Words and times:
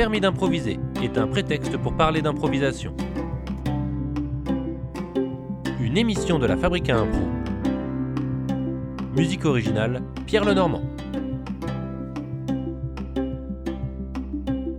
permis 0.00 0.22
d'improviser 0.22 0.80
est 1.02 1.18
un 1.18 1.26
prétexte 1.26 1.76
pour 1.76 1.94
parler 1.94 2.22
d'improvisation. 2.22 2.96
Une 5.78 5.98
émission 5.98 6.38
de 6.38 6.46
la 6.46 6.56
Fabrique 6.56 6.88
à 6.88 7.00
Impro. 7.00 7.20
Musique 9.14 9.44
originale, 9.44 10.02
Pierre 10.24 10.46
Lenormand. 10.46 10.80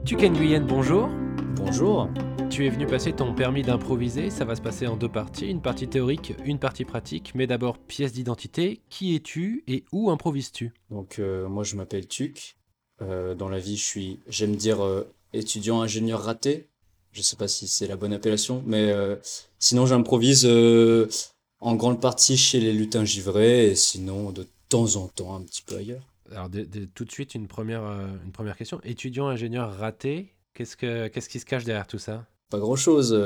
Tuken 0.05 0.33
Nguyen, 0.33 0.65
bonjour. 0.65 1.07
Bonjour. 1.55 2.09
Tu 2.49 2.65
es 2.65 2.69
venu 2.69 2.87
passer 2.87 3.13
ton 3.13 3.35
permis 3.35 3.61
d'improviser, 3.61 4.31
ça 4.31 4.43
va 4.43 4.55
se 4.55 4.61
passer 4.63 4.87
en 4.87 4.97
deux 4.97 5.07
parties, 5.07 5.51
une 5.51 5.61
partie 5.61 5.87
théorique, 5.87 6.33
une 6.45 6.57
partie 6.57 6.83
pratique, 6.83 7.33
mais 7.35 7.45
d'abord 7.45 7.77
pièce 7.77 8.11
d'identité, 8.11 8.81
qui 8.89 9.13
es-tu 9.13 9.63
et 9.67 9.85
où 9.91 10.09
improvises-tu? 10.09 10.71
Donc 10.89 11.19
euh, 11.19 11.47
moi 11.47 11.63
je 11.63 11.75
m'appelle 11.75 12.07
Tuc. 12.07 12.57
Euh, 13.01 13.33
dans 13.35 13.49
la 13.49 13.59
vie 13.59 13.77
je 13.77 13.83
suis, 13.83 14.19
j'aime 14.27 14.55
dire 14.55 14.83
euh, 14.83 15.07
étudiant 15.33 15.81
ingénieur 15.81 16.21
raté. 16.21 16.67
Je 17.11 17.21
sais 17.21 17.35
pas 17.35 17.47
si 17.47 17.67
c'est 17.67 17.87
la 17.87 17.97
bonne 17.97 18.13
appellation, 18.13 18.63
mais 18.65 18.89
euh, 18.91 19.15
sinon 19.59 19.85
j'improvise 19.85 20.45
en 20.45 21.75
grande 21.75 21.99
partie 21.99 22.37
chez 22.37 22.59
les 22.59 22.71
lutins 22.73 23.03
givrés 23.05 23.67
et 23.71 23.75
sinon 23.75 24.31
de 24.31 24.47
temps 24.69 24.95
en 24.95 25.07
temps 25.07 25.35
un 25.35 25.41
petit 25.41 25.61
peu 25.61 25.75
ailleurs. 25.75 26.03
Alors 26.31 26.49
de- 26.49 26.63
de- 26.63 26.85
tout 26.85 27.03
de 27.03 27.11
suite 27.11 27.35
une 27.35 27.47
première, 27.47 27.83
une 28.23 28.31
première 28.31 28.55
question. 28.55 28.79
Étudiant 28.83 29.27
ingénieur 29.27 29.73
raté, 29.75 30.33
qu'est-ce, 30.53 30.77
que, 30.77 31.07
qu'est-ce 31.09 31.27
qui 31.27 31.39
se 31.39 31.45
cache 31.45 31.65
derrière 31.65 31.87
tout 31.87 31.99
ça? 31.99 32.25
Pas 32.49 32.59
grand 32.59 32.77
chose, 32.77 33.17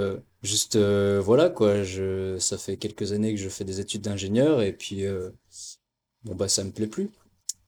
juste 0.41 0.77
voilà 0.77 1.49
quoi. 1.49 1.83
Je, 1.83 2.37
ça 2.39 2.57
fait 2.57 2.77
quelques 2.77 3.11
années 3.11 3.35
que 3.35 3.39
je 3.39 3.49
fais 3.49 3.65
des 3.65 3.79
études 3.79 4.01
d'ingénieur 4.01 4.61
et 4.63 4.73
puis 4.73 5.03
bon 6.23 6.33
bah 6.35 6.47
ça 6.47 6.63
me 6.63 6.71
plaît 6.71 6.87
plus. 6.87 7.09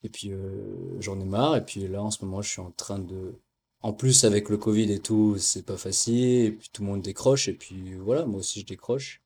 Et 0.03 0.09
puis 0.09 0.31
euh, 0.31 0.99
j'en 0.99 1.19
ai 1.19 1.25
marre 1.25 1.55
et 1.55 1.65
puis 1.65 1.87
là 1.87 2.01
en 2.03 2.11
ce 2.11 2.23
moment 2.23 2.41
je 2.41 2.49
suis 2.49 2.61
en 2.61 2.71
train 2.71 2.99
de 2.99 3.35
En 3.81 3.93
plus, 3.93 4.23
avec 4.23 4.49
le 4.49 4.57
Covid 4.57 4.91
et 4.91 4.99
tout, 4.99 5.37
c'est 5.37 5.65
pas 5.65 5.77
facile, 5.77 6.45
et 6.45 6.51
puis 6.51 6.69
tout 6.73 6.81
le 6.81 6.89
monde 6.89 7.01
décroche, 7.01 7.47
et 7.47 7.53
puis 7.53 7.95
voilà, 7.95 8.25
moi 8.25 8.39
aussi 8.39 8.61
je 8.61 8.65
décroche. 8.65 9.21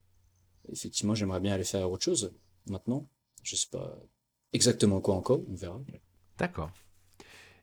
Effectivement, 0.72 1.16
j'aimerais 1.16 1.40
bien 1.40 1.54
aller 1.54 1.64
faire 1.64 1.90
autre 1.90 2.04
chose 2.04 2.34
maintenant. 2.68 3.08
Je 3.44 3.56
sais 3.56 3.68
pas 3.72 3.98
exactement 4.54 5.02
quoi 5.02 5.16
encore, 5.16 5.42
on 5.50 5.56
verra. 5.56 5.82
D'accord. 6.38 6.72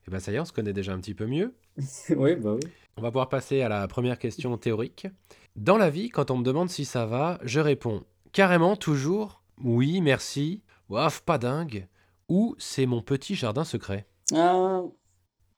Et 0.07 0.11
bien 0.11 0.19
ça 0.19 0.31
y 0.31 0.35
est, 0.35 0.39
on 0.39 0.45
se 0.45 0.53
connaît 0.53 0.73
déjà 0.73 0.93
un 0.93 0.99
petit 0.99 1.15
peu 1.15 1.25
mieux. 1.25 1.55
Oui, 2.09 2.35
bah 2.35 2.55
oui. 2.55 2.69
On 2.97 3.01
va 3.01 3.11
pouvoir 3.11 3.29
passer 3.29 3.61
à 3.61 3.69
la 3.69 3.87
première 3.87 4.19
question 4.19 4.57
théorique. 4.57 5.07
Dans 5.55 5.77
la 5.77 5.89
vie, 5.89 6.09
quand 6.09 6.31
on 6.31 6.37
me 6.37 6.43
demande 6.43 6.69
si 6.69 6.85
ça 6.85 7.05
va, 7.05 7.39
je 7.43 7.59
réponds 7.59 8.03
carrément 8.33 8.75
toujours 8.75 9.39
oui, 9.63 9.99
merci, 9.99 10.63
waf, 10.87 11.21
pas 11.21 11.37
dingue, 11.37 11.87
ou 12.29 12.55
c'est 12.57 12.85
mon 12.85 13.01
petit 13.01 13.35
jardin 13.35 13.63
secret. 13.65 14.07
Ah, 14.33 14.81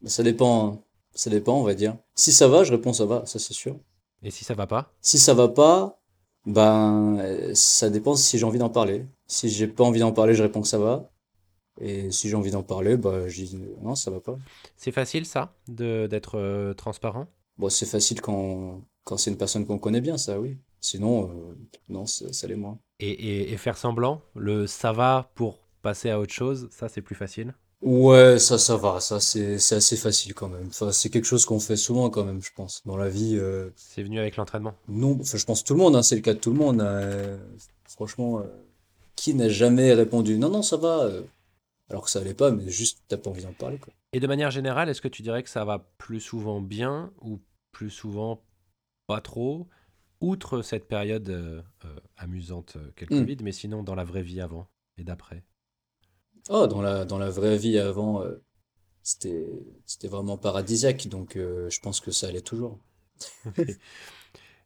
ça 0.06 0.24
dépend, 0.24 0.68
hein. 0.74 0.84
ça 1.14 1.30
dépend, 1.30 1.60
on 1.60 1.64
va 1.64 1.74
dire. 1.76 1.98
Si 2.16 2.32
ça 2.34 2.48
va, 2.48 2.64
je 2.64 2.72
réponds 2.72 2.94
ça 2.94 3.06
va, 3.06 3.26
ça 3.26 3.40
c'est 3.40 3.54
sûr. 3.54 3.80
Et 4.24 4.32
si 4.32 4.44
ça 4.44 4.54
va 4.56 4.68
pas? 4.68 4.94
Si 5.02 5.20
ça 5.20 5.34
va 5.34 5.48
pas, 5.50 6.00
ben, 6.46 7.18
euh, 7.20 7.54
ça 7.56 7.90
dépend 7.90 8.16
si 8.16 8.38
j'ai 8.38 8.46
envie 8.46 8.60
d'en 8.60 8.70
parler. 8.70 9.06
Si 9.28 9.50
j'ai 9.50 9.68
pas 9.68 9.84
envie 9.84 10.00
d'en 10.00 10.12
parler, 10.14 10.34
je 10.34 10.44
réponds 10.44 10.62
que 10.62 10.68
ça 10.68 10.78
va. 10.80 11.12
Et 11.80 12.12
si 12.12 12.30
j'ai 12.30 12.36
envie 12.36 12.52
d'en 12.52 12.64
parler, 12.64 12.98
bah, 12.98 13.28
je 13.28 13.44
dis 13.44 13.58
euh, 13.58 13.76
non, 13.82 13.96
ça 13.96 14.12
va 14.12 14.20
pas. 14.22 14.38
C'est 14.78 14.92
facile 14.92 15.26
ça, 15.26 15.56
de, 15.68 16.08
d'être 16.08 16.38
euh, 16.38 16.74
transparent? 16.74 17.28
Bon, 17.58 17.70
c'est 17.70 17.86
facile 17.86 18.22
quand, 18.22 18.82
quand 19.04 19.18
c'est 19.18 19.32
une 19.32 19.38
personne 19.38 19.66
qu'on 19.66 19.80
connaît 19.80 20.02
bien, 20.02 20.18
ça, 20.18 20.40
oui. 20.40 20.58
Sinon, 20.82 21.30
euh, 21.32 21.56
non, 21.90 22.06
ça, 22.06 22.32
ça 22.34 22.48
l'est 22.48 22.56
moins. 22.56 22.80
et, 23.00 23.10
et- 23.12 23.52
et 23.54 23.58
faire 23.58 23.78
semblant, 23.78 24.22
le 24.36 24.68
ça 24.68 24.92
va 24.94 25.32
pour 25.36 25.61
passer 25.82 26.10
à 26.10 26.20
autre 26.20 26.34
chose, 26.34 26.70
ça 26.72 26.90
c'est 26.90 27.02
plus 27.02 27.16
facile? 27.16 27.54
Ouais, 27.82 28.38
ça, 28.38 28.60
ça 28.60 28.78
va, 28.78 29.00
ça, 29.00 29.20
c'est, 29.20 29.58
c'est 29.58 29.76
assez 29.76 29.98
facile 29.98 30.34
quand 30.36 30.50
même. 30.50 30.68
Enfin, 30.68 30.92
c'est 30.92 31.10
quelque 31.10 31.26
chose 31.26 31.46
qu'on 31.46 31.60
fait 31.60 31.76
souvent 31.76 32.10
quand 32.12 32.24
même, 32.24 32.42
je 32.44 32.52
pense. 32.56 32.82
Dans 32.86 32.96
la 32.98 33.10
vie, 33.10 33.38
euh, 33.40 33.72
C'est 33.76 34.04
venu 34.04 34.18
avec 34.18 34.38
l'entraînement? 34.38 34.76
non, 34.88 35.18
enfin, 35.22 35.38
je 35.38 35.46
pense 35.46 35.64
tout 35.64 35.74
le 35.74 35.80
monde, 35.80 35.96
hein, 35.96 36.04
c'est 36.04 36.16
le 36.16 36.22
cas 36.22 36.34
de 36.34 36.40
tout 36.40 36.52
le 36.52 36.58
monde. 36.58 36.82
euh, 36.82 37.38
franchement, 37.90 38.40
euh, 38.40 38.44
qui 39.16 39.34
n'a 39.34 39.50
jamais 39.50 39.94
répondu 39.94 40.38
non, 40.38 40.50
non, 40.50 40.62
ça 40.62 40.78
va, 40.78 41.04
euh, 41.04 41.24
alors 41.90 42.06
que 42.06 42.12
ça 42.12 42.20
allait 42.20 42.34
pas, 42.34 42.52
mais 42.52 42.70
juste 42.70 43.00
t'as 43.08 43.18
pas 43.18 43.30
envie 43.30 43.44
d'en 43.44 43.54
parler, 43.54 43.78
quoi. 43.78 43.94
Et 44.14 44.20
de 44.20 44.28
manière 44.28 44.52
générale, 44.52 44.90
est-ce 44.90 45.02
que 45.02 45.08
tu 45.08 45.22
dirais 45.22 45.44
que 45.44 45.50
ça 45.50 45.66
va 45.66 45.80
plus 45.98 46.20
souvent 46.20 46.62
bien 46.62 47.12
ou 47.22 47.40
plus 47.72 47.90
souvent 47.90 48.44
pas 49.08 49.22
trop, 49.22 49.68
outre 50.22 50.62
cette 50.62 50.88
période 50.88 51.64
amusante 52.18 52.78
qu'est 52.96 53.10
le 53.10 53.16
Hmm. 53.16 53.20
Covid, 53.22 53.38
mais 53.44 53.52
sinon 53.52 53.84
dans 53.84 53.96
la 53.96 54.04
vraie 54.04 54.24
vie 54.24 54.42
avant 54.42 54.68
et 54.98 55.04
d'après? 55.04 55.44
Oh, 56.50 56.68
dans 56.68 56.82
la, 56.82 57.06
dans 57.06 57.18
la 57.18 57.30
vraie 57.30 57.58
vie 57.58 57.78
avant, 57.78 58.24
euh, 58.24 58.42
c'était, 59.04 59.48
c'était 59.86 60.08
vraiment 60.08 60.38
paradisiaque, 60.38 61.08
donc 61.08 61.36
euh, 61.38 61.70
je 61.70 61.80
pense 61.80 62.00
que 62.00 62.12
ça 62.12 62.28
allait 62.28 62.42
toujours. 62.42 62.80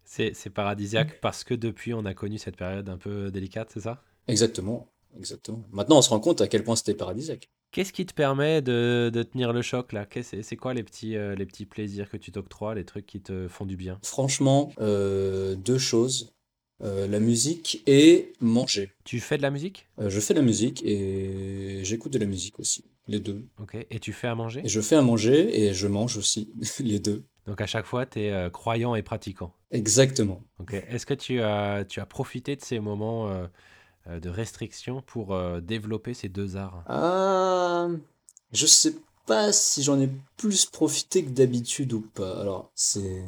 C'est 0.08 0.34
c'est 0.36 0.52
paradisiaque 0.52 1.20
parce 1.20 1.44
que 1.44 1.54
depuis 1.56 1.94
on 1.94 2.06
a 2.06 2.14
connu 2.14 2.38
cette 2.38 2.56
période 2.56 2.88
un 2.90 2.98
peu 2.98 3.32
délicate, 3.32 3.72
c'est 3.74 3.82
ça? 3.82 4.04
Exactement, 4.28 4.88
exactement. 5.18 5.64
Maintenant, 5.72 5.98
on 5.98 6.02
se 6.04 6.10
rend 6.10 6.20
compte 6.20 6.42
à 6.42 6.48
quel 6.48 6.64
point 6.64 6.76
c'était 6.76 6.94
paradisiaque. 6.94 7.50
Qu'est-ce 7.72 7.92
qui 7.92 8.06
te 8.06 8.14
permet 8.14 8.62
de, 8.62 9.10
de 9.12 9.24
tenir 9.24 9.52
le 9.52 9.64
choc 9.64 9.92
là? 9.94 10.06
C'est 10.22 10.44
c'est 10.44 10.56
quoi 10.56 10.74
les 10.74 10.84
petits, 10.84 11.18
euh, 11.18 11.36
les 11.36 11.46
petits 11.46 11.66
plaisirs 11.66 12.10
que 12.10 12.18
tu 12.18 12.32
t'octroies, 12.32 12.76
les 12.76 12.86
trucs 12.86 13.08
qui 13.08 13.20
te 13.20 13.48
font 13.48 13.66
du 13.66 13.76
bien? 13.76 14.00
Franchement, 14.04 14.72
deux 14.78 15.78
choses, 15.80 16.35
euh, 16.84 17.08
la 17.08 17.20
musique 17.20 17.84
et 17.88 18.34
manger. 18.40 18.92
Tu 19.04 19.20
fais 19.20 19.38
de 19.38 19.42
la 19.42 19.52
musique? 19.52 19.88
Euh, 20.00 20.10
je 20.10 20.20
fais 20.20 20.34
de 20.34 20.40
la 20.40 20.46
musique 20.46 20.84
et 20.86 21.80
j'écoute 21.84 22.14
de 22.14 22.20
la 22.20 22.26
musique 22.26 22.60
aussi, 22.60 22.86
les 23.08 23.20
deux. 23.20 23.46
Ok. 23.62 23.78
Et 23.90 24.00
tu 24.00 24.14
fais 24.14 24.28
à 24.28 24.36
manger? 24.36 24.62
Et 24.64 24.70
je 24.70 24.82
fais 24.82 24.96
à 24.96 25.02
manger 25.02 25.66
et 25.66 25.74
je 25.74 25.88
mange 25.88 26.18
aussi, 26.18 26.52
les 26.80 27.00
deux. 27.00 27.24
Donc 27.48 27.62
à 27.62 27.68
chaque 27.68 27.86
fois, 27.86 28.06
tu 28.06 28.20
es 28.20 28.50
croyant 28.52 28.96
et 28.96 29.04
pratiquant. 29.04 29.54
Exactement. 29.76 30.42
Ok. 30.60 30.74
Est-ce 30.74 31.06
que 31.06 31.14
tu 31.14 31.42
as, 31.42 31.86
tu 31.86 32.00
as 32.00 32.06
profité 32.06 32.56
de 32.56 32.62
ces 32.62 32.80
moments 32.80 33.30
euh, 33.30 33.46
euh, 34.08 34.20
de 34.20 34.30
restriction 34.30 35.02
pour 35.02 35.34
euh, 35.34 35.60
développer 35.60 36.14
ces 36.14 36.30
deux 36.30 36.56
arts? 36.56 36.84
Ah, 36.88 37.90
je 38.54 38.66
sais 38.66 38.96
pas 39.26 39.52
si 39.54 39.84
j'en 39.84 40.00
ai 40.00 40.10
plus 40.38 40.66
profité 40.66 41.24
que 41.24 41.30
d'habitude 41.30 41.94
ou 41.94 42.02
pas. 42.02 42.40
Alors, 42.42 42.72
c'est 42.76 43.24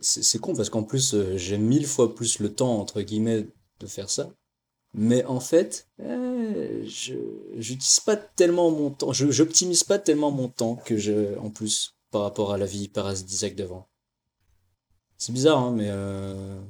c'est 0.00 0.38
con 0.40 0.54
parce 0.54 0.70
qu'en 0.70 0.82
plus, 0.84 1.14
euh, 1.14 1.36
j'ai 1.36 1.58
mille 1.58 1.86
fois 1.86 2.14
plus 2.14 2.38
le 2.38 2.52
temps, 2.54 2.80
entre 2.80 3.02
guillemets, 3.02 3.46
de 3.80 3.86
faire 3.86 4.10
ça. 4.10 4.30
Mais 4.94 5.24
en 5.24 5.40
fait, 5.40 5.88
euh, 6.00 6.84
je 6.86 7.14
j'utilise 7.56 8.00
pas 8.00 8.16
tellement 8.16 8.70
mon 8.70 8.90
temps, 8.90 9.12
je 9.12 9.30
j'optimise 9.30 9.84
pas 9.84 9.98
tellement 9.98 10.30
mon 10.30 10.48
temps 10.48 10.76
que 10.76 10.98
je, 10.98 11.38
en 11.38 11.50
plus, 11.50 11.96
par 12.10 12.22
rapport 12.22 12.52
à 12.52 12.58
la 12.58 12.66
vie 12.66 12.88
paradisiaque 12.88 13.56
d'avant. 13.56 13.88
C'est 15.16 15.32
bizarre, 15.32 15.58
hein, 15.58 15.72
mais 15.72 15.88
euh, 15.88 16.60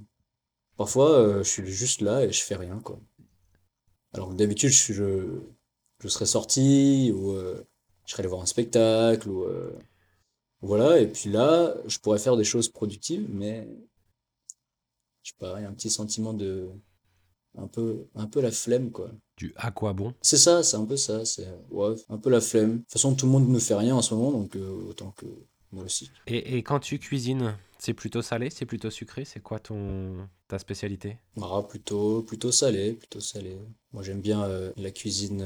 parfois, 0.76 1.10
euh, 1.12 1.42
je 1.42 1.48
suis 1.48 1.66
juste 1.66 2.00
là 2.00 2.24
et 2.24 2.32
je 2.32 2.42
fais 2.42 2.56
rien, 2.56 2.78
quoi. 2.80 3.00
Alors 4.12 4.30
que 4.30 4.34
d'habitude, 4.34 4.70
je, 4.70 4.92
je, 4.92 5.40
je 6.00 6.08
serais 6.08 6.26
sorti 6.26 7.12
ou 7.14 7.34
je 8.12 8.16
serais 8.16 8.24
allé 8.24 8.28
voir 8.28 8.42
un 8.42 8.46
spectacle 8.46 9.26
ou 9.30 9.44
euh, 9.44 9.72
voilà. 10.62 11.00
Et 11.00 11.08
puis 11.08 11.30
là, 11.30 11.74
je 11.86 11.98
pourrais 11.98 12.18
faire 12.18 12.36
des 12.36 12.44
choses 12.44 12.68
productives, 12.68 13.26
mais 13.30 13.66
je 15.22 15.30
sais 15.30 15.36
pas, 15.38 15.58
il 15.58 15.62
y 15.62 15.66
a 15.66 15.68
un 15.68 15.72
petit 15.72 15.90
sentiment 15.90 16.34
de 16.34 16.68
un 17.58 17.66
peu 17.68 18.06
un 18.14 18.26
peu 18.26 18.40
la 18.40 18.50
flemme 18.50 18.90
quoi. 18.90 19.10
Du 19.36 19.52
à 19.56 19.70
quoi 19.70 19.92
bon 19.92 20.14
C'est 20.22 20.38
ça, 20.38 20.62
c'est 20.62 20.76
un 20.76 20.84
peu 20.84 20.96
ça, 20.96 21.24
c'est 21.24 21.48
ouais, 21.70 21.94
un 22.08 22.18
peu 22.18 22.30
la 22.30 22.40
flemme. 22.40 22.72
De 22.72 22.78
toute 22.78 22.92
façon, 22.92 23.14
tout 23.14 23.26
le 23.26 23.32
monde 23.32 23.48
ne 23.48 23.58
fait 23.58 23.74
rien 23.74 23.94
en 23.94 24.02
ce 24.02 24.14
moment, 24.14 24.32
donc 24.32 24.56
euh, 24.56 24.70
autant 24.88 25.12
que 25.12 25.26
moi 25.70 25.84
aussi. 25.84 26.10
et, 26.26 26.56
et 26.58 26.62
quand 26.62 26.80
tu 26.80 26.98
cuisines, 26.98 27.56
c'est 27.78 27.94
plutôt 27.94 28.22
salé, 28.22 28.50
c'est 28.50 28.66
plutôt 28.66 28.90
sucré 28.90 29.24
C'est 29.24 29.40
quoi 29.40 29.58
ton 29.58 30.28
ta 30.48 30.58
spécialité? 30.58 31.18
Ah, 31.40 31.62
plutôt 31.68 32.22
plutôt 32.22 32.52
salé, 32.52 32.92
plutôt 32.92 33.20
salé. 33.20 33.56
Moi, 33.92 34.02
j'aime 34.02 34.20
bien 34.20 34.44
euh, 34.44 34.72
la 34.76 34.90
cuisine 34.90 35.42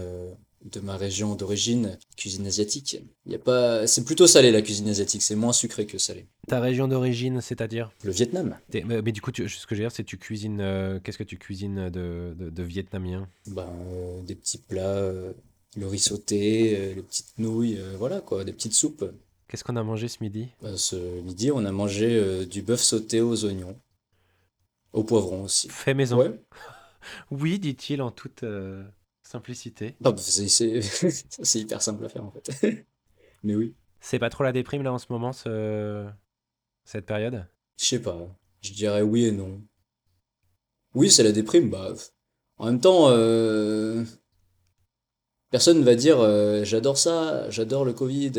de 0.72 0.80
ma 0.80 0.96
région 0.96 1.34
d'origine, 1.34 1.98
cuisine 2.16 2.46
asiatique. 2.46 2.98
Il 3.26 3.32
y 3.32 3.34
a 3.34 3.38
pas, 3.38 3.86
c'est 3.86 4.04
plutôt 4.04 4.26
salé 4.26 4.50
la 4.50 4.62
cuisine 4.62 4.88
asiatique, 4.88 5.22
c'est 5.22 5.34
moins 5.36 5.52
sucré 5.52 5.86
que 5.86 5.98
salé. 5.98 6.26
Ta 6.48 6.60
région 6.60 6.88
d'origine, 6.88 7.40
c'est-à-dire? 7.40 7.90
Le 8.04 8.10
Vietnam, 8.12 8.56
mais, 8.72 9.02
mais 9.02 9.12
du 9.12 9.20
coup, 9.20 9.32
tu- 9.32 9.48
ce 9.48 9.66
que 9.66 9.74
je 9.74 9.80
veux 9.82 9.86
dire, 9.88 9.92
c'est 9.94 10.04
tu 10.04 10.18
cuisines. 10.18 10.60
euh, 10.60 10.98
Qu'est-ce 11.02 11.18
que 11.18 11.24
tu 11.24 11.38
cuisines 11.38 11.88
de, 11.90 12.34
de, 12.38 12.50
de 12.50 12.62
vietnamien? 12.62 13.28
Ben, 13.46 13.68
euh, 13.92 14.22
des 14.22 14.34
petits 14.34 14.58
plats, 14.58 14.80
euh, 14.96 15.32
le 15.76 15.86
riz 15.86 15.98
sauté, 15.98 16.94
les 16.94 17.02
petites 17.02 17.38
nouilles, 17.38 17.78
voilà 17.98 18.20
quoi, 18.20 18.44
des 18.44 18.52
petites 18.52 18.74
soupes. 18.74 19.04
Qu'est-ce 19.48 19.62
qu'on 19.64 19.76
a 19.76 19.82
mangé 19.84 20.08
ce 20.08 20.18
midi? 20.22 20.48
Ben, 20.62 20.76
ce 20.76 20.96
midi, 21.22 21.50
on 21.52 21.64
a 21.64 21.72
mangé 21.72 22.44
du 22.46 22.62
bœuf 22.62 22.80
sauté 22.80 23.20
aux 23.20 23.44
oignons, 23.44 23.76
au 24.92 25.04
poivron 25.04 25.44
aussi. 25.44 25.68
Fait 25.68 25.94
maison. 25.94 26.18
Ouais. 26.18 26.30
Oui, 27.30 27.60
dit-il 27.60 28.02
en 28.02 28.10
toute 28.10 28.42
simplicité. 29.26 29.94
Bah, 30.00 30.14
c'est 30.18 30.48
c'est- 30.48 30.80
c'est 31.42 31.60
hyper 31.60 31.82
simple 31.82 32.04
à 32.04 32.08
faire 32.08 32.24
en 32.24 32.30
fait. 32.32 32.86
Mais 33.42 33.54
oui, 33.54 33.74
C'est 34.00 34.18
pas 34.18 34.30
trop 34.30 34.44
la 34.44 34.52
déprime 34.52 34.82
là 34.82 34.92
en 34.92 34.98
ce 34.98 35.06
moment, 35.10 35.32
ce... 35.32 36.06
cette 36.84 37.06
période? 37.06 37.46
Je 37.78 37.84
sais 37.86 38.02
pas, 38.02 38.18
je 38.62 38.72
dirais 38.72 39.02
oui 39.02 39.26
et 39.26 39.32
non. 39.32 39.60
Oui, 40.94 41.10
c'est 41.10 41.22
la 41.22 41.32
déprime, 41.32 41.70
bah. 41.70 41.92
En 42.58 42.66
même 42.66 42.80
temps, 42.80 43.08
euh, 43.10 44.04
personne 45.50 45.80
ne 45.80 45.84
va 45.84 45.94
dire 45.94 46.20
euh, 46.20 46.64
j'adore 46.64 46.98
ça, 46.98 47.48
j'adore 47.50 47.84
le 47.84 47.92
Covid. 47.92 48.32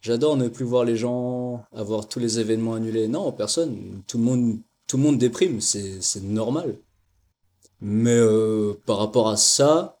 j'adore 0.00 0.36
ne 0.36 0.48
plus 0.48 0.64
voir 0.64 0.84
les 0.84 0.96
gens, 0.96 1.64
avoir 1.72 2.08
tous 2.08 2.18
les 2.18 2.38
événements 2.40 2.74
annulés. 2.74 3.08
Non, 3.08 3.32
personne. 3.32 4.02
Tout 4.06 4.18
le 4.18 4.24
monde, 4.24 4.60
tout 4.86 4.96
le 4.96 5.02
monde 5.02 5.18
déprime, 5.18 5.60
c'est, 5.60 6.00
c'est 6.02 6.22
normal. 6.22 6.76
Mais 7.80 8.16
euh, 8.16 8.74
par 8.86 8.98
rapport 8.98 9.28
à 9.28 9.36
ça, 9.36 9.99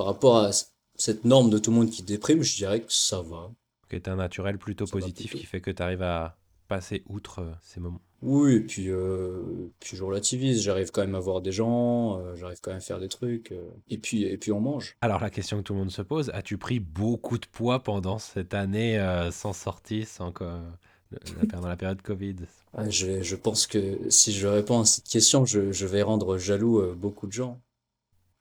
par 0.00 0.06
rapport 0.06 0.38
à 0.38 0.50
cette 0.94 1.26
norme 1.26 1.50
de 1.50 1.58
tout 1.58 1.70
le 1.70 1.76
monde 1.76 1.90
qui 1.90 2.02
déprime, 2.02 2.42
je 2.42 2.56
dirais 2.56 2.80
que 2.80 2.90
ça 2.90 3.20
va. 3.20 3.50
Que 3.90 3.98
t'as 3.98 4.12
un 4.12 4.16
naturel 4.16 4.56
plutôt 4.56 4.86
Ça 4.86 4.92
positif 4.92 5.26
plutôt. 5.26 5.38
qui 5.38 5.44
fait 5.44 5.60
que 5.60 5.70
tu 5.70 5.82
arrives 5.82 6.00
à 6.00 6.38
passer 6.68 7.02
outre 7.06 7.40
euh, 7.40 7.52
ces 7.60 7.80
moments. 7.80 8.00
Oui, 8.22 8.54
et 8.54 8.60
puis, 8.60 8.88
euh, 8.88 9.42
puis 9.78 9.98
je 9.98 10.02
relativise, 10.02 10.62
j'arrive 10.62 10.90
quand 10.90 11.02
même 11.02 11.14
à 11.14 11.20
voir 11.20 11.42
des 11.42 11.52
gens, 11.52 12.18
euh, 12.18 12.34
j'arrive 12.34 12.60
quand 12.62 12.70
même 12.70 12.78
à 12.78 12.80
faire 12.80 12.98
des 12.98 13.08
trucs, 13.08 13.52
euh, 13.52 13.68
et 13.90 13.98
puis, 13.98 14.22
et 14.22 14.38
puis 14.38 14.52
on 14.52 14.60
mange. 14.60 14.96
Alors 15.02 15.20
la 15.20 15.28
question 15.28 15.58
que 15.58 15.64
tout 15.64 15.74
le 15.74 15.80
monde 15.80 15.90
se 15.90 16.00
pose, 16.00 16.30
as-tu 16.32 16.56
pris 16.56 16.80
beaucoup 16.80 17.36
de 17.36 17.46
poids 17.46 17.82
pendant 17.82 18.18
cette 18.18 18.54
année 18.54 18.98
sans 19.32 19.52
sortie, 19.52 20.06
sans 20.06 20.32
pendant 20.32 21.68
la 21.68 21.76
période 21.76 22.00
Covid? 22.00 22.36
Ah, 22.72 22.88
je, 22.88 23.22
je 23.22 23.36
pense 23.36 23.66
que 23.66 23.98
si 24.08 24.32
je 24.32 24.46
réponds 24.46 24.80
à 24.80 24.86
cette 24.86 25.08
question, 25.08 25.44
je, 25.44 25.72
je 25.72 25.86
vais 25.86 26.00
rendre 26.00 26.38
jaloux 26.38 26.94
beaucoup 26.94 27.26
de 27.26 27.32
gens. 27.32 27.60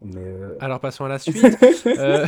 Mais 0.02 0.22
euh, 0.24 0.56
Alors 0.60 0.80
passons 0.80 1.06
à 1.06 1.10
la 1.10 1.20
suite. 1.20 1.44
Euh, 1.86 2.26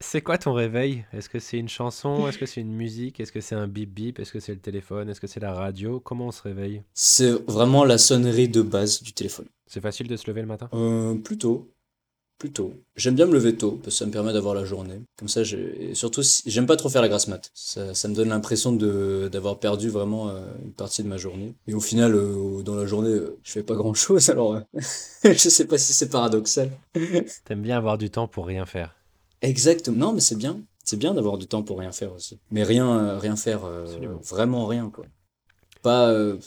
c'est 0.00 0.22
quoi 0.22 0.38
ton 0.38 0.52
réveil? 0.52 1.04
Est-ce 1.12 1.28
que 1.28 1.38
c'est 1.38 1.58
une 1.58 1.68
chanson? 1.68 2.26
Est-ce 2.28 2.38
que 2.38 2.46
c'est 2.46 2.60
une 2.60 2.72
musique? 2.72 3.20
Est-ce 3.20 3.32
que 3.32 3.40
c'est 3.40 3.54
un 3.54 3.66
bip 3.68 3.92
bip? 3.92 4.18
Est-ce 4.18 4.32
que 4.32 4.40
c'est 4.40 4.54
le 4.54 4.60
téléphone? 4.60 5.08
Est-ce 5.10 5.20
que 5.20 5.26
c'est 5.26 5.40
la 5.40 5.52
radio? 5.52 6.00
Comment 6.00 6.28
on 6.28 6.30
se 6.32 6.42
réveille? 6.42 6.82
C'est 6.94 7.32
vraiment 7.50 7.84
la 7.84 7.98
sonnerie 7.98 8.48
de 8.48 8.62
base 8.62 9.02
du 9.02 9.12
téléphone. 9.12 9.46
C'est 9.66 9.80
facile 9.80 10.08
de 10.08 10.16
se 10.16 10.28
lever 10.30 10.40
le 10.40 10.46
matin? 10.46 10.68
Euh, 10.72 11.14
plutôt, 11.16 11.70
plutôt. 12.40 12.72
J'aime 12.96 13.14
bien 13.14 13.26
me 13.26 13.32
lever 13.34 13.54
tôt, 13.54 13.72
parce 13.82 13.94
que 13.94 13.98
ça 14.00 14.06
me 14.06 14.10
permet 14.10 14.32
d'avoir 14.32 14.54
la 14.54 14.64
journée. 14.64 15.00
Comme 15.16 15.28
ça, 15.28 15.42
et 15.42 15.94
surtout, 15.94 16.22
si- 16.24 16.42
j'aime 16.46 16.66
pas 16.66 16.74
trop 16.76 16.88
faire 16.88 17.02
la 17.02 17.08
grasse 17.08 17.28
mat. 17.28 17.48
Ça, 17.54 17.94
ça 17.94 18.08
me 18.08 18.14
donne 18.14 18.30
l'impression 18.30 18.72
de 18.72 19.28
d'avoir 19.30 19.60
perdu 19.60 19.90
vraiment 19.90 20.30
euh, 20.30 20.40
une 20.64 20.72
partie 20.72 21.02
de 21.04 21.08
ma 21.08 21.18
journée. 21.18 21.54
Et 21.68 21.74
au 21.74 21.80
final, 21.80 22.14
euh, 22.16 22.62
dans 22.62 22.74
la 22.74 22.86
journée, 22.86 23.10
euh, 23.10 23.38
je 23.44 23.52
fais 23.52 23.62
pas 23.62 23.74
grand-chose, 23.76 24.28
alors 24.34 24.54
euh, 24.54 24.60
je 25.24 25.48
sais 25.48 25.66
pas 25.66 25.78
si 25.78 25.92
c'est 25.92 26.08
paradoxal. 26.08 26.70
T'aimes 27.44 27.62
bien 27.62 27.76
avoir 27.76 27.98
du 27.98 28.10
temps 28.10 28.26
pour 28.26 28.46
rien 28.46 28.66
faire 28.66 28.96
Exactement. 29.42 29.96
Non, 30.06 30.12
mais 30.14 30.20
c'est 30.20 30.36
bien. 30.36 30.60
C'est 30.82 30.96
bien 30.98 31.14
d'avoir 31.14 31.38
du 31.38 31.46
temps 31.46 31.62
pour 31.62 31.78
rien 31.78 31.92
faire 31.92 32.12
aussi. 32.14 32.40
Mais 32.50 32.64
rien, 32.64 33.18
rien 33.18 33.36
faire, 33.36 33.64
Absolument. 33.66 34.18
vraiment 34.26 34.66
rien, 34.66 34.90
quoi. 34.90 35.04
Pas 35.82 36.10
euh, 36.10 36.38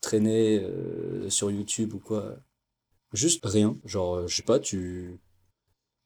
traîner 0.00 0.60
euh, 0.62 1.28
sur 1.28 1.50
YouTube 1.50 1.94
ou 1.94 1.98
quoi. 1.98 2.36
Juste 3.12 3.44
rien. 3.44 3.76
Genre, 3.84 4.16
euh, 4.16 4.26
je 4.26 4.36
sais 4.36 4.42
pas, 4.42 4.58
tu, 4.58 5.18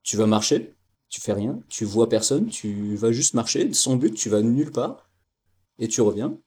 tu 0.02 0.16
vas 0.16 0.26
marcher, 0.26 0.74
tu 1.08 1.20
fais 1.20 1.32
rien, 1.32 1.60
tu 1.68 1.84
vois 1.84 2.08
personne, 2.08 2.48
tu 2.48 2.96
vas 2.96 3.12
juste 3.12 3.34
marcher, 3.34 3.72
sans 3.74 3.96
but, 3.96 4.14
tu 4.14 4.28
vas 4.28 4.42
nulle 4.42 4.72
part, 4.72 5.10
et 5.78 5.88
tu 5.88 6.00
reviens. 6.00 6.38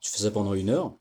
Tu 0.00 0.10
fais 0.10 0.18
ça 0.18 0.30
pendant 0.30 0.54
une 0.54 0.70
heure. 0.70 0.96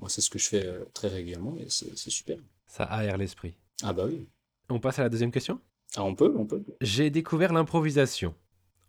Moi, 0.00 0.08
c'est 0.08 0.20
ce 0.20 0.30
que 0.30 0.38
je 0.38 0.48
fais 0.48 0.66
euh, 0.66 0.84
très 0.92 1.08
régulièrement, 1.08 1.56
et 1.56 1.66
c'est 1.68 1.96
c'est 1.96 2.10
super. 2.10 2.38
Ça 2.66 2.84
aère 2.84 3.16
l'esprit. 3.16 3.56
Ah 3.82 3.92
bah 3.92 4.04
oui. 4.06 4.26
On 4.68 4.80
passe 4.80 4.98
à 4.98 5.02
la 5.02 5.08
deuxième 5.08 5.30
question? 5.30 5.60
Ah, 5.96 6.02
on 6.02 6.14
peut, 6.14 6.34
on 6.36 6.46
peut. 6.46 6.62
J'ai 6.80 7.10
découvert 7.10 7.52
l'improvisation. 7.52 8.34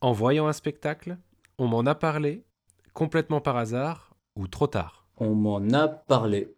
En 0.01 0.11
voyant 0.13 0.47
un 0.47 0.53
spectacle, 0.53 1.17
on 1.57 1.67
m'en 1.67 1.85
a 1.85 1.95
parlé, 1.95 2.43
complètement 2.93 3.41
par 3.41 3.57
hasard 3.57 4.15
ou 4.35 4.47
trop 4.47 4.67
tard? 4.67 5.07
On 5.17 5.35
m'en 5.35 5.69
a 5.71 5.87
parlé. 5.87 6.55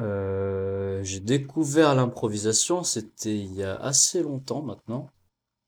Euh, 0.00 1.02
j'ai 1.02 1.20
découvert 1.20 1.94
l'improvisation, 1.94 2.82
c'était 2.84 3.36
il 3.36 3.54
y 3.54 3.62
a 3.62 3.74
assez 3.76 4.22
longtemps 4.22 4.62
maintenant. 4.62 5.10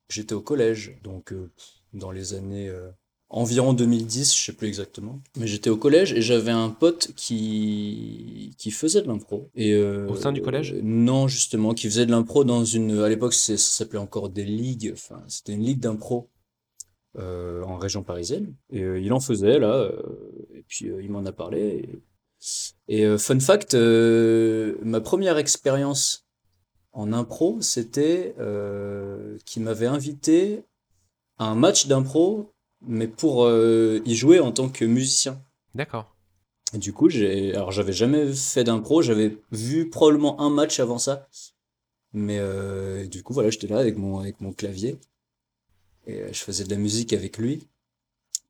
J'étais 0.09 0.33
au 0.33 0.41
collège, 0.41 0.97
donc 1.03 1.33
euh, 1.33 1.51
dans 1.93 2.11
les 2.11 2.33
années 2.33 2.69
euh, 2.69 2.89
environ 3.29 3.73
2010, 3.73 4.35
je 4.35 4.43
sais 4.43 4.53
plus 4.53 4.67
exactement. 4.67 5.21
Mais 5.37 5.47
j'étais 5.47 5.69
au 5.69 5.77
collège 5.77 6.13
et 6.13 6.21
j'avais 6.21 6.51
un 6.51 6.69
pote 6.69 7.11
qui 7.15 8.53
qui 8.57 8.71
faisait 8.71 9.01
de 9.01 9.07
l'impro. 9.07 9.49
Et 9.55 9.75
Au 9.77 10.15
sein 10.15 10.31
du 10.31 10.41
collège? 10.41 10.75
Non, 10.81 11.27
justement, 11.27 11.73
qui 11.73 11.87
faisait 11.87 12.05
de 12.05 12.11
l'impro 12.11 12.43
dans 12.43 12.63
une. 12.63 12.99
À 12.99 13.09
l'époque, 13.09 13.33
ça 13.33 13.57
s'appelait 13.57 13.99
encore 13.99 14.29
des 14.29 14.45
ligues. 14.45 14.91
Enfin, 14.93 15.23
c'était 15.27 15.53
une 15.53 15.63
ligue 15.63 15.79
d'impro 15.79 16.29
en 17.17 17.77
région 17.77 18.03
parisienne. 18.03 18.53
Et 18.69 18.81
il 18.81 19.11
en 19.11 19.19
faisait 19.19 19.59
là. 19.59 19.91
et 20.53 20.63
puis 20.67 20.85
il 21.01 21.09
m'en 21.09 21.25
a 21.25 21.31
parlé. 21.31 21.61
Et, 21.61 22.01
et, 22.87 23.05
euh, 23.05 23.17
fun 23.17 23.39
fact, 23.39 23.73
euh, 23.73 24.77
ma 24.81 25.01
première 25.01 25.37
expérience 25.37 26.25
en 26.93 27.13
impro, 27.13 27.61
c'était 27.61 28.35
euh, 28.39 29.37
qu'il 29.45 29.63
m'avait 29.63 29.87
invité 29.87 30.63
à 31.37 31.45
un 31.45 31.55
match 31.55 31.87
d'impro, 31.87 32.53
mais 32.81 33.07
pour 33.07 33.49
y 33.49 34.15
jouer 34.15 34.39
en 34.39 34.51
tant 34.51 34.69
que 34.69 34.85
musicien. 34.85 35.41
D'accord. 35.75 36.15
Et 36.73 36.77
du 36.77 36.93
coup, 36.93 37.09
j'ai, 37.09 37.53
alors 37.53 37.71
j'avais 37.71 37.93
jamais 37.93 38.31
fait 38.33 38.63
d'impro, 38.63 39.01
j'avais 39.01 39.37
vu 39.51 39.89
probablement 39.89 40.41
un 40.41 40.49
match 40.49 40.79
avant 40.79 40.97
ça. 40.97 41.27
Mais 42.13 42.39
du 43.07 43.23
coup, 43.23 43.33
voilà, 43.33 43.49
j'étais 43.49 43.67
là 43.67 43.77
avec 43.77 43.97
mon, 43.97 44.19
avec 44.19 44.41
mon 44.41 44.51
clavier. 44.51 44.99
Et 46.07 46.33
je 46.33 46.43
faisais 46.43 46.63
de 46.63 46.69
la 46.69 46.77
musique 46.77 47.13
avec 47.13 47.37
lui 47.37 47.67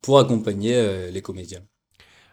pour 0.00 0.18
accompagner 0.18 1.10
les 1.10 1.22
comédiens. 1.22 1.64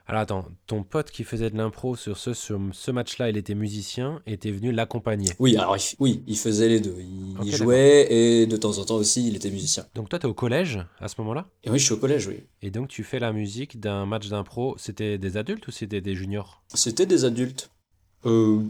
Alors 0.10 0.22
attends, 0.24 0.46
ton 0.66 0.82
pote 0.82 1.12
qui 1.12 1.24
faisait 1.24 1.52
de 1.52 1.58
l'impro 1.58 1.96
sur 1.96 2.18
ce, 2.18 2.34
sur 2.34 2.60
ce 2.72 2.90
match-là, 2.90 3.30
il 3.30 3.38
était 3.38 3.54
musicien 3.54 4.24
et 4.26 4.40
t'es 4.40 4.50
venu 4.50 4.72
l'accompagner. 4.72 5.30
Oui, 5.38 5.56
alors 5.56 5.78
il, 5.78 5.96
oui, 6.00 6.24
il 6.26 6.36
faisait 6.36 6.68
les 6.68 6.80
deux. 6.80 6.96
Il, 7.44 7.56
jouait 7.56 8.12
et 8.12 8.48
de 8.48 8.58
temps 8.58 8.80
en 8.80 8.86
temps 8.86 8.96
aussi, 8.96 9.28
il 9.28 9.36
était 9.36 9.52
musicien. 9.52 9.86
Donc 9.94 10.10
toi, 10.10 10.18
t'es 10.18 10.26
au 10.26 10.34
collège 10.34 10.80
à 11.00 11.10
ce 11.10 11.14
moment-là? 11.20 11.48
Et 11.64 11.70
oui, 11.70 11.78
je 11.78 11.86
suis 11.86 11.94
au 11.94 11.98
collège, 11.98 12.26
oui. 12.26 12.40
et 12.64 12.72
donc 12.72 12.88
tu 12.88 13.04
fais 13.04 13.20
la 13.20 13.32
musique 13.32 13.80
d'un 13.80 14.08
match 14.08 14.30
d'impro. 14.30 14.74
C'était 14.80 15.20
des 15.20 15.38
adultes 15.38 15.68
ou 15.68 15.72
c'était 15.72 16.02
des 16.02 16.16
juniors? 16.16 16.64
C'était 16.74 17.06
des 17.06 17.24
adultes. 17.24 17.70
Euh, 18.26 18.64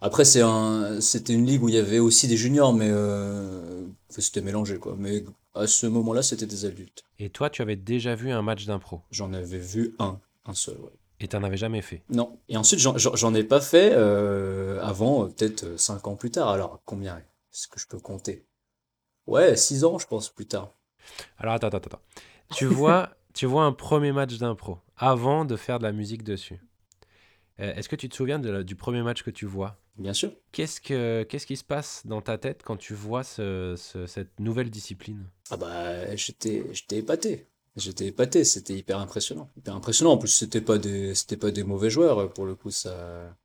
après, 0.00 0.24
c'est 0.24 0.42
un, 0.42 1.00
c'était 1.00 1.32
une 1.32 1.46
ligue 1.46 1.62
où 1.62 1.68
il 1.68 1.76
y 1.76 1.78
avait 1.78 2.00
aussi 2.00 2.26
des 2.26 2.36
juniors, 2.36 2.74
mais 2.74 2.88
euh, 2.90 3.86
c'était 4.08 4.40
mélangé, 4.40 4.78
quoi. 4.78 4.96
Mais 4.98 5.22
à 5.54 5.68
ce 5.68 5.86
moment-là, 5.86 6.22
c'était 6.22 6.46
des 6.46 6.64
adultes. 6.64 7.04
Et 7.20 7.30
toi, 7.30 7.50
tu 7.50 7.62
avais 7.62 7.76
déjà 7.76 8.16
vu 8.16 8.32
un 8.32 8.42
match 8.42 8.66
d'impro? 8.66 9.02
J'en 9.12 9.32
avais 9.32 9.60
vu 9.60 9.94
un, 10.00 10.18
un 10.44 10.54
seul, 10.54 10.78
ouais. 10.80 10.90
et 11.20 11.28
t'en 11.28 11.42
avais 11.42 11.56
jamais 11.56 11.82
fait. 11.82 12.02
Non. 12.08 12.38
Et 12.48 12.56
ensuite, 12.56 12.80
j'en- 12.80 13.34
ai 13.34 13.44
pas 13.44 13.60
fait 13.60 13.92
euh, 13.94 14.80
avant, 14.82 15.24
euh, 15.24 15.28
peut-être 15.28 15.64
euh, 15.64 15.76
cinq 15.78 16.06
ans 16.08 16.16
plus 16.16 16.30
tard. 16.30 16.48
Alors, 16.48 16.80
combien 16.84 17.18
est-ce 17.18 17.68
que 17.68 17.78
je 17.78 17.86
peux 17.86 17.98
compter? 18.00 18.44
Ouais, 19.26 19.56
six 19.56 19.84
ans, 19.84 19.98
je 19.98 20.06
pense, 20.06 20.28
plus 20.30 20.46
tard. 20.46 20.74
Alors 21.38 21.54
attends, 21.54 21.68
attends, 21.68 21.78
attends. 21.78 22.00
Tu 22.50 22.66
vois, 22.66 23.10
tu 23.34 23.46
vois 23.46 23.64
un 23.64 23.72
premier 23.72 24.12
match 24.12 24.36
d'impro 24.38 24.78
avant 24.96 25.44
de 25.44 25.56
faire 25.56 25.78
de 25.78 25.84
la 25.84 25.92
musique 25.92 26.24
dessus. 26.24 26.60
Euh, 27.60 27.74
Est-ce 27.74 27.88
que 27.88 27.96
tu 27.96 28.08
te 28.08 28.14
souviens 28.16 28.38
de 28.38 28.50
la- 28.50 28.62
du 28.62 28.76
premier 28.76 29.02
match 29.02 29.22
que 29.22 29.30
tu 29.30 29.46
vois? 29.46 29.78
Bien 29.96 30.14
sûr. 30.14 30.32
Qu'est-ce 30.52 30.80
que 30.80 31.22
qu'est-ce 31.24 31.46
qui 31.46 31.56
se 31.56 31.64
passe 31.64 32.02
dans 32.06 32.22
ta 32.22 32.38
tête 32.38 32.62
quand 32.64 32.76
tu 32.78 32.94
vois 32.94 33.24
ce- 33.24 33.74
ce- 33.76 34.06
cette 34.06 34.40
nouvelle 34.40 34.70
discipline? 34.70 35.26
Ah 35.50 35.56
bah, 35.58 36.16
j'étais, 36.16 36.64
j'étais 36.72 36.96
épaté. 36.98 37.46
J'étais 37.76 38.06
épaté, 38.06 38.44
c'était 38.44 38.74
hyper 38.74 38.98
impressionnant. 38.98 39.48
Hyper 39.56 39.74
impressionnant. 39.74 40.12
En 40.12 40.18
plus, 40.18 40.28
c'était 40.28 40.60
pas 40.60 40.78
des, 40.78 41.14
c'était 41.14 41.38
pas 41.38 41.50
des 41.50 41.64
mauvais 41.64 41.90
joueurs, 41.90 42.32
pour 42.32 42.44
le 42.44 42.54
coup, 42.54 42.70
ça. 42.70 43.36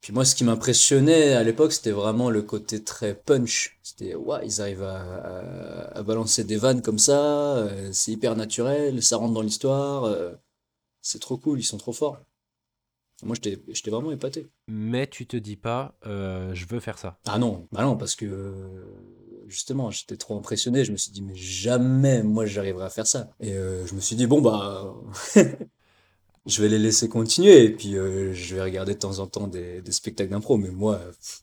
Puis 0.00 0.12
moi, 0.12 0.24
ce 0.24 0.36
qui 0.36 0.44
m'impressionnait 0.44 1.32
à 1.32 1.42
l'époque, 1.42 1.72
c'était 1.72 1.90
vraiment 1.90 2.30
le 2.30 2.42
côté 2.42 2.84
très 2.84 3.14
punch. 3.14 3.78
C'était, 3.82 4.14
ouais, 4.14 4.46
ils 4.46 4.60
arrivent 4.60 4.84
à, 4.84 5.00
à, 5.00 5.98
à 5.98 6.02
balancer 6.04 6.44
des 6.44 6.56
vannes 6.56 6.80
comme 6.80 6.98
ça, 6.98 7.56
euh, 7.56 7.90
c'est 7.92 8.12
hyper 8.12 8.36
naturel, 8.36 9.02
ça 9.02 9.16
rentre 9.16 9.34
dans 9.34 9.42
l'histoire, 9.42 10.04
euh, 10.04 10.32
c'est 11.02 11.20
trop 11.20 11.36
cool, 11.38 11.58
ils 11.58 11.64
sont 11.64 11.78
trop 11.78 11.92
forts. 11.92 12.18
Moi, 13.22 13.34
j'étais, 13.34 13.60
j'étais 13.72 13.90
vraiment 13.90 14.12
épaté. 14.12 14.46
Mais 14.68 15.06
tu 15.06 15.26
te 15.26 15.36
dis 15.38 15.56
pas, 15.56 15.96
euh, 16.06 16.54
je 16.54 16.66
veux 16.66 16.80
faire 16.80 16.98
ça. 16.98 17.18
Ah 17.26 17.38
non, 17.38 17.66
bah 17.72 17.82
non, 17.82 17.96
parce 17.96 18.14
que 18.14 18.26
euh, 18.26 18.84
justement, 19.48 19.90
j'étais 19.90 20.16
trop 20.16 20.36
impressionné. 20.36 20.84
Je 20.84 20.92
me 20.92 20.96
suis 20.96 21.10
dit, 21.12 21.22
mais 21.22 21.34
jamais 21.34 22.22
moi 22.22 22.46
j'arriverai 22.46 22.84
à 22.84 22.90
faire 22.90 23.06
ça. 23.06 23.30
Et 23.40 23.52
euh, 23.52 23.86
je 23.86 23.94
me 23.94 24.00
suis 24.00 24.16
dit, 24.16 24.26
bon 24.26 24.40
bah, 24.40 24.94
je 26.46 26.62
vais 26.62 26.68
les 26.68 26.78
laisser 26.78 27.08
continuer. 27.08 27.64
Et 27.64 27.70
puis 27.70 27.96
euh, 27.96 28.32
je 28.32 28.56
vais 28.56 28.62
regarder 28.62 28.94
de 28.94 28.98
temps 28.98 29.18
en 29.18 29.26
temps 29.26 29.46
des, 29.46 29.82
des 29.82 29.92
spectacles 29.92 30.30
d'impro. 30.30 30.56
Mais 30.56 30.70
moi, 30.70 30.98
pff, 30.98 31.42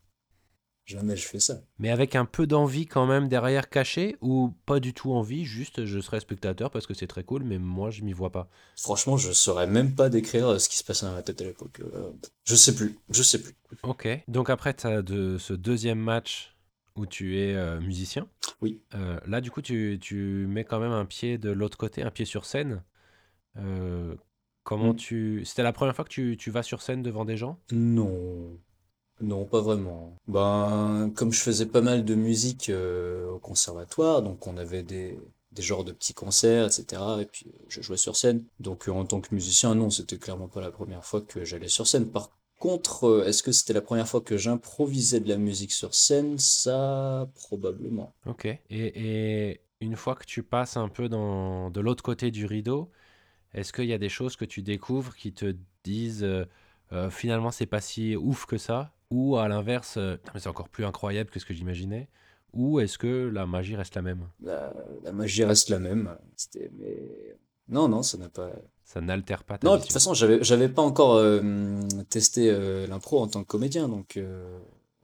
jamais 0.86 1.16
je 1.16 1.28
fais 1.28 1.40
ça. 1.40 1.62
Mais 1.80 1.90
avec 1.90 2.16
un 2.16 2.26
peu 2.26 2.48
d'envie 2.48 2.86
quand 2.86 3.06
même 3.06 3.28
derrière 3.28 3.70
caché 3.70 4.18
ou 4.22 4.54
pas 4.66 4.80
du 4.80 4.94
tout 4.94 5.12
envie, 5.12 5.46
juste 5.46 5.86
je 5.86 6.00
serai 6.00 6.20
spectateur 6.20 6.72
parce 6.72 6.88
que 6.88 6.94
c'est 6.94 7.08
très 7.08 7.24
cool, 7.24 7.44
mais 7.44 7.58
moi 7.58 7.90
je 7.90 8.04
m'y 8.04 8.14
vois 8.14 8.32
pas. 8.32 8.50
Franchement, 8.78 9.18
je 9.18 9.32
saurais 9.32 9.68
même 9.68 9.96
pas 9.96 10.10
décrire 10.10 10.48
euh, 10.50 10.60
ce 10.60 10.70
qui 10.70 10.78
se 10.78 10.84
passait 10.84 11.06
dans 11.06 11.14
ma 11.14 11.24
tête 11.24 11.42
à 11.42 11.46
l'époque. 11.46 11.82
Je 12.44 12.56
sais 12.56 12.76
plus, 12.76 12.98
je 13.10 13.24
sais 13.24 13.42
plus. 13.42 13.56
Ok. 13.84 14.08
Donc 14.28 14.50
après 14.50 14.74
tu 14.74 14.88
as 14.88 15.02
de, 15.02 15.38
ce 15.38 15.54
deuxième 15.54 16.00
match 16.00 16.53
où 16.96 17.06
tu 17.06 17.40
es 17.40 17.56
euh, 17.56 17.80
musicien. 17.80 18.28
Oui. 18.62 18.82
Euh, 18.96 19.20
là 19.26 19.42
du 19.42 19.52
coup 19.52 19.62
tu, 19.62 19.98
tu 20.02 20.46
mets 20.48 20.64
quand 20.64 20.80
même 20.80 20.92
un 20.92 21.06
pied 21.06 21.38
de 21.38 21.50
l'autre 21.50 21.78
côté, 21.78 22.04
un 22.04 22.12
pied 22.12 22.26
sur 22.26 22.46
scène. 22.46 22.84
Euh, 23.58 24.16
comment 24.64 24.94
Mm. 24.94 24.96
tu... 24.96 25.46
C'était 25.46 25.64
la 25.64 25.74
première 25.74 25.96
fois 25.96 26.06
que 26.06 26.10
tu, 26.10 26.38
tu 26.38 26.52
vas 26.52 26.64
sur 26.64 26.82
scène 26.82 27.02
devant 27.04 27.26
des 27.26 27.38
gens? 27.38 27.60
Non, 27.72 28.58
non, 29.22 29.46
pas 29.46 29.62
vraiment. 29.62 30.16
Ben, 30.28 31.12
comme 31.16 31.32
je 31.32 31.40
faisais 31.42 31.66
pas 31.68 31.82
mal 31.82 32.04
de 32.06 32.16
musique 32.16 32.72
au 33.32 33.40
conservatoire, 33.40 34.22
donc 34.22 34.46
on 34.48 34.58
avait 34.58 34.84
des, 34.84 35.20
des 35.52 35.62
genres 35.62 35.84
de 35.84 35.92
petits 35.92 36.14
concerts, 36.14 36.66
etc. 36.66 37.02
Et 37.22 37.26
puis 37.26 37.48
je 37.70 37.82
jouais 37.82 37.98
sur 37.98 38.16
scène. 38.16 38.44
Donc 38.60 38.88
en 38.88 39.06
tant 39.06 39.22
que 39.22 39.34
musicien, 39.34 39.76
non, 39.76 39.90
c'était 39.90 40.18
clairement 40.18 40.48
pas 40.48 40.62
la 40.62 40.72
première 40.72 41.06
fois 41.06 41.22
que 41.22 41.46
j'allais 41.46 41.68
sur 41.70 41.88
scène. 41.88 42.10
Par 42.12 42.32
contre, 42.64 43.24
est-ce 43.28 43.44
que 43.44 43.52
c'était 43.52 43.74
la 43.74 43.82
première 43.82 44.08
fois 44.08 44.22
que 44.22 44.38
j'improvisais 44.38 45.20
de 45.20 45.28
la 45.28 45.38
musique 45.38 45.72
sur 45.72 45.94
scène? 45.94 46.38
Ça, 46.40 47.30
probablement. 47.36 48.16
Ok. 48.26 48.46
Et, 48.46 48.60
et 48.70 49.62
une 49.82 49.96
fois 49.96 50.16
que 50.16 50.26
tu 50.26 50.44
passes 50.44 50.78
un 50.78 50.88
peu 50.88 51.10
dans, 51.10 51.70
de 51.70 51.82
l'autre 51.82 52.04
côté 52.04 52.32
du 52.32 52.46
rideau, 52.46 52.90
est-ce 53.54 53.74
qu'il 53.74 53.86
y 53.86 53.94
a 53.94 53.98
des 53.98 54.10
choses 54.10 54.36
que 54.36 54.46
tu 54.46 54.62
découvres 54.62 55.16
qui 55.16 55.34
te 55.34 55.56
disent 55.84 56.24
euh, 56.24 57.10
finalement 57.10 57.52
c'est 57.52 57.66
pas 57.66 57.82
si 57.82 58.16
ouf 58.16 58.46
que 58.46 58.58
ça? 58.58 58.94
Ou 59.12 59.38
à 59.38 59.48
l'inverse, 59.48 60.00
c'est 60.38 60.48
encore 60.48 60.70
plus 60.70 60.86
incroyable 60.86 61.30
que 61.30 61.40
ce 61.40 61.46
que 61.46 61.54
j'imaginais 61.54 62.08
ou 62.54 62.80
est-ce 62.80 62.98
que 62.98 63.30
la 63.34 63.46
magie 63.46 63.76
reste 63.76 63.96
la 63.96 64.02
même? 64.02 64.30
La, 64.42 64.72
magie 65.12 65.44
reste 65.44 65.70
la 65.70 65.80
même. 65.80 66.16
Mais... 66.56 67.36
Non, 67.68 67.88
non, 67.88 68.04
ça 68.04 68.18
n'a 68.18 68.30
pas. 68.30 68.52
Ça 68.84 69.02
n'altère 69.02 69.44
pas 69.44 69.58
ta 69.58 69.68
Non, 69.68 69.78
de 69.78 69.82
toute 69.82 69.92
façon, 69.92 70.14
j'avais, 70.14 70.44
j'avais 70.44 70.70
pas 70.70 70.82
encore 70.82 71.16
euh, 71.16 71.82
testé 72.10 72.50
euh, 72.50 72.86
l'impro 72.88 73.22
en 73.22 73.28
tant 73.28 73.44
que 73.44 73.48
comédien, 73.48 73.88
donc 73.88 74.18
euh, 74.18 74.60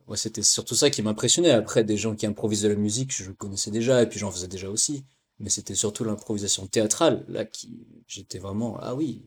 ouais, 0.08 0.18
c'était 0.18 0.44
surtout 0.44 0.76
ça 0.76 0.90
qui 0.90 1.02
m'impressionnait. 1.02 1.52
Après, 1.52 1.84
des 1.84 1.98
gens 1.98 2.16
qui 2.16 2.26
improvisent 2.26 2.64
de 2.64 2.70
la 2.70 2.76
musique, 2.76 3.12
je 3.14 3.32
connaissais 3.32 3.72
déjà, 3.72 4.02
et 4.02 4.10
puis 4.10 4.20
j'en 4.20 4.32
faisais 4.32 4.48
déjà 4.48 4.70
aussi. 4.70 5.06
Mais 5.40 5.50
c'était 5.50 5.76
surtout 5.76 6.04
l'improvisation 6.04 6.68
théâtrale, 6.68 7.24
là, 7.30 7.46
qui. 7.46 7.88
J'étais 8.08 8.40
vraiment. 8.40 8.78
Ah 8.82 8.94
oui, 8.94 9.24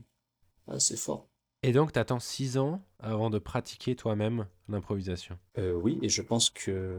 ah, 0.69 0.79
c'est 0.79 0.99
fort. 0.99 1.29
Et 1.65 1.73
donc, 1.73 1.93
tu 1.93 1.99
attends 2.01 2.19
six 2.19 2.59
ans 2.59 2.83
avant 2.99 3.31
de 3.31 3.39
pratiquer 3.39 3.95
toi-même 3.95 4.47
l'improvisation 4.69 5.39
euh, 5.59 5.73
Oui, 5.75 5.97
et 6.03 6.09
je 6.09 6.21
pense 6.21 6.51
que 6.51 6.93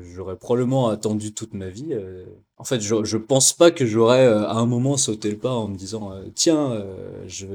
j'aurais 0.00 0.36
probablement 0.36 0.88
attendu 0.88 1.34
toute 1.34 1.52
ma 1.52 1.68
vie. 1.68 1.92
Euh. 1.92 2.24
En 2.56 2.64
fait, 2.64 2.80
je, 2.80 3.04
je 3.04 3.16
pense 3.18 3.52
pas 3.52 3.70
que 3.70 3.84
j'aurais 3.84 4.26
euh, 4.26 4.46
à 4.46 4.54
un 4.54 4.64
moment 4.64 4.96
sauté 4.96 5.30
le 5.30 5.36
pas 5.36 5.52
en 5.52 5.68
me 5.68 5.76
disant 5.76 6.12
tiens, 6.34 6.82
je 7.26 7.46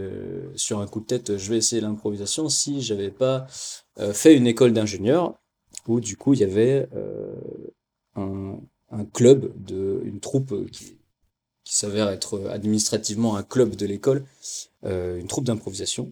sur 0.55 0.79
un 0.79 0.85
coup 0.85 0.99
de 0.99 1.05
tête, 1.05 1.37
je 1.37 1.49
vais 1.49 1.57
essayer 1.57 1.81
l'improvisation 1.81 2.49
si 2.49 2.81
j'avais 2.81 3.11
pas 3.11 3.47
fait 4.13 4.35
une 4.35 4.47
école 4.47 4.73
d'ingénieur 4.73 5.35
où 5.87 5.99
du 5.99 6.17
coup 6.17 6.33
il 6.33 6.39
y 6.39 6.43
avait 6.43 6.87
un, 8.15 8.59
un, 8.91 9.05
club, 9.05 9.51
de, 9.55 10.01
une 10.03 10.19
troupe 10.19 10.69
qui, 10.71 10.97
qui 11.63 11.75
s'avère 11.75 12.09
être 12.09 12.47
administrativement 12.49 13.35
un 13.35 13.43
club 13.43 13.75
de 13.75 13.85
l'école, 13.85 14.23
une 14.83 15.27
troupe 15.27 15.45
d'improvisation 15.45 16.11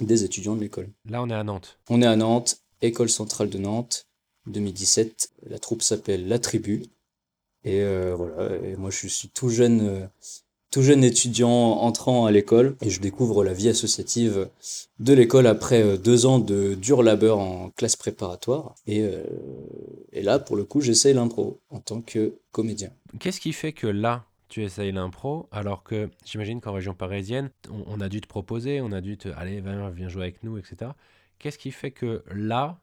des 0.00 0.24
étudiants 0.24 0.56
de 0.56 0.60
l'école. 0.60 0.88
Là, 1.08 1.22
on 1.22 1.30
est 1.30 1.34
à 1.34 1.44
Nantes. 1.44 1.78
On 1.88 2.02
est 2.02 2.06
à 2.06 2.16
Nantes, 2.16 2.60
École 2.82 3.08
centrale 3.08 3.48
de 3.48 3.58
Nantes, 3.58 4.06
2017. 4.46 5.30
La 5.48 5.58
troupe 5.58 5.82
s'appelle 5.82 6.28
La 6.28 6.38
Tribu. 6.38 6.84
Et 7.64 7.82
euh, 7.82 8.14
voilà, 8.16 8.54
et 8.64 8.76
moi 8.76 8.90
je 8.90 9.08
suis 9.08 9.28
tout 9.28 9.48
jeune, 9.48 9.80
euh, 9.80 10.06
tout 10.70 10.82
jeune 10.82 11.02
étudiant 11.02 11.50
entrant 11.50 12.24
à 12.24 12.30
l'école 12.30 12.76
et 12.80 12.90
je 12.90 13.00
découvre 13.00 13.42
la 13.42 13.52
vie 13.52 13.68
associative 13.68 14.48
de 15.00 15.12
l'école 15.12 15.48
après 15.48 15.82
euh, 15.82 15.96
deux 15.96 16.26
ans 16.26 16.38
de 16.38 16.74
dur 16.74 17.02
labeur 17.02 17.40
en 17.40 17.70
classe 17.70 17.96
préparatoire. 17.96 18.76
Et, 18.86 19.04
et 20.12 20.22
là, 20.22 20.38
pour 20.38 20.54
le 20.54 20.62
coup, 20.62 20.80
j'essaye 20.80 21.12
l'impro 21.12 21.58
en 21.70 21.80
tant 21.80 22.00
que 22.02 22.34
comédien. 22.52 22.90
Qu'est-ce 23.18 23.40
qui 23.40 23.52
fait 23.52 23.72
que 23.72 23.88
là, 23.88 24.25
tu 24.48 24.62
essayes 24.62 24.92
l'impro, 24.92 25.48
alors 25.50 25.82
que 25.82 26.10
j'imagine 26.24 26.60
qu'en 26.60 26.72
région 26.72 26.94
parisienne, 26.94 27.50
on, 27.70 28.00
a 28.00 28.08
dû 28.08 28.20
te 28.20 28.28
proposer, 28.28 28.80
on 28.80 28.92
a 28.92 29.00
dû 29.00 29.16
te, 29.18 29.28
allez, 29.36 29.60
viens, 29.60 29.90
viens 29.90 30.08
jouer 30.08 30.24
avec 30.24 30.42
nous, 30.44 30.58
etc. 30.58 30.92
Qu'est-ce 31.38 31.58
qui 31.58 31.70
fait 31.70 31.90
que 31.90 32.22
là, 32.32 32.78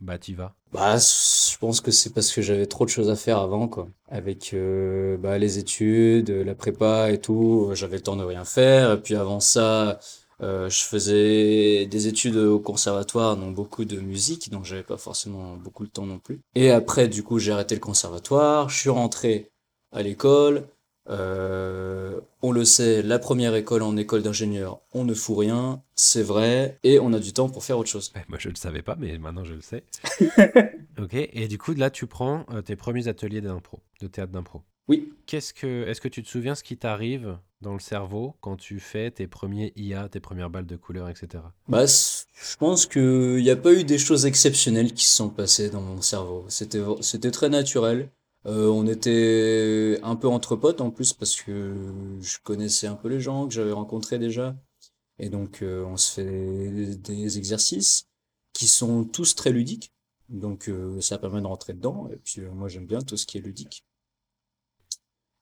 bah, 0.00 0.18
y 0.26 0.34
vas? 0.34 0.54
Bah, 0.72 0.96
je 0.96 1.56
pense 1.58 1.80
que 1.80 1.90
c'est 1.90 2.12
parce 2.12 2.32
que 2.32 2.42
j'avais 2.42 2.66
trop 2.66 2.84
de 2.84 2.90
choses 2.90 3.08
à 3.08 3.16
faire 3.16 3.38
avant, 3.38 3.68
quoi. 3.68 3.88
Avec 4.08 4.52
euh, 4.52 5.16
bah, 5.16 5.38
les 5.38 5.58
études, 5.58 6.30
la 6.30 6.54
prépa 6.54 7.10
et 7.10 7.20
tout, 7.20 7.70
j'avais 7.74 7.96
le 7.96 8.02
temps 8.02 8.16
de 8.16 8.24
rien 8.24 8.44
faire. 8.44 8.92
Et 8.92 9.00
puis 9.00 9.14
avant 9.14 9.40
ça, 9.40 9.98
euh, 10.42 10.68
je 10.68 10.84
faisais 10.84 11.86
des 11.86 12.08
études 12.08 12.36
au 12.36 12.58
conservatoire, 12.58 13.36
donc 13.36 13.54
beaucoup 13.54 13.84
de 13.84 14.00
musique, 14.00 14.50
donc 14.50 14.64
j'avais 14.64 14.82
pas 14.82 14.98
forcément 14.98 15.56
beaucoup 15.56 15.86
de 15.86 15.90
temps 15.90 16.06
non 16.06 16.18
plus. 16.18 16.40
Et 16.54 16.70
après, 16.70 17.08
du 17.08 17.22
coup, 17.22 17.38
j'ai 17.38 17.52
arrêté 17.52 17.74
le 17.74 17.80
conservatoire, 17.80 18.68
je 18.68 18.78
suis 18.78 18.90
rentré 18.90 19.50
à 19.92 20.02
l'école, 20.02 20.68
euh, 21.08 22.20
on 22.42 22.52
le 22.52 22.64
sait, 22.64 23.02
la 23.02 23.18
première 23.18 23.54
école 23.54 23.82
en 23.82 23.96
école 23.96 24.22
d'ingénieur, 24.22 24.80
on 24.92 25.04
ne 25.04 25.14
fout 25.14 25.38
rien, 25.38 25.82
c'est 25.94 26.22
vrai, 26.22 26.78
et 26.82 26.98
on 26.98 27.12
a 27.12 27.18
du 27.18 27.32
temps 27.32 27.48
pour 27.48 27.64
faire 27.64 27.78
autre 27.78 27.90
chose. 27.90 28.12
moi 28.28 28.38
je 28.38 28.48
ne 28.48 28.54
le 28.54 28.58
savais 28.58 28.82
pas, 28.82 28.96
mais 28.98 29.16
maintenant 29.18 29.44
je 29.44 29.54
le 29.54 29.60
sais. 29.60 29.84
ok, 30.98 31.14
et 31.14 31.48
du 31.48 31.58
coup 31.58 31.74
là 31.74 31.90
tu 31.90 32.06
prends 32.06 32.44
euh, 32.52 32.62
tes 32.62 32.76
premiers 32.76 33.08
ateliers 33.08 33.40
d'impro, 33.40 33.80
de 34.00 34.06
théâtre 34.06 34.32
d'impro. 34.32 34.62
Oui. 34.88 35.12
Qu'est-ce 35.26 35.52
que, 35.52 35.84
est-ce 35.88 36.00
que 36.00 36.08
tu 36.08 36.22
te 36.22 36.28
souviens 36.28 36.54
ce 36.54 36.62
qui 36.62 36.76
t'arrive 36.76 37.38
dans 37.60 37.72
le 37.72 37.80
cerveau 37.80 38.36
quand 38.40 38.56
tu 38.56 38.78
fais 38.78 39.10
tes 39.10 39.26
premiers 39.26 39.72
IA, 39.76 40.08
tes 40.08 40.20
premières 40.20 40.50
balles 40.50 40.66
de 40.66 40.76
couleur, 40.76 41.08
etc. 41.08 41.42
Bah, 41.68 41.86
je 41.86 42.56
pense 42.56 42.86
qu'il 42.86 43.36
n'y 43.36 43.50
a 43.50 43.56
pas 43.56 43.72
eu 43.72 43.82
des 43.82 43.98
choses 43.98 44.26
exceptionnelles 44.26 44.92
qui 44.92 45.04
se 45.04 45.16
sont 45.16 45.30
passées 45.30 45.70
dans 45.70 45.80
mon 45.80 46.00
cerveau. 46.02 46.44
C'était, 46.48 46.82
c'était 47.00 47.30
très 47.32 47.48
naturel. 47.48 48.10
Euh, 48.46 48.68
on 48.68 48.86
était 48.86 49.98
un 50.02 50.14
peu 50.14 50.28
entre 50.28 50.54
potes 50.56 50.80
en 50.80 50.90
plus 50.90 51.12
parce 51.12 51.34
que 51.40 51.74
je 52.20 52.38
connaissais 52.44 52.86
un 52.86 52.94
peu 52.94 53.08
les 53.08 53.20
gens 53.20 53.48
que 53.48 53.54
j'avais 53.54 53.72
rencontrés 53.72 54.18
déjà. 54.18 54.56
Et 55.18 55.30
donc 55.30 55.62
euh, 55.62 55.84
on 55.84 55.96
se 55.96 56.12
fait 56.12 56.96
des 56.96 57.38
exercices 57.38 58.08
qui 58.52 58.68
sont 58.68 59.04
tous 59.04 59.34
très 59.34 59.50
ludiques. 59.50 59.92
Donc 60.28 60.68
euh, 60.68 61.00
ça 61.00 61.18
permet 61.18 61.40
de 61.40 61.46
rentrer 61.46 61.72
dedans. 61.74 62.08
Et 62.12 62.16
puis 62.16 62.42
moi 62.42 62.68
j'aime 62.68 62.86
bien 62.86 63.00
tout 63.00 63.16
ce 63.16 63.26
qui 63.26 63.38
est 63.38 63.40
ludique. 63.40 63.84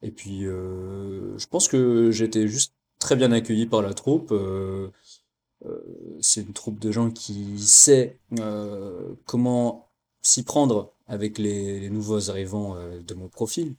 Et 0.02 0.10
puis 0.10 0.42
je 0.42 1.46
pense 1.46 1.68
que 1.68 2.10
j'étais 2.10 2.48
juste 2.48 2.74
très 2.98 3.16
bien 3.16 3.32
accueilli 3.32 3.66
par 3.66 3.82
la 3.82 3.94
troupe. 3.94 4.34
c'est 6.20 6.42
une 6.42 6.52
troupe 6.52 6.78
de 6.78 6.90
gens 6.92 7.10
qui 7.10 7.58
sait 7.58 8.18
comment 9.26 9.90
s'y 10.22 10.42
prendre 10.42 10.93
avec 11.06 11.38
les, 11.38 11.90
nouveaux 11.90 12.30
arrivants 12.30 12.76
euh, 12.76 13.00
de 13.00 13.14
mon 13.14 13.28
profil, 13.28 13.74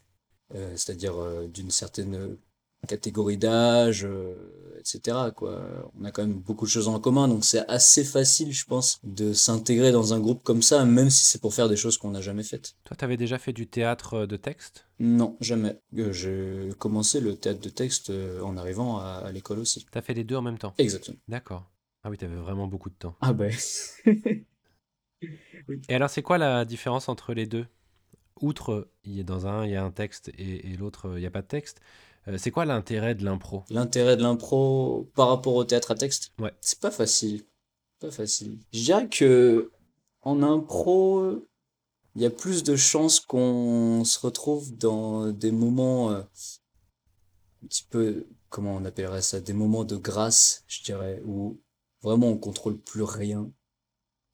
euh, 0.53 0.71
c'est-à-dire 0.75 1.15
euh, 1.19 1.47
d'une 1.47 1.71
certaine 1.71 2.37
catégorie 2.87 3.37
d'âge, 3.37 4.07
etc. 4.77 5.31
Quoi. 5.35 5.91
On 5.99 6.05
a 6.05 6.11
quand 6.11 6.21
même 6.21 6.37
beaucoup 6.37 6.65
de 6.65 6.69
choses 6.69 6.87
en 6.87 6.99
commun, 6.99 7.27
donc 7.27 7.43
c'est 7.43 7.67
assez 7.67 8.03
facile, 8.03 8.53
je 8.53 8.63
pense, 8.65 8.99
de 9.03 9.33
s'intégrer 9.33 9.91
dans 9.91 10.13
un 10.13 10.19
groupe 10.19 10.43
comme 10.43 10.61
ça, 10.61 10.85
même 10.85 11.09
si 11.09 11.25
c'est 11.25 11.41
pour 11.41 11.55
faire 11.55 11.67
des 11.67 11.77
choses 11.77 11.97
qu'on 11.97 12.11
n'a 12.11 12.21
jamais 12.21 12.43
faites. 12.43 12.75
Toi, 12.83 12.95
tu 12.95 13.03
avais 13.03 13.17
déjà 13.17 13.39
fait 13.39 13.53
du 13.53 13.65
théâtre 13.65 14.27
de 14.27 14.37
texte? 14.37 14.85
Non, 14.99 15.35
jamais. 15.41 15.79
J'ai 15.93 16.69
commencé 16.77 17.21
le 17.21 17.35
théâtre 17.35 17.59
de 17.59 17.69
texte 17.69 18.11
en 18.43 18.55
arrivant 18.55 18.99
à, 18.99 19.31
l'école 19.33 19.57
aussi. 19.57 19.83
Tu 19.91 19.97
as 19.97 20.03
fait 20.03 20.13
les 20.13 20.23
deux 20.23 20.35
en 20.35 20.43
même 20.43 20.59
temps? 20.59 20.75
Exactement. 20.77 21.17
D'accord. 21.27 21.71
Ah 22.03 22.11
oui, 22.11 22.19
tu 22.19 22.25
avais 22.25 22.35
vraiment 22.35 22.67
beaucoup 22.67 22.91
de 22.91 22.95
temps. 22.95 23.15
Ah 23.19 23.33
ben. 23.33 23.51
Et 25.89 25.95
alors, 25.95 26.09
c'est 26.09 26.21
quoi 26.21 26.37
la 26.37 26.65
différence 26.65 27.09
entre 27.09 27.33
les 27.33 27.45
deux? 27.45 27.65
Outre, 28.41 28.89
il 29.03 29.15
y 29.15 29.19
a 29.21 29.23
dans 29.23 29.47
un, 29.47 29.65
il 29.65 29.71
y 29.71 29.75
a 29.75 29.83
un 29.83 29.91
texte 29.91 30.29
et, 30.37 30.75
l'autre, 30.77 31.13
il 31.15 31.21
n'y 31.21 31.25
a 31.25 31.31
pas 31.31 31.41
de 31.41 31.47
texte. 31.47 31.79
Euh, 32.27 32.37
c'est 32.37 32.51
quoi 32.51 32.65
l'intérêt 32.65 33.15
de 33.15 33.23
l'impro? 33.23 33.63
L'intérêt 33.69 34.17
de 34.17 34.23
l'impro 34.23 35.09
par 35.15 35.29
rapport 35.29 35.55
au 35.55 35.63
théâtre 35.63 35.91
à 35.91 35.95
texte? 35.95 36.33
Ouais. 36.39 36.51
C'est 36.59 36.79
pas 36.79 36.91
facile. 36.91 37.43
Pas 37.99 38.11
facile. 38.11 38.59
Je 38.73 38.83
dirais 38.83 39.07
que 39.07 39.71
en 40.21 40.43
impro, 40.43 41.45
il 42.15 42.21
y 42.21 42.25
a 42.25 42.29
plus 42.29 42.63
de 42.63 42.75
chances 42.75 43.19
qu'on 43.19 44.03
se 44.03 44.19
retrouve 44.19 44.75
dans 44.77 45.31
des 45.31 45.51
moments 45.51 46.11
euh, 46.11 46.21
un 47.63 47.67
petit 47.67 47.85
peu, 47.89 48.27
comment 48.49 48.75
on 48.75 48.85
appellerait 48.85 49.21
ça, 49.21 49.39
des 49.39 49.53
moments 49.53 49.83
de 49.83 49.95
grâce, 49.95 50.63
je 50.67 50.83
dirais, 50.83 51.21
où 51.25 51.61
vraiment 52.01 52.27
on 52.27 52.37
contrôle 52.37 52.77
plus 52.77 53.03
rien 53.03 53.49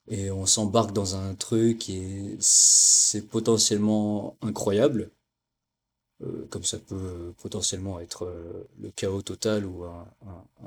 et 0.07 0.31
on 0.31 0.45
s'embarque 0.45 0.93
dans 0.93 1.15
un 1.15 1.35
truc 1.35 1.89
et 1.89 2.35
c'est 2.39 3.27
potentiellement 3.27 4.37
incroyable, 4.41 5.11
euh, 6.23 6.45
comme 6.49 6.63
ça 6.63 6.77
peut 6.77 7.33
potentiellement 7.41 7.99
être 7.99 8.25
euh, 8.25 8.67
le 8.79 8.91
chaos 8.91 9.21
total 9.21 9.65
ou 9.65 9.83
un, 9.85 10.05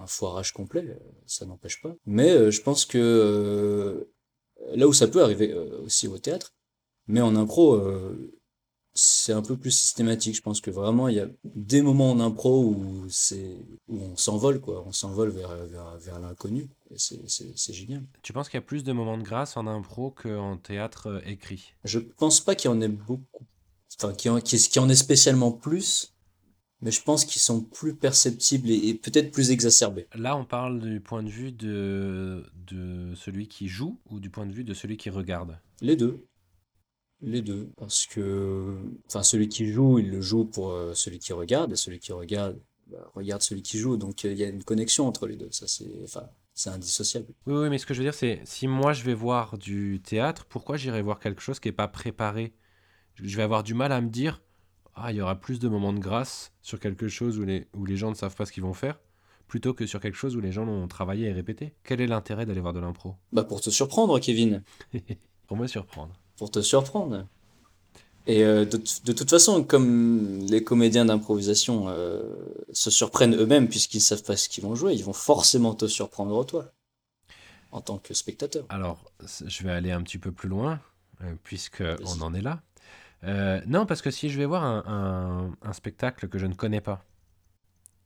foirage 0.06 0.52
complet, 0.52 0.98
ça 1.26 1.46
n'empêche 1.46 1.80
pas. 1.80 1.94
Mais 2.06 2.30
euh, 2.30 2.50
je 2.50 2.60
pense 2.60 2.84
que 2.84 4.08
là 4.74 4.86
où 4.86 4.92
ça 4.92 5.08
peut 5.08 5.22
arriver 5.22 5.54
aussi 5.84 6.08
au 6.08 6.18
théâtre, 6.18 6.54
mais 7.06 7.20
en 7.20 7.36
impro, 7.36 7.80
c'est 8.94 9.32
un 9.32 9.42
peu 9.42 9.56
plus 9.56 9.72
systématique. 9.72 10.36
Je 10.36 10.42
pense 10.42 10.60
que 10.60 10.70
vraiment, 10.70 11.08
il 11.08 11.16
y 11.16 11.20
a 11.20 11.28
des 11.44 11.82
moments 11.82 12.10
en 12.10 12.20
impro 12.20 12.64
où, 12.64 13.06
où 13.88 13.98
on 13.98 14.16
s'envole, 14.16 14.60
quoi. 14.60 14.84
On 14.86 14.92
s'envole 14.92 15.30
vers, 15.30 15.54
vers, 15.66 15.98
vers 15.98 16.20
l'inconnu. 16.20 16.68
C'est, 16.96 17.72
génial. 17.72 18.04
Tu 18.22 18.32
penses 18.32 18.48
qu'il 18.48 18.58
y 18.58 18.62
a 18.62 18.66
plus 18.66 18.84
de 18.84 18.92
moments 18.92 19.18
de 19.18 19.22
grâce 19.22 19.56
en 19.56 19.66
impro 19.66 20.10
qu'en 20.10 20.56
théâtre 20.56 21.08
euh, 21.08 21.20
écrit? 21.26 21.74
Je 21.84 21.98
pense 21.98 22.40
pas 22.40 22.54
qu'il 22.54 22.70
y 22.70 22.74
en 22.74 22.80
ait 22.80 22.88
beaucoup. 22.88 23.46
Enfin, 23.98 24.12
qu'il 24.12 24.30
y 24.30 24.34
en, 24.34 24.40
qu'il 24.40 24.58
y 24.58 24.78
en 24.78 24.88
ait 24.88 24.94
spécialement 24.94 25.52
plus. 25.52 26.14
Mais 26.80 26.90
je 26.90 27.02
pense 27.02 27.24
qu'ils 27.24 27.40
sont 27.40 27.62
plus 27.62 27.94
perceptibles 27.94 28.68
et, 28.68 28.88
et, 28.88 28.94
peut-être 28.94 29.30
plus 29.30 29.50
exacerbés. 29.50 30.06
Là, 30.14 30.36
on 30.36 30.44
parle 30.44 30.80
du 30.80 31.00
point 31.00 31.22
de 31.22 31.30
vue 31.30 31.50
de, 31.50 32.44
de 32.66 33.14
celui 33.14 33.48
qui 33.48 33.68
joue 33.68 33.98
ou 34.10 34.20
du 34.20 34.30
point 34.30 34.46
de 34.46 34.52
vue 34.52 34.64
de 34.64 34.74
celui 34.74 34.96
qui 34.96 35.10
regarde? 35.10 35.58
Les 35.80 35.96
deux 35.96 36.26
Les 37.22 37.42
deux, 37.42 37.70
parce 37.76 38.06
que 38.06 38.76
enfin 39.06 39.22
celui 39.22 39.48
qui 39.48 39.66
joue, 39.72 39.98
il 39.98 40.10
le 40.10 40.20
joue 40.20 40.44
pour 40.44 40.72
euh, 40.72 40.94
celui 40.94 41.18
qui 41.18 41.32
regarde, 41.32 41.72
et 41.72 41.76
celui 41.76 41.98
qui 42.00 42.12
regarde 42.12 42.60
bah, 42.86 43.10
regarde 43.14 43.42
celui 43.42 43.62
qui 43.62 43.78
joue. 43.78 43.96
Donc 43.96 44.24
euh, 44.24 44.32
il 44.32 44.38
y 44.38 44.44
a 44.44 44.48
une 44.48 44.64
connexion 44.64 45.06
entre 45.06 45.26
les 45.26 45.36
deux. 45.36 45.50
Ça 45.52 45.66
c'est 45.66 45.88
enfin 46.04 46.28
c'est 46.54 46.70
indissociable. 46.70 47.26
Oui, 47.46 47.54
oui, 47.54 47.68
mais 47.68 47.78
ce 47.78 47.86
que 47.86 47.94
je 47.94 47.98
veux 48.00 48.04
dire, 48.04 48.14
c'est 48.14 48.40
si 48.44 48.68
moi 48.68 48.92
je 48.92 49.02
vais 49.02 49.14
voir 49.14 49.58
du 49.58 50.00
théâtre, 50.02 50.46
pourquoi 50.48 50.76
j'irai 50.76 51.02
voir 51.02 51.18
quelque 51.18 51.42
chose 51.42 51.60
qui 51.60 51.68
n'est 51.68 51.72
pas 51.72 51.88
préparé? 51.88 52.54
Je 53.16 53.36
vais 53.36 53.42
avoir 53.42 53.62
du 53.62 53.74
mal 53.74 53.92
à 53.92 54.00
me 54.00 54.08
dire, 54.08 54.40
ah, 54.94 55.12
il 55.12 55.16
y 55.16 55.20
aura 55.20 55.38
plus 55.38 55.58
de 55.58 55.68
moments 55.68 55.92
de 55.92 55.98
grâce 55.98 56.52
sur 56.62 56.80
quelque 56.80 57.08
chose 57.08 57.38
où 57.38 57.44
les, 57.44 57.66
où 57.74 57.84
les 57.84 57.96
gens 57.96 58.10
ne 58.10 58.14
savent 58.14 58.34
pas 58.34 58.46
ce 58.46 58.52
qu'ils 58.52 58.62
vont 58.62 58.72
faire, 58.72 59.00
plutôt 59.48 59.74
que 59.74 59.86
sur 59.86 60.00
quelque 60.00 60.16
chose 60.16 60.36
où 60.36 60.40
les 60.40 60.52
gens 60.52 60.64
l'ont 60.64 60.86
travaillé 60.88 61.28
et 61.28 61.32
répété. 61.32 61.74
Quel 61.82 62.00
est 62.00 62.06
l'intérêt 62.06 62.46
d'aller 62.46 62.60
voir 62.60 62.72
de 62.72 62.80
l'impro? 62.80 63.16
Bah 63.32 63.44
pour 63.44 63.60
te 63.60 63.70
surprendre, 63.70 64.18
Kevin. 64.20 64.62
Pour 65.46 65.58
me 65.58 65.66
surprendre. 65.66 66.14
Pour 66.38 66.50
te 66.50 66.62
surprendre. 66.62 67.26
Et 68.26 68.42
euh, 68.42 68.64
de, 68.64 68.78
de 68.78 69.12
toute 69.12 69.28
façon, 69.30 69.62
comme 69.62 70.38
les 70.48 70.64
comédiens 70.64 71.04
d'improvisation 71.04 71.88
euh, 71.88 72.22
se 72.72 72.90
surprennent 72.90 73.34
eux-mêmes 73.36 73.68
puisqu'ils 73.68 74.00
savent 74.00 74.22
pas 74.22 74.36
ce 74.36 74.48
qu'ils 74.48 74.64
vont 74.64 74.74
jouer, 74.74 74.94
ils 74.94 75.04
vont 75.04 75.12
forcément 75.12 75.74
te 75.74 75.86
surprendre 75.86 76.44
toi, 76.46 76.72
en 77.70 77.80
tant 77.80 77.98
que 77.98 78.14
spectateur. 78.14 78.64
Alors, 78.70 79.12
je 79.46 79.62
vais 79.62 79.70
aller 79.72 79.90
un 79.92 80.02
petit 80.02 80.18
peu 80.18 80.32
plus 80.32 80.48
loin, 80.48 80.80
euh, 81.22 81.34
puisque 81.44 81.82
on 82.06 82.22
en 82.22 82.32
est 82.34 82.40
là. 82.40 82.62
Euh, 83.24 83.60
non, 83.66 83.86
parce 83.86 84.02
que 84.02 84.10
si 84.10 84.30
je 84.30 84.38
vais 84.38 84.46
voir 84.46 84.64
un, 84.64 84.84
un- 84.86 85.68
un 85.68 85.72
spectacle 85.72 86.28
que 86.28 86.38
je 86.38 86.46
ne 86.46 86.54
connais 86.54 86.80
pas, 86.80 87.04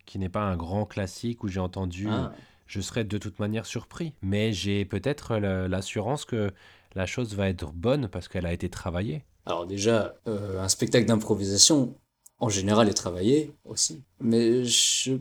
qui 0.06 0.18
n'est 0.18 0.28
pas 0.28 0.42
un 0.42 0.56
grand 0.56 0.86
classique 0.86 1.44
où 1.44 1.48
j'ai 1.48 1.60
entendu, 1.60 2.08
Ah, 2.10 2.32
je 2.66 2.80
serai 2.80 3.04
de 3.04 3.18
toute 3.18 3.38
manière 3.38 3.66
surpris. 3.66 4.14
Mais 4.22 4.52
j'ai 4.52 4.84
peut-être 4.84 5.36
l'assurance 5.36 6.24
que 6.24 6.50
la 6.94 7.06
chose 7.06 7.34
va 7.34 7.48
être 7.48 7.72
bonne 7.72 8.08
parce 8.08 8.28
qu'elle 8.28 8.46
a 8.46 8.52
été 8.52 8.68
travaillée. 8.70 9.24
Alors 9.48 9.66
déjà, 9.66 10.14
euh, 10.26 10.60
un 10.60 10.68
spectacle 10.68 11.06
d'improvisation, 11.06 11.94
en 12.38 12.50
général, 12.50 12.90
est 12.90 12.94
travaillé 12.94 13.54
aussi. 13.64 14.02
Mais 14.20 14.62
je, 14.64 15.16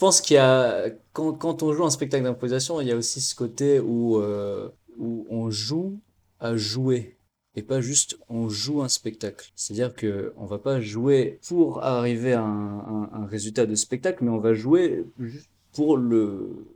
pense 0.00 0.20
qu'il 0.20 0.34
y 0.34 0.38
a, 0.38 0.90
quand, 1.12 1.62
on 1.62 1.72
joue 1.72 1.84
un 1.84 1.90
spectacle 1.90 2.24
d'improvisation, 2.24 2.80
il 2.80 2.88
y 2.88 2.90
a 2.90 2.96
aussi 2.96 3.20
ce 3.20 3.36
côté 3.36 3.78
où, 3.78 4.18
euh, 4.18 4.68
où 4.98 5.24
on 5.30 5.50
joue 5.50 6.00
à 6.40 6.56
jouer. 6.56 7.16
Et 7.54 7.62
pas 7.62 7.80
juste 7.80 8.18
on 8.28 8.48
joue 8.48 8.82
un 8.82 8.88
spectacle. 8.88 9.52
C'est-à-dire 9.54 9.94
que 9.94 10.32
on 10.36 10.46
va 10.46 10.58
pas 10.58 10.80
jouer 10.80 11.38
pour 11.46 11.84
arriver 11.84 12.32
à 12.32 12.42
un, 12.42 13.08
un- 13.12 13.26
résultat 13.26 13.66
de 13.66 13.76
spectacle, 13.76 14.24
mais 14.24 14.30
on 14.30 14.38
va 14.38 14.52
jouer 14.52 15.04
juste 15.20 15.50
pour 15.72 15.96
le, 15.96 16.66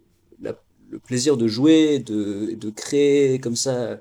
le 0.94 1.00
plaisir 1.00 1.36
de 1.36 1.48
jouer, 1.48 1.98
de, 1.98 2.54
de 2.54 2.70
créer 2.70 3.40
comme 3.40 3.56
ça 3.56 4.00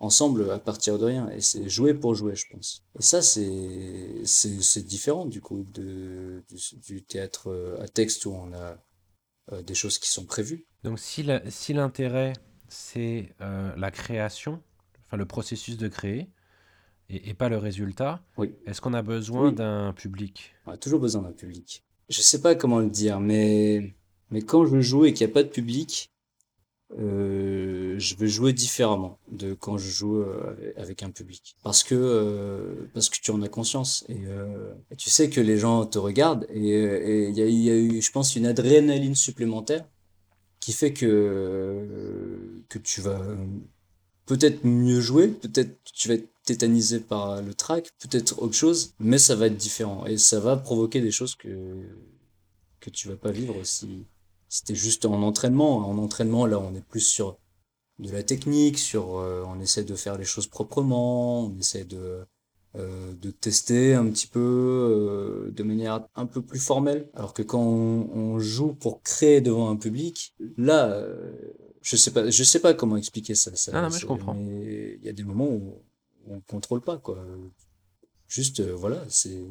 ensemble 0.00 0.50
à 0.50 0.58
partir 0.58 0.98
de 0.98 1.04
rien. 1.06 1.30
Et 1.30 1.40
c'est 1.40 1.66
jouer 1.68 1.94
pour 1.94 2.14
jouer, 2.14 2.36
je 2.36 2.44
pense. 2.50 2.82
Et 2.98 3.02
ça, 3.02 3.22
c'est, 3.22 4.20
c'est, 4.24 4.60
c'est 4.62 4.84
différent 4.86 5.24
du 5.24 5.40
coup 5.40 5.64
de, 5.72 6.42
du, 6.50 6.56
du 6.88 7.02
théâtre 7.02 7.76
à 7.80 7.88
texte 7.88 8.26
où 8.26 8.32
on 8.32 8.52
a 8.52 8.76
euh, 9.52 9.62
des 9.62 9.74
choses 9.74 9.98
qui 9.98 10.10
sont 10.10 10.26
prévues. 10.26 10.66
Donc 10.84 10.98
si 10.98 11.22
la- 11.22 11.50
si 11.50 11.72
l'intérêt, 11.72 12.34
c'est 12.68 13.32
euh, 13.40 13.72
la 13.76 13.90
création, 13.90 14.62
enfin 15.06 15.16
le 15.16 15.24
processus 15.24 15.78
de 15.78 15.88
créer, 15.88 16.28
et, 17.08 17.30
et 17.30 17.34
pas 17.34 17.48
le 17.48 17.56
résultat, 17.56 18.22
Oui. 18.36 18.52
est-ce 18.66 18.80
qu'on 18.82 18.92
a 18.94 19.02
besoin 19.02 19.48
Oui. 19.48 19.54
d'un 19.54 19.94
public? 19.94 20.54
On 20.66 20.72
a 20.72 20.76
toujours 20.76 21.00
besoin 21.00 21.22
d'un 21.22 21.32
public. 21.32 21.82
Je 22.10 22.20
sais 22.20 22.40
pas 22.42 22.54
comment 22.54 22.80
le 22.80 22.90
dire, 22.90 23.20
mais, 23.20 23.94
mais 24.30 24.42
quand 24.42 24.66
je 24.66 24.80
joue 24.80 25.06
et 25.06 25.14
qu'il 25.14 25.26
n'y 25.26 25.32
a 25.32 25.34
pas 25.34 25.42
de 25.44 25.48
public, 25.48 26.10
euh, 26.92 27.98
je 27.98 28.14
vais 28.16 28.28
jouer 28.28 28.52
différemment 28.52 29.18
de 29.30 29.54
quand 29.54 29.76
je 29.76 29.90
joue 29.90 30.18
euh, 30.18 30.72
avec 30.76 31.02
un 31.02 31.10
public. 31.10 31.56
Parce 31.62 31.82
que, 31.82 31.94
euh, 31.94 32.88
parce 32.94 33.08
que 33.08 33.18
tu 33.20 33.30
en 33.30 33.42
as 33.42 33.48
conscience 33.48 34.04
et, 34.08 34.26
euh, 34.26 34.72
tu 34.96 35.10
sais 35.10 35.28
que 35.28 35.40
les 35.40 35.58
gens 35.58 35.84
te 35.84 35.98
regardent 35.98 36.46
et 36.50 37.28
il 37.28 37.36
y 37.36 37.42
a, 37.42 37.46
y 37.46 37.70
a 37.70 37.76
eu, 37.76 38.00
je 38.00 38.12
pense, 38.12 38.36
une 38.36 38.46
adrénaline 38.46 39.14
supplémentaire 39.14 39.84
qui 40.60 40.72
fait 40.72 40.92
que, 40.92 42.64
que 42.68 42.78
tu 42.78 43.00
vas 43.00 43.20
peut-être 44.26 44.64
mieux 44.64 45.00
jouer, 45.00 45.28
peut-être 45.28 45.76
tu 45.84 46.08
vas 46.08 46.14
être 46.14 46.28
tétanisé 46.44 47.00
par 47.00 47.42
le 47.42 47.54
track, 47.54 47.90
peut-être 47.98 48.40
autre 48.42 48.54
chose, 48.54 48.94
mais 48.98 49.18
ça 49.18 49.34
va 49.34 49.46
être 49.46 49.56
différent 49.56 50.06
et 50.06 50.16
ça 50.18 50.40
va 50.40 50.56
provoquer 50.56 51.00
des 51.00 51.10
choses 51.10 51.34
que, 51.34 51.82
que 52.80 52.90
tu 52.90 53.08
vas 53.08 53.16
pas 53.16 53.30
vivre 53.30 53.54
si, 53.64 54.06
t'es 54.64 54.74
juste 54.74 55.04
en 55.04 55.22
entraînement. 55.22 55.88
En 55.88 55.98
entraînement, 55.98 56.46
là, 56.46 56.58
on 56.58 56.74
est 56.74 56.84
plus 56.84 57.00
sur 57.00 57.38
de 57.98 58.10
la 58.10 58.22
technique, 58.22 58.78
sur, 58.78 59.16
euh, 59.18 59.42
on 59.46 59.60
essaie 59.60 59.84
de 59.84 59.94
faire 59.94 60.18
les 60.18 60.24
choses 60.24 60.46
proprement, 60.46 61.46
on 61.46 61.58
essaie 61.58 61.84
de, 61.84 62.26
euh, 62.76 63.12
de 63.14 63.30
tester 63.30 63.94
un 63.94 64.06
petit 64.10 64.26
peu 64.26 64.38
euh, 64.38 65.50
de 65.50 65.62
manière 65.62 66.06
un 66.14 66.26
peu 66.26 66.42
plus 66.42 66.60
formelle. 66.60 67.08
Alors 67.14 67.32
que 67.32 67.42
quand 67.42 67.62
on, 67.62 68.10
on 68.12 68.38
joue 68.38 68.74
pour 68.74 69.02
créer 69.02 69.40
devant 69.40 69.70
un 69.70 69.76
public, 69.76 70.34
là, 70.58 70.90
euh, 70.90 71.32
je 71.80 71.96
sais 71.96 72.10
pas, 72.10 72.28
je 72.28 72.44
sais 72.44 72.60
pas 72.60 72.74
comment 72.74 72.96
expliquer 72.96 73.34
ça. 73.34 73.54
ça 73.56 73.72
Non, 73.72 73.82
non, 73.82 73.88
mais 73.90 73.98
je 73.98 74.06
comprends. 74.06 74.34
Mais 74.34 74.98
il 75.00 75.04
y 75.04 75.08
a 75.08 75.12
des 75.12 75.24
moments 75.24 75.48
où 75.48 75.82
on 76.28 76.40
contrôle 76.40 76.82
pas, 76.82 76.98
quoi. 76.98 77.24
Juste, 78.28 78.60
euh, 78.60 78.74
voilà, 78.74 79.02
c'est 79.08 79.42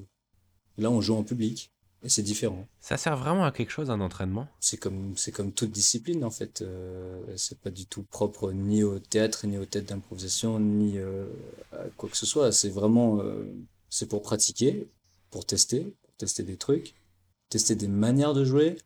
là 0.78 0.92
on 0.92 1.00
joue 1.02 1.16
en 1.16 1.24
public 1.24 1.72
et 2.06 2.10
c'est 2.10 2.22
différent. 2.22 2.68
Ça 2.80 2.96
sert 2.96 3.18
vraiment 3.18 3.44
à 3.44 3.52
quelque 3.52 3.72
chose 3.72 3.90
un 3.90 4.00
entraînement? 4.00 4.48
C'est 4.60 4.78
comme, 4.78 5.18
c'est 5.18 5.32
comme 5.32 5.52
toute 5.52 5.72
discipline 5.72 6.24
en 6.24 6.30
fait. 6.30 6.62
Euh, 6.62 7.22
c'est 7.36 7.60
pas 7.60 7.72
du 7.72 7.86
tout 7.88 8.04
propre 8.04 8.52
ni 8.54 8.84
au 8.84 9.00
théâtre, 9.00 9.48
ni 9.48 9.58
aux 9.58 9.66
têtes 9.66 9.90
d'improvisation, 9.90 10.60
ni 10.60 11.00
euh, 11.00 11.26
à 11.74 11.84
quoi 11.98 12.08
que 12.08 12.16
ce 12.16 12.26
soit. 12.26 12.52
C'est 12.52 12.70
vraiment, 12.70 13.20
euh, 13.20 13.52
c'est 13.90 14.08
pour 14.08 14.22
pratiquer, 14.22 14.88
pour 15.32 15.46
tester, 15.46 15.94
pour 16.04 16.14
tester 16.18 16.44
des 16.44 16.58
trucs, 16.58 16.94
tester 17.50 17.76
des 17.76 17.88
manières 17.88 18.34
de 18.34 18.46
jouer, 18.46 18.78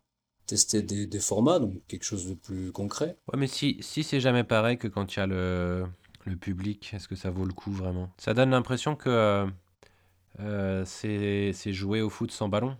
tester 0.47 0.81
des, 0.81 1.05
des 1.05 1.19
formats, 1.19 1.59
donc 1.59 1.73
quelque 1.87 2.05
chose 2.05 2.25
de 2.27 2.33
plus 2.33 2.71
concret. 2.71 3.17
Ouais, 3.31 3.37
mais 3.37 3.47
si, 3.47 3.77
si 3.81 4.03
c'est 4.03 4.19
jamais 4.19 4.43
pareil 4.43 4.77
que 4.77 4.87
quand 4.87 5.15
il 5.15 5.19
y 5.19 5.21
a 5.21 5.27
le, 5.27 5.85
le 6.25 6.35
public, 6.35 6.91
est-ce 6.93 7.07
que 7.07 7.15
ça 7.15 7.29
vaut 7.29 7.45
le 7.45 7.53
coup 7.53 7.71
vraiment? 7.71 8.09
Ça 8.17 8.33
donne 8.33 8.49
l'impression 8.49 8.95
que 8.95 9.47
euh, 10.39 10.83
c'est 10.85 11.73
jouer 11.73 12.01
au 12.01 12.09
foot 12.09 12.31
sans 12.31 12.49
ballon, 12.49 12.77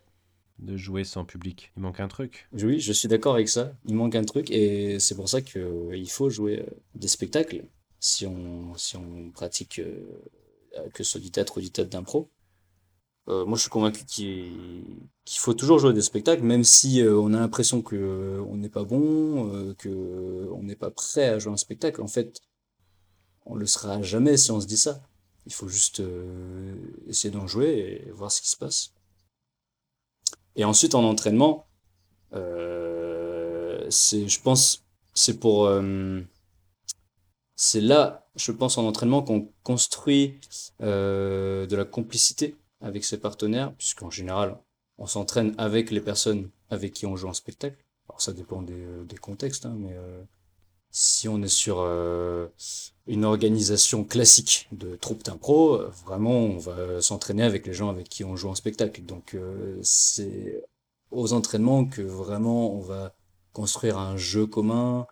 de 0.59 0.77
jouer 0.77 1.03
sans 1.03 1.25
public. 1.25 1.71
Il 1.77 1.81
manque 1.81 1.99
un 1.99 2.07
truc. 2.07 2.47
Oui, 2.53 2.79
je 2.79 2.93
suis 2.93 3.07
d'accord 3.07 3.33
avec 3.35 3.49
ça. 3.49 3.73
Il 3.85 3.95
manque 3.95 4.15
un 4.15 4.23
truc 4.23 4.51
et 4.51 4.99
c'est 4.99 5.15
pour 5.15 5.29
ça 5.29 5.41
que 5.41 5.59
euh, 5.59 5.97
il 5.97 6.09
faut 6.09 6.29
jouer 6.29 6.59
euh, 6.59 6.69
des 6.95 7.07
spectacles 7.07 7.65
si 7.99 8.25
on 8.25 8.75
si 8.75 8.97
on 8.97 9.31
pratique 9.31 9.79
euh, 9.79 10.89
que 10.93 11.03
ce 11.03 11.17
du 11.17 11.31
théâtre 11.31 11.57
ou 11.57 11.61
du 11.61 11.71
théâtre 11.71 11.89
d'impro. 11.89 12.29
Euh, 13.27 13.45
moi, 13.45 13.57
je 13.57 13.61
suis 13.61 13.69
convaincu 13.69 14.05
qu'il 14.05 14.83
qu'il 15.25 15.39
faut 15.39 15.53
toujours 15.53 15.79
jouer 15.79 15.93
des 15.93 16.01
spectacles, 16.01 16.43
même 16.43 16.63
si 16.63 17.03
on 17.05 17.33
a 17.33 17.39
l'impression 17.39 17.81
que 17.81 18.41
on 18.47 18.57
n'est 18.57 18.69
pas 18.69 18.83
bon, 18.83 19.75
que 19.77 20.49
on 20.51 20.63
n'est 20.63 20.75
pas 20.75 20.89
prêt 20.91 21.27
à 21.29 21.39
jouer 21.39 21.53
un 21.53 21.57
spectacle. 21.57 22.01
En 22.01 22.07
fait, 22.07 22.39
on 23.45 23.55
le 23.55 23.67
sera 23.67 24.01
jamais 24.01 24.37
si 24.37 24.51
on 24.51 24.59
se 24.61 24.67
dit 24.67 24.77
ça. 24.77 25.01
Il 25.45 25.53
faut 25.53 25.67
juste 25.67 26.01
essayer 27.07 27.31
d'en 27.31 27.47
jouer 27.47 28.03
et 28.07 28.11
voir 28.11 28.31
ce 28.31 28.41
qui 28.41 28.49
se 28.49 28.57
passe. 28.57 28.93
Et 30.55 30.65
ensuite, 30.65 30.95
en 30.95 31.03
entraînement, 31.03 31.67
euh, 32.33 33.85
c'est, 33.89 34.27
je 34.27 34.41
pense, 34.41 34.85
c'est 35.13 35.39
pour, 35.39 35.65
euh, 35.65 36.21
c'est 37.55 37.81
là, 37.81 38.27
je 38.35 38.51
pense, 38.51 38.77
en 38.77 38.85
entraînement 38.85 39.21
qu'on 39.21 39.51
construit 39.63 40.39
euh, 40.81 41.65
de 41.67 41.75
la 41.75 41.85
complicité 41.85 42.55
avec 42.81 43.03
ses 43.03 43.19
partenaires, 43.19 43.73
puisqu'en 43.75 44.09
général, 44.09 44.57
on 44.97 45.05
s'entraîne 45.07 45.55
avec 45.57 45.91
les 45.91 46.01
personnes 46.01 46.49
avec 46.69 46.93
qui 46.93 47.05
on 47.05 47.15
joue 47.15 47.29
un 47.29 47.33
spectacle. 47.33 47.77
Alors 48.09 48.21
ça 48.21 48.33
dépend 48.33 48.61
des, 48.61 49.17
contextes, 49.21 49.65
hein, 49.65 49.75
mais 49.77 49.95
si 50.91 51.27
on 51.27 51.41
est 51.41 51.47
sur 51.47 51.79
euh, 51.79 52.47
une 53.07 53.25
organisation 53.25 54.03
classique 54.03 54.67
de 54.71 54.95
troupe 54.95 55.23
d'impro, 55.23 55.79
vraiment, 56.05 56.39
on 56.39 56.57
va 56.57 57.01
s'entraîner 57.01 57.43
avec 57.43 57.67
les 57.67 57.73
gens 57.73 57.89
avec 57.89 58.09
qui 58.09 58.23
on 58.23 58.35
joue 58.35 58.49
un 58.49 58.55
spectacle. 58.55 59.03
Donc 59.03 59.33
euh, 59.35 59.77
c'est 59.83 60.63
aux 61.11 61.33
entraînements 61.33 61.85
que 61.85 62.01
vraiment 62.01 62.73
on 62.73 62.79
va 62.79 63.13
construire 63.53 63.97
un 63.97 64.17
jeu 64.17 64.45
commun, 64.45 65.05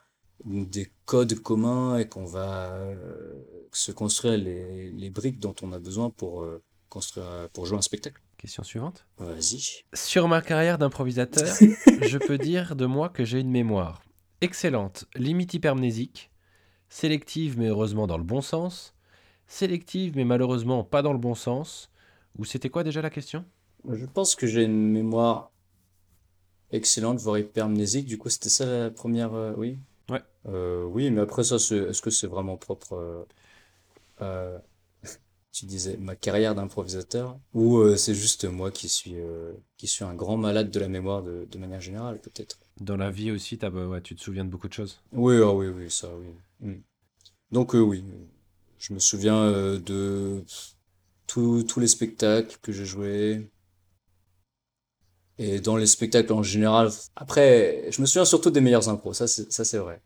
des 0.45 0.91
codes 1.05 1.35
communs 1.35 1.97
et 1.97 2.07
qu'on 2.07 2.25
va 2.25 2.71
euh, 2.71 3.33
se 3.71 3.91
construire 3.91 4.37
les, 4.37 4.91
les 4.91 5.09
briques 5.09 5.39
dont 5.39 5.55
on 5.61 5.73
a 5.73 5.79
besoin 5.79 6.09
pour 6.09 6.45
construire 6.89 7.49
pour 7.53 7.65
jouer 7.65 7.77
un 7.77 7.81
spectacle. 7.81 8.21
Question 8.37 8.63
suivante. 8.63 9.07
Vas-y. 9.17 9.83
Sur 9.93 10.27
ma 10.27 10.41
carrière 10.41 10.77
d'improvisateur, 10.77 11.55
je 12.01 12.17
peux 12.19 12.37
dire 12.37 12.75
de 12.75 12.85
moi 12.85 13.09
que 13.09 13.25
j'ai 13.25 13.39
une 13.39 13.49
mémoire 13.49 14.01
excellente, 14.41 15.05
limite 15.15 15.53
hypermnésique, 15.53 16.31
sélective 16.89 17.59
mais 17.59 17.67
heureusement 17.67 18.07
dans 18.07 18.17
le 18.19 18.23
bon 18.25 18.41
sens, 18.41 18.95
sélective 19.47 20.15
mais 20.15 20.25
malheureusement 20.25 20.83
pas 20.85 21.01
dans 21.03 21.13
le 21.13 21.19
bon 21.19 21.35
sens. 21.35 21.91
Ou 22.39 22.45
c'était 22.45 22.69
quoi 22.69 22.83
déjà 22.83 23.01
la 23.01 23.09
question? 23.11 23.45
Je 23.89 24.05
pense 24.05 24.35
que 24.35 24.45
j'ai 24.45 24.65
une 24.65 24.91
mémoire 24.91 25.51
excellente, 26.71 27.19
voire 27.19 27.39
hypermnésique. 27.39 28.05
Du 28.05 28.17
coup, 28.17 28.29
c'était 28.29 28.49
ça 28.49 28.65
la 28.65 28.91
première, 28.91 29.33
euh, 29.33 29.53
oui? 29.57 29.77
Ouais. 30.09 30.21
Euh, 30.47 30.83
oui, 30.85 31.11
mais 31.11 31.21
après 31.21 31.43
ça, 31.43 31.55
est-ce 31.55 32.01
que 32.01 32.09
c'est 32.09 32.27
vraiment 32.27 32.57
propre 32.57 33.25
euh, 34.21 34.59
tu 35.51 35.65
disais 35.65 35.97
ma 35.97 36.15
carrière 36.15 36.55
d'improvisateur? 36.55 37.37
Ou 37.53 37.77
euh, 37.79 37.97
c'est 37.97 38.15
juste 38.15 38.45
moi 38.45 38.71
qui 38.71 38.89
suis 38.89 39.15
euh, 39.19 39.53
qui 39.77 39.87
suis 39.87 40.03
un 40.03 40.15
grand 40.15 40.37
malade 40.37 40.71
de 40.71 40.79
la 40.79 40.87
mémoire 40.87 41.23
de, 41.23 41.45
de 41.49 41.57
manière 41.57 41.81
générale 41.81 42.19
peut-être? 42.19 42.59
Dans 42.79 42.97
la 42.97 43.09
vie 43.09 43.31
aussi, 43.31 43.59
ouais, 43.61 44.01
tu 44.01 44.15
te 44.15 44.21
souviens 44.21 44.45
de 44.45 44.49
beaucoup 44.49 44.67
de 44.67 44.73
choses. 44.73 44.99
Oui, 45.11 45.35
ah 45.41 45.51
oui, 45.51 45.67
oui, 45.67 45.89
ça, 45.89 46.09
oui. 46.15 46.27
Mm. 46.69 46.81
Donc 47.51 47.75
euh, 47.75 47.79
oui, 47.79 48.03
je 48.77 48.93
me 48.93 48.99
souviens 48.99 49.37
euh, 49.37 49.79
de 49.79 50.43
tous 51.27 51.79
les 51.79 51.87
spectacles 51.87 52.57
que 52.61 52.71
j'ai 52.71 52.85
joués 52.85 53.49
et 55.39 55.59
dans 55.59 55.77
les 55.77 55.87
spectacles 55.87 56.33
en 56.33 56.43
général. 56.43 56.89
Après, 57.15 57.87
je 57.91 58.01
me 58.01 58.05
souviens 58.05 58.25
surtout 58.25 58.49
des 58.49 58.61
meilleurs 58.61 58.89
impros, 58.89 59.13
ça 59.13 59.27
c'est 59.27 59.77
vrai. 59.77 60.01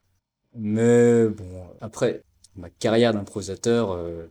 Mais 0.56 1.28
bon, 1.28 1.68
après 1.80 2.24
ma 2.56 2.70
carrière 2.70 3.14
d'improvisateur. 3.14 3.92
euh, 3.92 4.28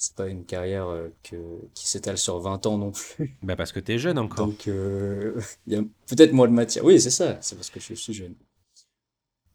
c'est 0.00 0.14
pas 0.16 0.28
une 0.28 0.44
carrière 0.46 0.88
euh, 0.88 1.08
que, 1.22 1.36
qui 1.74 1.86
s'étale 1.86 2.16
sur 2.16 2.38
20 2.40 2.64
ans 2.66 2.78
non 2.78 2.90
plus. 2.90 3.36
Bah 3.42 3.54
parce 3.54 3.70
que 3.70 3.80
t'es 3.80 3.98
jeune 3.98 4.18
encore. 4.18 4.46
Donc, 4.46 4.66
euh, 4.66 5.38
il 5.66 5.74
y 5.74 5.76
a 5.76 5.82
peut-être 6.08 6.32
moins 6.32 6.48
de 6.48 6.54
matière. 6.54 6.84
Oui, 6.84 6.98
c'est 7.00 7.10
ça, 7.10 7.38
c'est 7.42 7.54
parce 7.54 7.68
que 7.70 7.80
je 7.80 7.94
suis 7.94 8.14
jeune. 8.14 8.34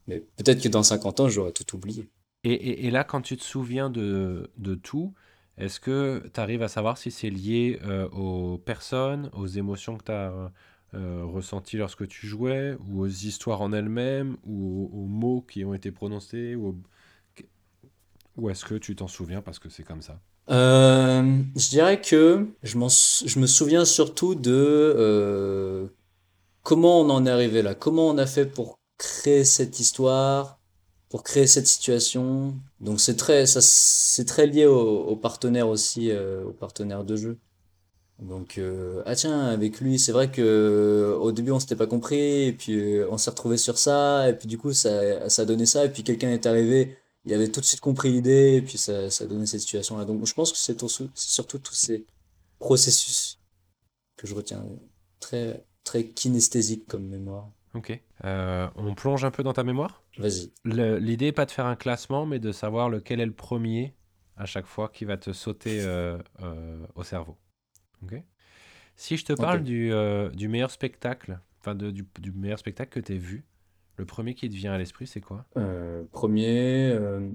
Mais 0.08 0.20
peut-être 0.38 0.62
que 0.62 0.70
dans 0.70 0.84
50 0.84 1.20
ans, 1.20 1.30
j'aurais 1.30 1.52
tout 1.52 1.76
oublié. 1.76 2.08
Et, 2.44 2.54
et- 2.54 2.86
et 2.86 2.92
là, 2.92 3.04
quand 3.04 3.22
tu 3.22 3.38
te 3.38 3.44
souviens 3.44 3.90
de, 3.90 4.52
de 4.58 4.76
tout, 4.76 5.14
est-ce 5.58 5.80
que 5.80 6.24
tu 6.32 6.40
arrives 6.40 6.62
à 6.62 6.68
savoir 6.68 6.98
si 7.00 7.10
c'est 7.10 7.32
lié 7.32 7.80
euh, 7.84 8.08
aux 8.10 8.60
personnes, 8.60 9.30
aux 9.34 9.48
émotions 9.48 9.98
que 9.98 10.04
tu 10.04 10.12
as 10.12 10.52
ressenties 10.94 11.76
lorsque 11.78 12.08
tu 12.08 12.26
jouais, 12.26 12.78
ou 12.88 13.02
aux 13.02 13.08
histoires 13.08 13.62
en 13.62 13.74
elles-mêmes, 13.74 14.38
ou 14.46 14.90
aux, 14.94 15.00
aux 15.00 15.06
mots 15.08 15.42
qui 15.42 15.66
ont 15.66 15.74
été 15.74 15.92
prononcés, 15.92 16.56
ou, 16.56 16.82
ou 18.38 18.50
est-ce 18.50 18.64
que 18.66 18.76
tu 18.76 18.96
t'en 18.96 19.08
souviens 19.10 19.42
parce 19.42 19.60
que 19.60 19.70
c'est 19.70 19.84
comme 19.84 20.02
ça? 20.02 20.22
Euh, 20.52 21.42
je 21.56 21.70
dirais 21.70 22.02
que 22.02 22.48
je 22.62 22.78
je 23.26 23.40
me 23.40 23.48
souviens 23.48 23.84
surtout 23.86 24.36
de 24.36 24.52
euh, 24.54 25.88
comment 26.64 27.02
on 27.02 27.10
en 27.10 27.26
est 27.26 27.30
arrivé 27.32 27.62
là, 27.62 27.76
comment 27.76 28.08
on 28.10 28.18
a 28.18 28.26
fait 28.28 28.46
pour 28.46 28.80
créer 28.98 29.44
cette 29.46 29.80
histoire, 29.80 30.60
pour 31.10 31.24
créer 31.24 31.48
cette 31.48 31.68
situation. 31.68 32.56
Donc 32.82 33.00
c'est 33.02 33.16
très, 33.16 33.46
ça, 33.48 33.62
c'est 33.62 34.26
très 34.26 34.48
lié 34.48 34.66
aux, 34.68 35.06
aux 35.06 35.16
partenaires 35.16 35.70
aussi, 35.70 36.12
euh, 36.12 36.44
aux 36.46 36.54
partenaires 36.54 37.04
de 37.06 37.16
jeu. 37.16 37.40
Donc 38.20 38.58
euh, 38.58 39.04
ah 39.06 39.16
tiens 39.16 39.42
avec 39.48 39.82
lui 39.82 40.00
c'est 40.00 40.14
vrai 40.14 40.32
que 40.32 40.42
euh, 40.42 41.18
au 41.18 41.34
début 41.34 41.52
on 41.52 41.60
s'était 41.60 41.76
pas 41.76 41.86
compris 41.88 42.46
et 42.48 42.54
puis 42.54 43.00
on 43.10 43.18
s'est 43.18 43.30
retrouvé 43.30 43.58
sur 43.58 43.78
ça 43.78 44.30
et 44.30 44.34
puis 44.34 44.48
du 44.48 44.58
coup 44.58 44.72
ça 44.72 45.30
ça 45.30 45.42
a 45.42 45.46
donné 45.46 45.66
ça 45.66 45.84
et 45.84 45.90
puis 45.90 46.04
quelqu'un 46.04 46.30
est 46.30 46.46
arrivé 46.46 46.98
il 47.26 47.34
avait 47.34 47.50
tout 47.52 47.60
de 47.60 47.66
suite 47.66 47.82
compris 47.82 48.12
l'idée 48.12 48.56
et 48.56 48.62
puis 48.62 48.78
ça 48.78 49.10
ça 49.10 49.24
a 49.26 49.28
donné 49.28 49.46
cette 49.46 49.62
situation 49.62 49.98
là 49.98 50.06
donc 50.06 50.26
je 50.26 50.34
pense 50.34 50.52
que 50.52 50.58
c'est 50.58 50.76
tout- 50.76 50.90
c'est 50.90 51.10
surtout 51.16 51.60
tous 51.60 51.74
ces 51.76 52.06
processus 52.60 53.40
que 54.18 54.28
je 54.28 54.36
retiens 54.36 54.66
très 55.20 55.66
très 55.84 56.08
kinesthésique 56.08 56.88
comme 56.88 57.08
mémoire 57.08 57.50
Ok. 57.74 58.00
Euh, 58.24 58.70
on 58.76 58.96
plonge 58.96 59.26
un 59.26 59.32
peu 59.32 59.44
dans 59.44 59.54
ta 59.54 59.64
mémoire? 59.64 60.02
vas-y 60.18 60.52
L'idée 60.64 61.26
n'est 61.26 61.32
pas 61.34 61.46
de 61.46 61.52
faire 61.52 61.66
un 61.66 61.76
classement, 61.76 62.26
mais 62.26 62.40
de 62.40 62.52
savoir 62.52 62.90
lequel 62.90 63.20
est 63.20 63.26
le 63.26 63.34
premier 63.34 63.94
à 64.38 64.46
chaque 64.46 64.66
fois 64.66 64.90
qui 64.90 65.06
va 65.06 65.18
te 65.18 65.34
sauter 65.34 65.82
euh, 65.82 66.18
euh, 66.42 66.86
au 66.96 67.04
cerveau. 67.04 67.38
Ok 68.04 68.16
Si 68.96 69.18
je 69.18 69.26
te 69.26 69.34
parle 69.34 69.64
du, 69.64 69.92
du 70.34 70.48
meilleur 70.48 70.72
spectacle, 70.72 71.40
enfin 71.60 71.76
du, 71.76 72.08
du 72.20 72.32
meilleur 72.32 72.60
spectacle 72.60 72.92
que 73.02 73.06
tu 73.06 73.14
as 73.14 73.18
vu, 73.18 73.46
le 73.98 74.06
premier 74.06 74.36
qui 74.36 74.50
te 74.50 74.56
vient 74.56 74.74
à 74.74 74.78
l'esprit, 74.78 75.08
c'est 75.08 75.22
quoi? 75.22 75.46
Euh, 75.58 76.04
premier 76.12 76.92
euh, 76.92 77.30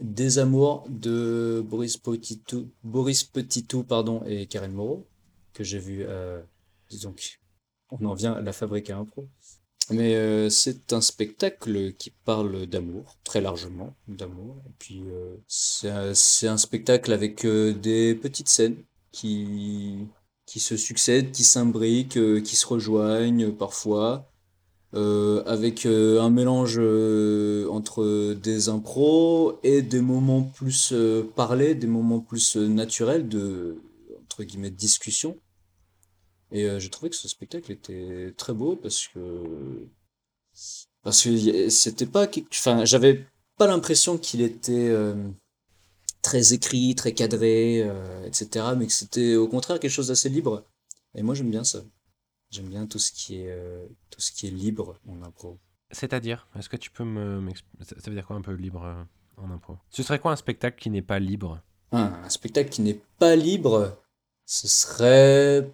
Des 0.00 0.38
amours 0.38 0.86
de 0.88 1.64
Boris 1.66 1.96
Petitou 1.96 2.70
Boris 2.82 3.24
Petitou 3.24 3.84
pardon 3.84 4.22
et 4.24 4.46
Karen 4.46 4.72
Moreau 4.72 5.06
que 5.52 5.64
j'ai 5.64 5.78
vu 5.78 6.04
euh, 6.06 6.40
que 6.90 6.96
on 7.90 8.06
en 8.06 8.14
vient 8.14 8.32
à 8.32 8.40
la 8.40 8.52
fabrique 8.52 8.88
à 8.88 8.96
impro 8.96 9.28
mais 9.90 10.48
c'est 10.48 10.92
un 10.94 11.02
spectacle 11.02 11.92
qui 11.94 12.10
parle 12.10 12.66
d'amour 12.66 13.18
très 13.24 13.42
largement 13.42 13.94
d'amour. 14.08 14.62
Et 14.66 14.72
puis 14.78 15.02
c'est 15.48 15.90
un, 15.90 16.12
un 16.12 16.56
spectacle 16.56 17.12
avec 17.12 17.44
des 17.44 18.14
petites 18.14 18.48
scènes 18.48 18.76
qui 19.10 20.06
qui 20.46 20.60
se 20.60 20.76
succèdent 20.76 21.32
qui 21.32 21.44
s'imbriquent 21.44 22.42
qui 22.42 22.56
se 22.56 22.66
rejoignent 22.66 23.50
parfois 23.50 24.31
euh, 24.94 25.42
avec 25.46 25.86
euh, 25.86 26.20
un 26.20 26.30
mélange 26.30 26.76
euh, 26.78 27.66
entre 27.70 28.34
des 28.34 28.68
impros 28.68 29.58
et 29.62 29.80
des 29.80 30.02
moments 30.02 30.42
plus 30.42 30.92
euh, 30.92 31.22
parlés, 31.34 31.74
des 31.74 31.86
moments 31.86 32.20
plus 32.20 32.56
euh, 32.56 32.68
naturels 32.68 33.28
de, 33.28 33.80
entre 34.22 34.44
guillemets, 34.44 34.70
discussion. 34.70 35.38
Et 36.50 36.64
euh, 36.64 36.78
j'ai 36.78 36.90
trouvé 36.90 37.08
que 37.08 37.16
ce 37.16 37.28
spectacle 37.28 37.72
était 37.72 38.34
très 38.36 38.52
beau 38.52 38.76
parce 38.76 39.08
que, 39.08 39.88
parce 41.02 41.22
que 41.22 41.70
c'était 41.70 42.06
pas, 42.06 42.28
enfin, 42.50 42.84
j'avais 42.84 43.24
pas 43.56 43.66
l'impression 43.66 44.18
qu'il 44.18 44.42
était 44.42 44.94
très 46.20 46.52
écrit, 46.52 46.94
très 46.94 47.12
cadré, 47.12 47.78
etc., 48.26 48.66
mais 48.76 48.86
que 48.86 48.92
c'était 48.92 49.36
au 49.36 49.48
contraire 49.48 49.80
quelque 49.80 49.90
chose 49.90 50.08
d'assez 50.08 50.28
libre. 50.28 50.64
Et 51.14 51.22
moi, 51.22 51.34
j'aime 51.34 51.50
bien 51.50 51.64
ça. 51.64 51.82
J'aime 52.52 52.68
bien 52.68 52.86
tout 52.86 52.98
ce 52.98 53.10
qui 53.12 53.40
est, 53.40 53.50
euh, 53.50 53.86
tout 54.10 54.20
ce 54.20 54.30
qui 54.30 54.46
est 54.46 54.50
libre 54.50 54.98
en 55.08 55.22
impro. 55.22 55.58
C'est-à-dire, 55.90 56.46
est-ce 56.54 56.68
que 56.68 56.76
tu 56.76 56.90
peux 56.90 57.04
me 57.04 57.42
ça 57.80 57.94
veut 58.10 58.14
dire 58.14 58.26
quoi 58.26 58.36
un 58.36 58.42
peu 58.42 58.52
libre 58.52 58.84
euh, 58.84 59.02
en 59.38 59.50
impro? 59.50 59.78
Ce 59.88 60.02
serait 60.02 60.18
quoi 60.18 60.32
un 60.32 60.36
spectacle 60.36 60.78
qui 60.78 60.90
n'est 60.90 61.00
pas 61.00 61.18
libre? 61.18 61.62
Ah, 61.92 62.20
un 62.22 62.28
spectacle 62.28 62.68
qui 62.68 62.82
n'est 62.82 63.00
pas 63.18 63.36
libre, 63.36 63.98
ce 64.44 64.68
serait, 64.68 65.72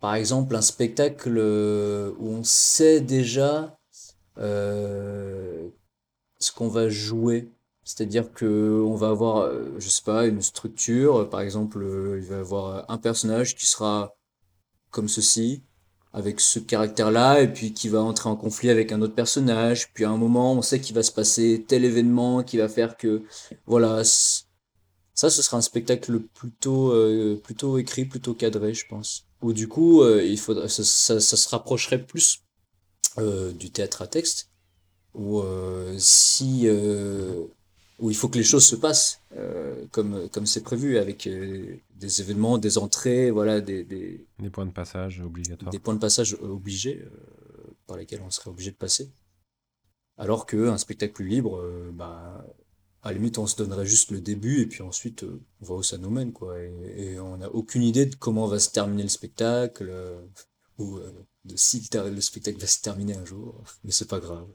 par 0.00 0.16
exemple, 0.16 0.56
un 0.56 0.62
spectacle 0.62 1.36
euh, 1.38 2.12
où 2.18 2.28
on 2.28 2.42
sait 2.42 3.00
déjà 3.00 3.78
euh, 4.38 5.68
ce 6.40 6.50
qu'on 6.50 6.68
va 6.68 6.88
jouer. 6.88 7.52
C'est-à-dire 7.84 8.32
que 8.32 8.82
on 8.84 8.96
va 8.96 9.10
avoir, 9.10 9.48
je 9.78 9.88
sais 9.88 10.02
pas, 10.02 10.26
une 10.26 10.42
structure. 10.42 11.28
Par 11.30 11.40
exemple, 11.40 11.78
il 12.18 12.26
va 12.26 12.36
y 12.36 12.40
avoir 12.40 12.90
un 12.90 12.98
personnage 12.98 13.54
qui 13.54 13.66
sera 13.66 14.16
comme 14.90 15.08
ceci, 15.08 15.62
avec 16.14 16.40
ce 16.40 16.60
caractère-là, 16.60 17.42
et 17.42 17.52
puis 17.52 17.74
qui 17.74 17.88
va 17.88 18.00
entrer 18.00 18.30
en 18.30 18.36
conflit 18.36 18.70
avec 18.70 18.92
un 18.92 19.02
autre 19.02 19.14
personnage. 19.14 19.92
Puis 19.92 20.04
à 20.04 20.10
un 20.10 20.16
moment, 20.16 20.52
on 20.54 20.62
sait 20.62 20.80
qu'il 20.80 20.94
va 20.94 21.02
se 21.02 21.12
passer 21.12 21.64
tel 21.66 21.84
événement 21.84 22.44
qui 22.44 22.56
va 22.56 22.68
faire 22.68 22.96
que, 22.96 23.22
voilà, 23.66 24.02
ça, 24.04 25.28
ce 25.30 25.42
sera 25.42 25.56
un 25.56 25.60
spectacle 25.60 26.20
plutôt, 26.20 26.92
euh, 26.92 27.40
plutôt 27.42 27.78
écrit, 27.78 28.04
plutôt 28.04 28.32
cadré, 28.32 28.74
je 28.74 28.86
pense. 28.88 29.26
Ou 29.42 29.52
du 29.52 29.66
coup, 29.68 30.02
euh, 30.02 30.22
il 30.24 30.38
faudra, 30.38 30.68
ça, 30.68 30.84
ça, 30.84 31.36
se 31.36 31.48
rapprocherait 31.48 32.02
plus 32.02 32.44
euh, 33.18 33.52
du 33.52 33.70
théâtre 33.70 34.02
à 34.02 34.06
texte, 34.06 34.50
où 35.14 35.40
euh, 35.40 35.94
si, 35.98 36.62
euh, 36.66 37.44
où 37.98 38.10
il 38.10 38.16
faut 38.16 38.28
que 38.28 38.38
les 38.38 38.44
choses 38.44 38.66
se 38.66 38.76
passent 38.76 39.20
euh, 39.36 39.86
comme, 39.90 40.28
comme 40.30 40.46
c'est 40.46 40.62
prévu, 40.62 40.98
avec 40.98 41.26
euh, 41.26 41.76
des 41.94 42.20
événements, 42.20 42.58
des 42.58 42.78
entrées, 42.78 43.30
voilà, 43.30 43.60
des, 43.60 43.84
des, 43.84 44.26
Des 44.38 44.50
points 44.50 44.66
de 44.66 44.72
passage 44.72 45.20
obligatoires. 45.20 45.70
des 45.70 45.78
points 45.78 45.94
de 45.94 46.00
passage 46.00 46.36
obligés 46.40 47.02
euh, 47.02 47.76
par 47.86 47.96
lesquels 47.96 48.22
on 48.24 48.30
serait 48.30 48.50
obligé 48.50 48.70
de 48.70 48.76
passer. 48.76 49.10
Alors 50.16 50.46
qu'un 50.46 50.78
spectacle 50.78 51.12
plus 51.12 51.26
libre, 51.26 51.60
bah, 51.92 52.46
à 53.02 53.08
la 53.08 53.14
limite, 53.14 53.38
on 53.38 53.48
se 53.48 53.56
donnerait 53.56 53.86
juste 53.86 54.12
le 54.12 54.20
début 54.20 54.60
et 54.60 54.66
puis 54.66 54.82
ensuite, 54.82 55.24
on 55.24 55.64
voit 55.64 55.78
où 55.78 55.82
ça 55.82 55.98
nous 55.98 56.10
mène, 56.10 56.32
quoi. 56.32 56.56
Et, 56.60 56.72
et 56.96 57.18
on 57.18 57.38
n'a 57.38 57.50
aucune 57.50 57.82
idée 57.82 58.06
de 58.06 58.14
comment 58.14 58.46
va 58.46 58.60
se 58.60 58.70
terminer 58.70 59.02
le 59.02 59.08
spectacle 59.08 59.92
ou 60.78 61.00
de 61.44 61.56
si 61.56 61.86
le, 61.92 62.20
spectacle 62.20 62.58
va 62.58 62.66
se 62.66 62.80
terminer 62.80 63.16
un 63.16 63.24
jour. 63.24 63.62
Mais 63.82 63.90
c'est 63.90 64.08
pas 64.08 64.20
grave. 64.20 64.46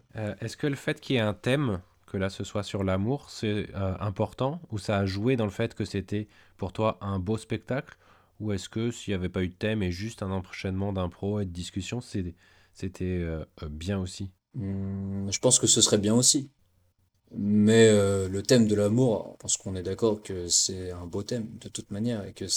Est-ce 0.41 0.57
que 0.57 0.67
le 0.67 0.75
fait 0.75 0.99
qu'il 0.99 1.15
y 1.15 1.19
ait 1.19 1.21
un 1.21 1.33
thème, 1.33 1.81
que 2.09 2.17
là 2.17 2.29
ce 2.29 2.43
soit 2.43 2.63
sur 2.63 2.83
l'amour, 2.83 3.29
c'est 3.29 3.67
euh, 3.75 3.95
important 3.99 4.61
ou 4.71 4.77
ça 4.77 4.97
a 4.97 5.05
joué 5.05 5.35
dans 5.35 5.45
le 5.45 5.51
fait 5.51 5.75
que 5.75 5.85
c'était 5.85 6.27
pour 6.57 6.73
toi 6.73 6.97
un 7.01 7.19
beau 7.19 7.37
spectacle 7.37 7.97
ou 8.39 8.51
est-ce 8.51 8.69
que 8.69 8.91
s'il 8.91 9.11
n'y 9.11 9.15
avait 9.15 9.29
pas 9.29 9.43
eu 9.43 9.49
de 9.49 9.53
thème 9.53 9.83
et 9.83 9.91
juste 9.91 10.23
un 10.23 10.31
enchaînement 10.31 10.93
d'impro 10.93 11.39
et 11.39 11.45
de 11.45 11.51
discussion, 11.51 12.01
c'était 12.01 12.35
euh, 13.01 13.45
euh, 13.63 13.69
bien 13.69 13.99
aussi? 13.99 14.31
Hum, 14.57 15.27
je 15.31 15.39
pense 15.39 15.59
que 15.59 15.67
ce 15.67 15.81
serait 15.81 15.97
bien 15.97 16.15
aussi. 16.15 16.49
Mais 17.31 17.91
le 17.91 18.41
thème 18.41 18.67
de 18.67 18.73
l'amour, 18.73 19.33
je 19.33 19.37
pense 19.37 19.57
qu'on 19.57 19.75
est 19.75 19.83
d'accord 19.83 20.23
que 20.23 20.47
c'est 20.47 20.89
un 20.89 21.05
beau 21.05 21.21
thème 21.21 21.47
de 21.59 21.69
toute 21.69 21.91
manière 21.91 22.25
et 22.25 22.33
que 22.33 22.47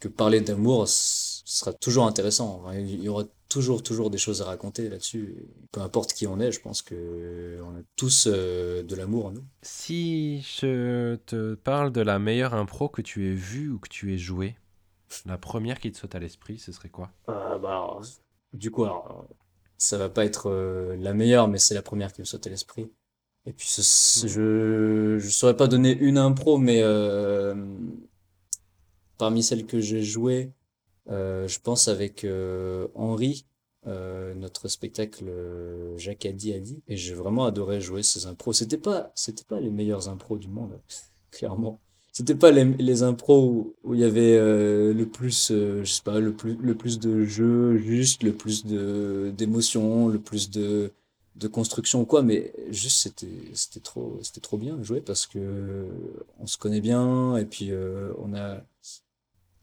que 0.00 0.08
parler 0.08 0.40
d'amour 0.40 0.88
sera 0.88 1.72
toujours 1.72 2.06
intéressant. 2.06 2.70
Il 2.72 3.02
y 3.02 3.08
aura 3.08 3.24
toujours 3.48 3.82
toujours 3.82 4.10
des 4.10 4.18
choses 4.18 4.42
à 4.42 4.44
raconter 4.44 4.88
là-dessus. 4.88 5.46
Peu 5.72 5.80
importe 5.80 6.12
qui 6.12 6.26
on 6.26 6.38
est, 6.40 6.52
je 6.52 6.60
pense 6.60 6.82
que 6.82 7.58
on 7.62 7.78
a 7.78 7.82
tous 7.96 8.26
euh, 8.26 8.82
de 8.82 8.94
l'amour 8.94 9.26
en 9.26 9.32
nous. 9.32 9.44
Si 9.62 10.42
je 10.42 11.16
te 11.26 11.54
parle 11.54 11.92
de 11.92 12.00
la 12.00 12.18
meilleure 12.18 12.54
impro 12.54 12.88
que 12.88 13.02
tu 13.02 13.28
aies 13.28 13.34
vue 13.34 13.70
ou 13.70 13.78
que 13.78 13.88
tu 13.88 14.14
aies 14.14 14.18
jouée, 14.18 14.56
la 15.26 15.38
première 15.38 15.80
qui 15.80 15.90
te 15.90 15.98
saute 15.98 16.14
à 16.14 16.18
l'esprit, 16.18 16.58
ce 16.58 16.72
serait 16.72 16.90
quoi? 16.90 17.10
Ah, 17.26 17.58
bah 17.60 17.70
alors, 17.70 18.02
du 18.52 18.70
coup, 18.70 18.84
alors, 18.84 19.26
ça 19.78 19.96
va 19.96 20.08
pas 20.08 20.24
être 20.24 20.50
euh, 20.50 20.96
la 20.96 21.14
meilleure, 21.14 21.48
mais 21.48 21.58
c'est 21.58 21.74
la 21.74 21.82
première 21.82 22.12
qui 22.12 22.20
me 22.20 22.26
saute 22.26 22.46
à 22.46 22.50
l'esprit. 22.50 22.90
Et 23.46 23.52
puis, 23.52 23.68
je 23.68 25.14
ne 25.14 25.18
saurais 25.20 25.56
pas 25.56 25.68
donner 25.68 25.96
une 25.96 26.18
impro, 26.18 26.58
mais 26.58 26.82
euh, 26.82 27.54
parmi 29.16 29.42
celles 29.42 29.64
que 29.64 29.80
j'ai 29.80 30.02
jouées, 30.02 30.52
euh, 30.52 30.57
je 31.08 31.58
pense 31.60 31.88
avec 31.88 32.24
euh, 32.24 32.88
Henri, 32.94 33.46
notre 33.86 34.68
spectacle 34.68 35.24
Jacques 35.96 36.26
Adi 36.26 36.52
Adi, 36.52 36.82
et 36.88 36.96
j'ai 36.96 37.14
vraiment 37.14 37.46
adoré 37.46 37.80
jouer 37.80 38.02
ces 38.02 38.26
impros. 38.26 38.52
C'était 38.52 38.76
pas, 38.76 39.12
c'était 39.14 39.44
pas 39.44 39.60
les 39.60 39.70
meilleurs 39.70 40.10
impros 40.10 40.36
du 40.36 40.48
monde, 40.48 40.78
clairement. 41.30 41.80
C'était 42.12 42.34
pas 42.34 42.50
les, 42.50 42.64
les 42.64 43.02
impros 43.02 43.74
où 43.84 43.94
il 43.94 44.00
y 44.00 44.04
avait 44.04 44.36
le 44.36 45.04
plus, 45.04 45.50
je 45.50 45.84
sais 45.84 46.02
pas, 46.02 46.20
le 46.20 46.34
plus, 46.34 46.56
le 46.60 46.74
plus 46.74 46.98
de 46.98 47.24
jeux 47.24 47.78
juste, 47.78 48.22
le 48.22 48.32
plus 48.32 48.66
de 48.66 49.32
d'émotions, 49.34 50.08
le 50.08 50.18
plus 50.18 50.50
de 50.50 50.92
de 51.38 51.48
construction 51.48 52.02
ou 52.02 52.04
quoi, 52.04 52.22
mais 52.22 52.52
juste 52.70 52.98
c'était 52.98 53.26
c'était 53.54 53.80
trop 53.80 54.18
c'était 54.22 54.40
trop 54.40 54.58
bien 54.58 54.82
jouer 54.82 55.00
parce 55.00 55.26
que 55.26 55.86
on 56.40 56.46
se 56.46 56.58
connaît 56.58 56.80
bien 56.80 57.36
et 57.36 57.44
puis 57.44 57.70
euh, 57.70 58.12
on 58.18 58.34
a 58.34 58.60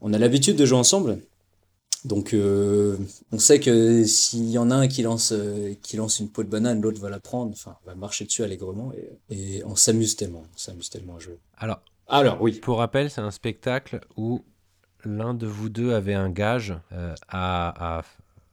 on 0.00 0.12
a 0.12 0.18
l'habitude 0.18 0.56
de 0.56 0.64
jouer 0.64 0.78
ensemble. 0.78 1.18
Donc 2.06 2.32
euh, 2.32 2.96
on 3.32 3.38
sait 3.38 3.60
que 3.60 4.04
s'il 4.04 4.48
y 4.48 4.58
en 4.58 4.70
a 4.70 4.76
un 4.76 4.88
qui 4.88 5.02
lance 5.02 5.32
euh, 5.32 5.74
qui 5.82 5.96
lance 5.96 6.20
une 6.20 6.30
peau 6.30 6.42
de 6.42 6.48
banane, 6.48 6.80
l'autre 6.80 7.00
va 7.00 7.10
la 7.10 7.20
prendre, 7.20 7.52
enfin 7.52 7.76
va 7.84 7.94
marcher 7.94 8.24
dessus 8.24 8.42
allègrement 8.42 8.92
et, 8.94 9.58
et 9.58 9.64
on 9.64 9.76
s'amuse 9.76 10.16
tellement, 10.16 10.44
on 10.54 10.58
s'amuse 10.58 10.88
tellement 10.88 11.16
à 11.16 11.18
jouer. 11.18 11.38
Alors 11.58 11.80
alors 12.08 12.40
oui. 12.40 12.52
Pour 12.52 12.78
rappel, 12.78 13.10
c'est 13.10 13.20
un 13.20 13.30
spectacle 13.32 14.00
où 14.16 14.44
l'un 15.04 15.34
de 15.34 15.46
vous 15.46 15.68
deux 15.68 15.92
avait 15.92 16.14
un 16.14 16.30
gage 16.30 16.74
à, 17.28 17.98
à 17.98 18.02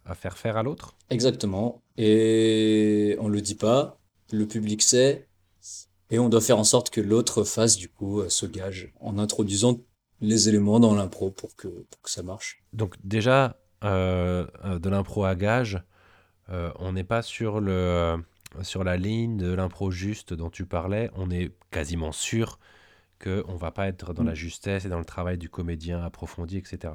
à 0.06 0.16
faire 0.16 0.38
faire 0.38 0.58
à 0.58 0.64
l'autre 0.64 0.96
Exactement. 1.10 1.82
Et 1.98 3.16
on 3.20 3.28
le 3.28 3.42
dit 3.42 3.56
pas, 3.56 4.00
le 4.32 4.48
public 4.48 4.82
sait, 4.82 5.28
et 6.10 6.20
on 6.20 6.30
doit 6.30 6.42
faire 6.42 6.60
en 6.60 6.64
sorte 6.64 6.90
que 6.90 7.02
l'autre 7.02 7.44
fasse 7.44 7.78
du 7.78 7.90
coup 7.90 8.20
euh, 8.22 8.30
ce 8.30 8.46
gage 8.46 8.94
en 9.00 9.18
introduisant 9.18 9.80
les 10.24 10.50
éléments 10.50 10.80
dans 10.80 10.96
l'impro 10.96 11.32
pour 11.32 11.56
que, 11.56 11.68
pour 11.68 12.02
que 12.02 12.10
ça 12.10 12.24
marche. 12.24 12.64
Donc 12.74 12.96
déjà, 13.04 13.58
euh, 13.84 14.48
euh, 14.66 14.80
de 14.80 14.90
l'impro 14.90 15.26
à 15.26 15.36
gage, 15.36 15.82
on 16.80 16.92
n'est 16.92 17.04
pas 17.04 17.24
sur, 17.24 17.60
le, 17.60 18.16
sur 18.62 18.84
la 18.84 18.96
ligne 18.96 19.38
de 19.38 19.52
l'impro 19.52 19.90
juste 19.90 20.36
dont 20.36 20.52
tu 20.52 20.68
parlais, 20.68 21.10
on 21.16 21.32
est 21.32 21.52
quasiment 21.72 22.12
sûr 22.12 22.60
qu'on 23.20 23.56
va 23.56 23.72
pas 23.72 23.88
être 23.88 24.14
dans 24.14 24.24
la 24.24 24.34
mm. 24.34 24.36
justesse 24.36 24.86
et 24.86 24.90
dans 24.90 25.00
le 25.00 25.06
travail 25.06 25.40
du 25.40 25.50
comédien 25.50 26.04
approfondi, 26.04 26.58
etc. 26.58 26.94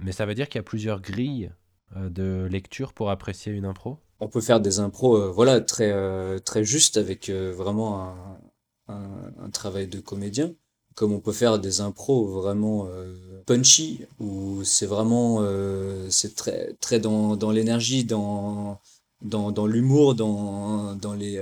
mais 0.00 0.12
ça 0.12 0.24
veut 0.24 0.36
dire 0.36 0.48
qu'il 0.48 0.60
y 0.60 0.60
a 0.60 0.62
plusieurs 0.62 1.00
grilles 1.00 1.50
euh, 1.96 2.10
de 2.10 2.46
lecture 2.50 2.92
pour 2.92 3.10
apprécier 3.10 3.52
une 3.52 3.64
impro? 3.64 3.98
On 4.20 4.28
peut 4.28 4.42
faire 4.42 4.60
des 4.60 4.78
impros 4.78 5.16
euh, 5.16 5.30
voilà, 5.30 5.60
très, 5.62 5.90
euh, 5.90 6.38
très 6.38 6.62
justes 6.62 6.98
avec 6.98 7.30
vraiment 7.30 8.14
un, 8.88 9.50
travail 9.50 9.88
de 9.88 9.98
comédien, 9.98 10.52
comme 10.98 11.12
on 11.12 11.20
peut 11.20 11.32
faire 11.32 11.60
des 11.60 11.80
impros 11.80 12.26
vraiment 12.26 12.88
punchy, 13.46 14.00
où 14.18 14.64
c'est 14.64 14.86
vraiment 14.86 15.44
c'est 16.10 16.34
très, 16.34 16.74
très 16.80 16.98
dans, 16.98 17.36
dans 17.36 17.52
l'énergie, 17.52 18.04
dans, 18.04 18.80
dans, 19.22 19.52
dans 19.52 19.66
l'humour, 19.66 20.16
dans, 20.16 20.96
dans 20.96 21.14
les, 21.14 21.40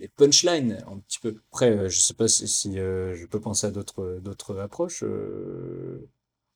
les 0.00 0.08
punchlines, 0.08 0.84
un 0.88 0.98
petit 0.98 1.18
peu. 1.18 1.34
Après, 1.50 1.90
je 1.90 1.98
sais 1.98 2.14
pas 2.14 2.28
si, 2.28 2.74
je 2.76 3.26
peux 3.26 3.40
penser 3.40 3.66
à 3.66 3.70
d'autres, 3.72 4.60
approches. 4.60 5.02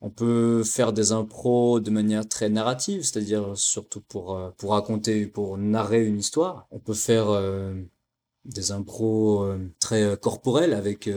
On 0.01 0.11
peut 0.11 0.63
faire 0.63 0.93
des 0.93 1.13
impros 1.13 1.81
de 1.81 1.91
manière 1.91 2.29
très 2.29 2.49
narrative, 2.51 3.03
c'est-à-dire 3.03 3.57
surtout 3.57 4.03
pour, 4.03 4.37
euh, 4.37 4.51
pour 4.59 4.73
raconter, 4.73 5.27
pour 5.27 5.57
narrer 5.57 6.05
une 6.05 6.19
histoire. 6.19 6.67
On 6.71 6.79
peut 6.79 6.95
faire 6.95 7.31
euh, 7.31 7.75
des 8.47 8.73
impros 8.73 9.43
euh, 9.43 9.59
très 9.81 10.17
corporels 10.19 10.73
avec 10.73 11.09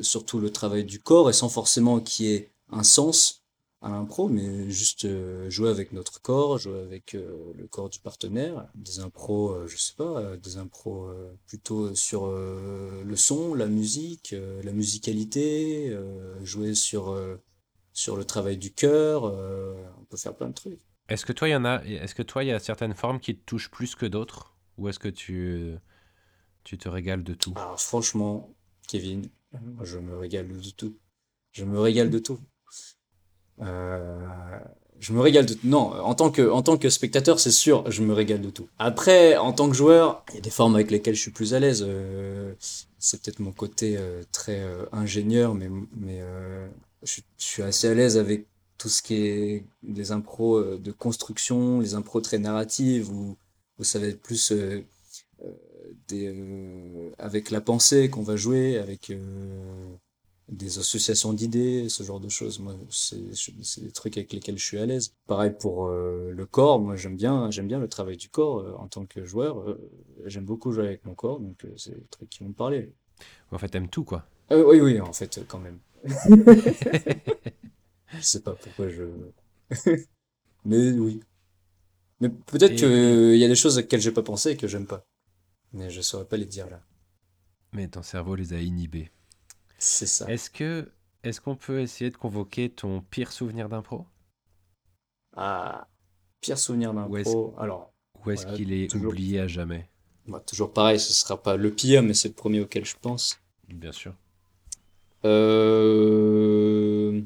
surtout 0.00 0.40
le 0.40 0.50
travail 0.50 0.84
du 0.84 1.00
corps 1.00 1.30
et 1.30 1.32
sans 1.32 1.48
forcément 1.48 2.00
qu'il 2.00 2.26
y 2.26 2.34
ait 2.34 2.50
un 2.70 2.82
sens 2.82 3.42
à 3.80 3.90
l'impro, 3.90 4.28
mais 4.28 4.68
juste 4.70 5.06
jouer 5.48 5.70
avec 5.70 5.92
notre 5.92 6.20
corps, 6.20 6.58
jouer 6.58 6.80
avec 6.80 7.12
le 7.12 7.66
corps 7.68 7.88
du 7.88 8.00
partenaire. 8.00 8.66
Des 8.74 8.98
impros, 8.98 9.54
je 9.68 9.76
sais 9.76 9.94
pas, 9.96 10.36
des 10.36 10.56
impros 10.56 11.08
plutôt 11.46 11.94
sur 11.94 12.26
le 12.26 13.16
son, 13.16 13.54
la 13.54 13.66
musique, 13.66 14.34
la 14.64 14.72
musicalité, 14.72 15.96
jouer 16.42 16.74
sur 16.74 17.16
sur 17.98 18.16
le 18.16 18.24
travail 18.24 18.56
du 18.56 18.72
cœur. 18.72 19.24
Euh, 19.24 19.74
on 20.00 20.04
peut 20.04 20.16
faire 20.16 20.34
plein 20.34 20.48
de 20.48 20.54
trucs. 20.54 20.78
Est-ce 21.08 21.26
que 21.26 21.32
toi, 21.32 21.48
il 21.48 21.52
y 21.52 21.56
en 21.56 21.64
a 21.64 21.82
Est-ce 21.84 22.14
que 22.14 22.22
toi, 22.22 22.44
il 22.44 22.46
y 22.46 22.52
a 22.52 22.60
certaines 22.60 22.94
formes 22.94 23.18
qui 23.18 23.36
te 23.36 23.44
touchent 23.44 23.70
plus 23.70 23.96
que 23.96 24.06
d'autres, 24.06 24.56
ou 24.76 24.88
est-ce 24.88 25.00
que 25.00 25.08
tu 25.08 25.74
tu 26.68 26.76
te 26.76 26.90
régales 26.90 27.24
de 27.24 27.32
tout 27.32 27.54
franchement, 27.78 28.50
Kevin, 28.88 29.30
je 29.82 29.98
me 29.98 30.18
régale 30.18 30.48
de 30.48 30.70
tout. 30.70 30.98
Je 31.50 31.64
me 31.64 31.80
régale 31.80 32.10
de 32.10 32.18
tout. 32.18 32.38
Euh, 33.62 34.58
je 34.98 35.14
me 35.14 35.20
régale 35.20 35.46
de 35.46 35.54
tout. 35.54 35.66
Non, 35.66 35.92
en 35.92 36.14
tant 36.14 36.30
que, 36.30 36.46
en 36.50 36.60
tant 36.60 36.76
que 36.76 36.90
spectateur, 36.90 37.40
c'est 37.40 37.52
sûr, 37.52 37.90
je 37.90 38.02
me 38.02 38.12
régale 38.12 38.42
de 38.42 38.50
tout. 38.50 38.68
Après, 38.78 39.38
en 39.38 39.54
tant 39.54 39.70
que 39.70 39.74
joueur, 39.74 40.22
il 40.28 40.34
y 40.34 40.38
a 40.38 40.40
des 40.42 40.50
formes 40.50 40.74
avec 40.74 40.90
lesquelles 40.90 41.14
je 41.14 41.22
suis 41.22 41.30
plus 41.30 41.54
à 41.54 41.58
l'aise. 41.58 41.82
Euh, 41.88 42.52
c'est 42.98 43.22
peut-être 43.22 43.40
mon 43.40 43.52
côté 43.52 43.98
très 44.30 44.62
ingénieur, 44.92 45.54
mais, 45.54 45.70
mais 45.96 46.22
je, 47.02 47.22
suis 47.38 47.62
assez 47.62 47.88
à 47.88 47.94
l'aise 47.94 48.18
avec 48.18 48.46
tout 48.76 48.90
ce 48.90 49.00
qui 49.00 49.14
est 49.14 49.64
des 49.82 50.12
impros 50.12 50.58
euh, 50.58 50.78
de 50.78 50.92
construction, 50.92 51.80
les 51.80 51.94
impros 51.94 52.20
très 52.20 52.38
narratives, 52.38 53.10
où, 53.10 53.38
où 53.78 53.84
ça 53.84 53.98
va 53.98 54.06
être 54.08 54.20
plus 54.20 54.52
euh, 56.12 56.32
euh, 56.32 57.10
avec 57.18 57.50
la 57.50 57.60
pensée 57.60 58.10
qu'on 58.10 58.22
va 58.22 58.36
jouer, 58.36 58.78
avec 58.78 59.12
des 60.48 60.78
associations 60.78 61.32
d'idées, 61.32 61.88
ce 61.88 62.02
genre 62.02 62.20
de 62.20 62.28
choses. 62.28 62.58
Moi, 62.58 62.74
c'est 62.90 63.82
des 63.82 63.92
trucs 63.92 64.16
avec 64.16 64.32
lesquels 64.32 64.58
je 64.58 64.64
suis 64.64 64.78
à 64.78 64.86
l'aise. 64.86 65.14
Pareil 65.26 65.52
pour 65.58 65.88
le 65.88 66.46
corps. 66.46 66.80
Moi, 66.80 66.96
j'aime 66.96 67.16
bien, 67.16 67.50
j'aime 67.50 67.68
bien 67.68 67.78
le 67.78 67.88
travail 67.88 68.16
du 68.16 68.28
corps 68.28 68.80
en 68.80 68.88
tant 68.88 69.04
que 69.06 69.24
joueur. 69.24 69.76
j'aime 70.24 70.44
beaucoup 70.44 70.72
jouer 70.72 70.86
avec 70.86 71.04
mon 71.04 71.14
corps, 71.14 71.40
donc 71.40 71.66
c'est 71.76 71.94
des 71.94 72.06
trucs 72.10 72.30
qui 72.30 72.40
vont 72.40 72.48
me 72.48 72.54
parler. 72.54 72.92
En 73.50 73.58
fait, 73.58 73.68
t'aimes 73.68 73.88
tout, 73.88 74.04
quoi. 74.04 74.26
oui, 74.50 74.80
oui, 74.80 75.00
en 75.00 75.12
fait, 75.12 75.40
quand 75.46 75.58
même. 75.58 75.78
je 78.14 78.20
sais 78.20 78.40
pas 78.40 78.54
pourquoi 78.54 78.88
je. 78.88 79.04
Mais 80.64 80.90
oui. 80.92 81.20
Mais 82.20 82.28
peut-être 82.28 82.74
qu'il 82.74 83.36
y 83.36 83.44
a 83.44 83.48
des 83.48 83.54
choses 83.54 83.78
auxquelles 83.78 84.00
j'ai 84.00 84.12
pas 84.12 84.22
pensé 84.22 84.50
et 84.50 84.56
que 84.56 84.66
j'aime 84.66 84.86
pas. 84.86 85.06
Mais 85.72 85.90
je 85.90 86.00
saurais 86.00 86.24
pas 86.24 86.36
les 86.36 86.46
dire 86.46 86.68
là. 86.70 86.80
Mais 87.72 87.88
ton 87.88 88.02
cerveau 88.02 88.34
les 88.34 88.52
a 88.54 88.60
inhibés. 88.60 89.10
C'est 89.78 90.06
ça. 90.06 90.26
Est-ce 90.30 90.50
que 90.50 90.90
est-ce 91.22 91.40
qu'on 91.40 91.56
peut 91.56 91.80
essayer 91.80 92.10
de 92.10 92.16
convoquer 92.16 92.70
ton 92.70 93.00
pire 93.02 93.32
souvenir 93.32 93.68
d'impro? 93.68 94.06
Ah, 95.36 95.88
pire 96.40 96.58
souvenir 96.58 96.94
d'impro. 96.94 97.54
Alors. 97.58 97.92
Ou 98.24 98.30
est-ce 98.30 98.46
qu'il 98.46 98.72
est 98.72 98.94
oublié 98.94 99.40
à 99.40 99.46
jamais? 99.46 99.88
Bah, 100.26 100.40
Toujours 100.40 100.72
pareil, 100.72 100.98
ce 100.98 101.12
sera 101.12 101.42
pas 101.42 101.56
le 101.56 101.70
pire, 101.72 102.02
mais 102.02 102.14
c'est 102.14 102.28
le 102.28 102.34
premier 102.34 102.60
auquel 102.60 102.84
je 102.84 102.96
pense. 103.00 103.40
Bien 103.68 103.92
sûr. 103.92 104.14
Euh, 105.24 107.20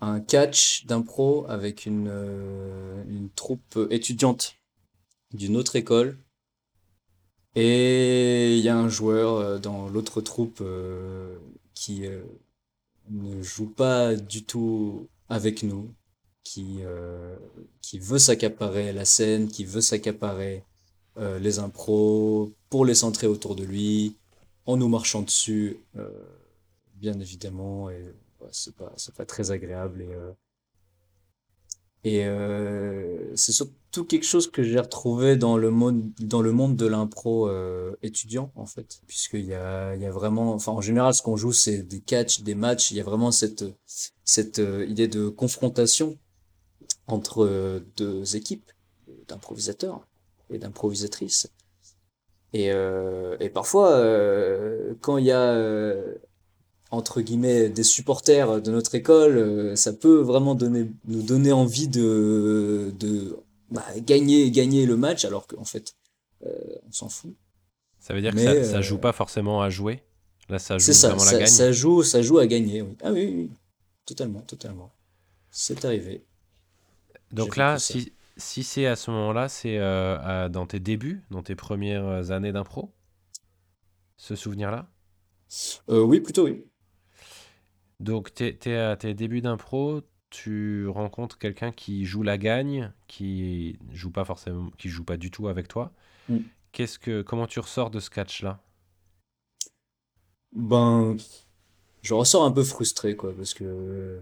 un 0.00 0.20
catch 0.20 0.86
d'impro 0.86 1.46
avec 1.48 1.86
une, 1.86 2.08
euh, 2.08 3.04
une 3.08 3.30
troupe 3.30 3.78
étudiante 3.90 4.56
d'une 5.32 5.56
autre 5.56 5.76
école. 5.76 6.18
Et 7.54 8.56
il 8.56 8.64
y 8.64 8.68
a 8.68 8.76
un 8.76 8.88
joueur 8.88 9.36
euh, 9.36 9.58
dans 9.58 9.88
l'autre 9.88 10.20
troupe 10.20 10.62
qui 11.74 12.04
ne 13.10 13.42
joue 13.42 13.68
pas 13.68 14.14
du 14.14 14.44
tout 14.44 15.08
avec 15.28 15.62
nous, 15.62 15.92
qui, 16.44 16.80
qui 17.80 17.98
veut 17.98 18.18
s'accaparer 18.18 18.92
la 18.92 19.04
scène, 19.04 19.48
qui 19.48 19.64
veut 19.64 19.80
s'accaparer 19.80 20.64
les 21.16 21.58
impros 21.58 22.52
pour 22.70 22.84
les 22.84 22.94
centrer 22.94 23.26
autour 23.26 23.56
de 23.56 23.64
lui, 23.64 24.16
en 24.66 24.76
nous 24.76 24.88
marchant 24.88 25.22
dessus 25.22 25.78
bien 27.02 27.18
évidemment, 27.18 27.90
et 27.90 28.14
c'est 28.52 28.76
pas, 28.76 28.92
pas 29.16 29.26
très 29.26 29.50
agréable. 29.50 30.02
Et, 30.02 30.14
euh, 30.14 30.32
et 32.04 32.24
euh, 32.26 33.30
c'est 33.36 33.52
surtout 33.52 34.04
quelque 34.04 34.24
chose 34.24 34.50
que 34.50 34.64
j'ai 34.64 34.80
retrouvé 34.80 35.36
dans 35.36 35.56
le 35.56 35.70
monde, 35.70 36.10
dans 36.18 36.42
le 36.42 36.50
monde 36.50 36.74
de 36.76 36.86
l'impro 36.86 37.48
euh, 37.48 37.94
étudiant, 38.02 38.50
en 38.56 38.66
fait. 38.66 39.00
Puisqu'il 39.06 39.44
y 39.44 39.54
a, 39.54 39.94
il 39.94 40.02
y 40.02 40.06
a 40.06 40.10
vraiment, 40.10 40.52
enfin, 40.52 40.72
en 40.72 40.80
général, 40.80 41.14
ce 41.14 41.22
qu'on 41.22 41.36
joue, 41.36 41.52
c'est 41.52 41.82
des 41.82 42.00
catchs, 42.00 42.40
des 42.42 42.56
matchs. 42.56 42.90
Il 42.90 42.96
y 42.96 43.00
a 43.00 43.04
vraiment 43.04 43.30
cette, 43.30 43.64
cette 44.24 44.60
idée 44.88 45.06
de 45.06 45.28
confrontation 45.28 46.18
entre 47.06 47.82
deux 47.96 48.36
équipes 48.36 48.70
d'improvisateurs 49.28 50.06
et 50.50 50.58
d'improvisatrices. 50.58 51.48
Et, 52.52 52.66
et 53.40 53.48
parfois, 53.48 54.02
quand 55.00 55.18
il 55.18 55.26
y 55.26 55.32
a 55.32 55.94
entre 56.92 57.22
guillemets 57.22 57.70
des 57.70 57.82
supporters 57.82 58.62
de 58.62 58.70
notre 58.70 58.94
école, 58.94 59.38
euh, 59.38 59.76
ça 59.76 59.92
peut 59.92 60.20
vraiment 60.20 60.54
donner, 60.54 60.92
nous 61.06 61.22
donner 61.22 61.50
envie 61.50 61.88
de, 61.88 62.92
de 63.00 63.36
bah, 63.70 63.84
gagner, 63.98 64.50
gagner 64.50 64.86
le 64.86 64.96
match 64.96 65.24
alors 65.24 65.46
qu'en 65.46 65.64
fait 65.64 65.94
euh, 66.46 66.50
on 66.88 66.92
s'en 66.92 67.08
fout. 67.08 67.34
Ça 67.98 68.14
veut 68.14 68.20
dire 68.20 68.32
que 68.34 68.40
ça, 68.40 68.62
ça 68.62 68.80
joue 68.82 68.96
euh, 68.96 68.98
pas 68.98 69.12
forcément 69.12 69.62
à 69.62 69.70
jouer? 69.70 70.02
Là, 70.48 70.58
ça 70.58 70.76
joue 70.78 70.92
ça, 70.92 71.08
vraiment 71.08 71.24
la 71.24 71.30
ça, 71.30 71.38
gagne? 71.38 71.48
ça 71.48 71.72
joue, 71.72 72.02
ça 72.02 72.20
joue 72.20 72.38
à 72.38 72.46
gagner, 72.46 72.82
oui. 72.82 72.96
Ah 73.02 73.12
oui, 73.12 73.24
oui, 73.26 73.34
oui. 73.34 73.50
totalement, 74.04 74.40
totalement. 74.42 74.92
C'est 75.50 75.84
arrivé. 75.84 76.24
Donc 77.32 77.56
là, 77.56 77.78
si, 77.78 78.12
si 78.36 78.62
c'est 78.64 78.86
à 78.86 78.96
ce 78.96 79.10
moment-là, 79.10 79.48
c'est 79.48 79.78
euh, 79.78 80.48
dans 80.48 80.66
tes 80.66 80.80
débuts, 80.80 81.22
dans 81.30 81.42
tes 81.42 81.54
premières 81.54 82.30
années 82.30 82.52
d'impro, 82.52 82.92
ce 84.16 84.36
souvenir-là? 84.36 84.88
Euh, 85.88 86.02
oui, 86.02 86.20
plutôt 86.20 86.44
oui. 86.44 86.64
Donc, 88.02 88.34
t'es, 88.34 88.52
t'es 88.54 88.74
à 88.74 88.96
tes 88.96 89.14
débuts 89.14 89.42
d'impro, 89.42 90.00
tu 90.28 90.88
rencontres 90.88 91.38
quelqu'un 91.38 91.70
qui 91.70 92.04
joue 92.04 92.24
la 92.24 92.36
gagne, 92.36 92.92
qui 93.06 93.78
joue 93.92 94.10
pas 94.10 94.24
forcément, 94.24 94.70
qui 94.76 94.88
joue 94.88 95.04
pas 95.04 95.16
du 95.16 95.30
tout 95.30 95.46
avec 95.46 95.68
toi. 95.68 95.92
Mm. 96.28 96.38
Qu'est-ce 96.72 96.98
que, 96.98 97.22
comment 97.22 97.46
tu 97.46 97.60
ressors 97.60 97.90
de 97.90 98.00
ce 98.00 98.10
catch-là? 98.10 98.60
Ben, 100.52 101.16
je 102.02 102.14
ressors 102.14 102.44
un 102.44 102.50
peu 102.50 102.64
frustré, 102.64 103.14
quoi, 103.14 103.32
parce 103.36 103.54
que, 103.54 104.20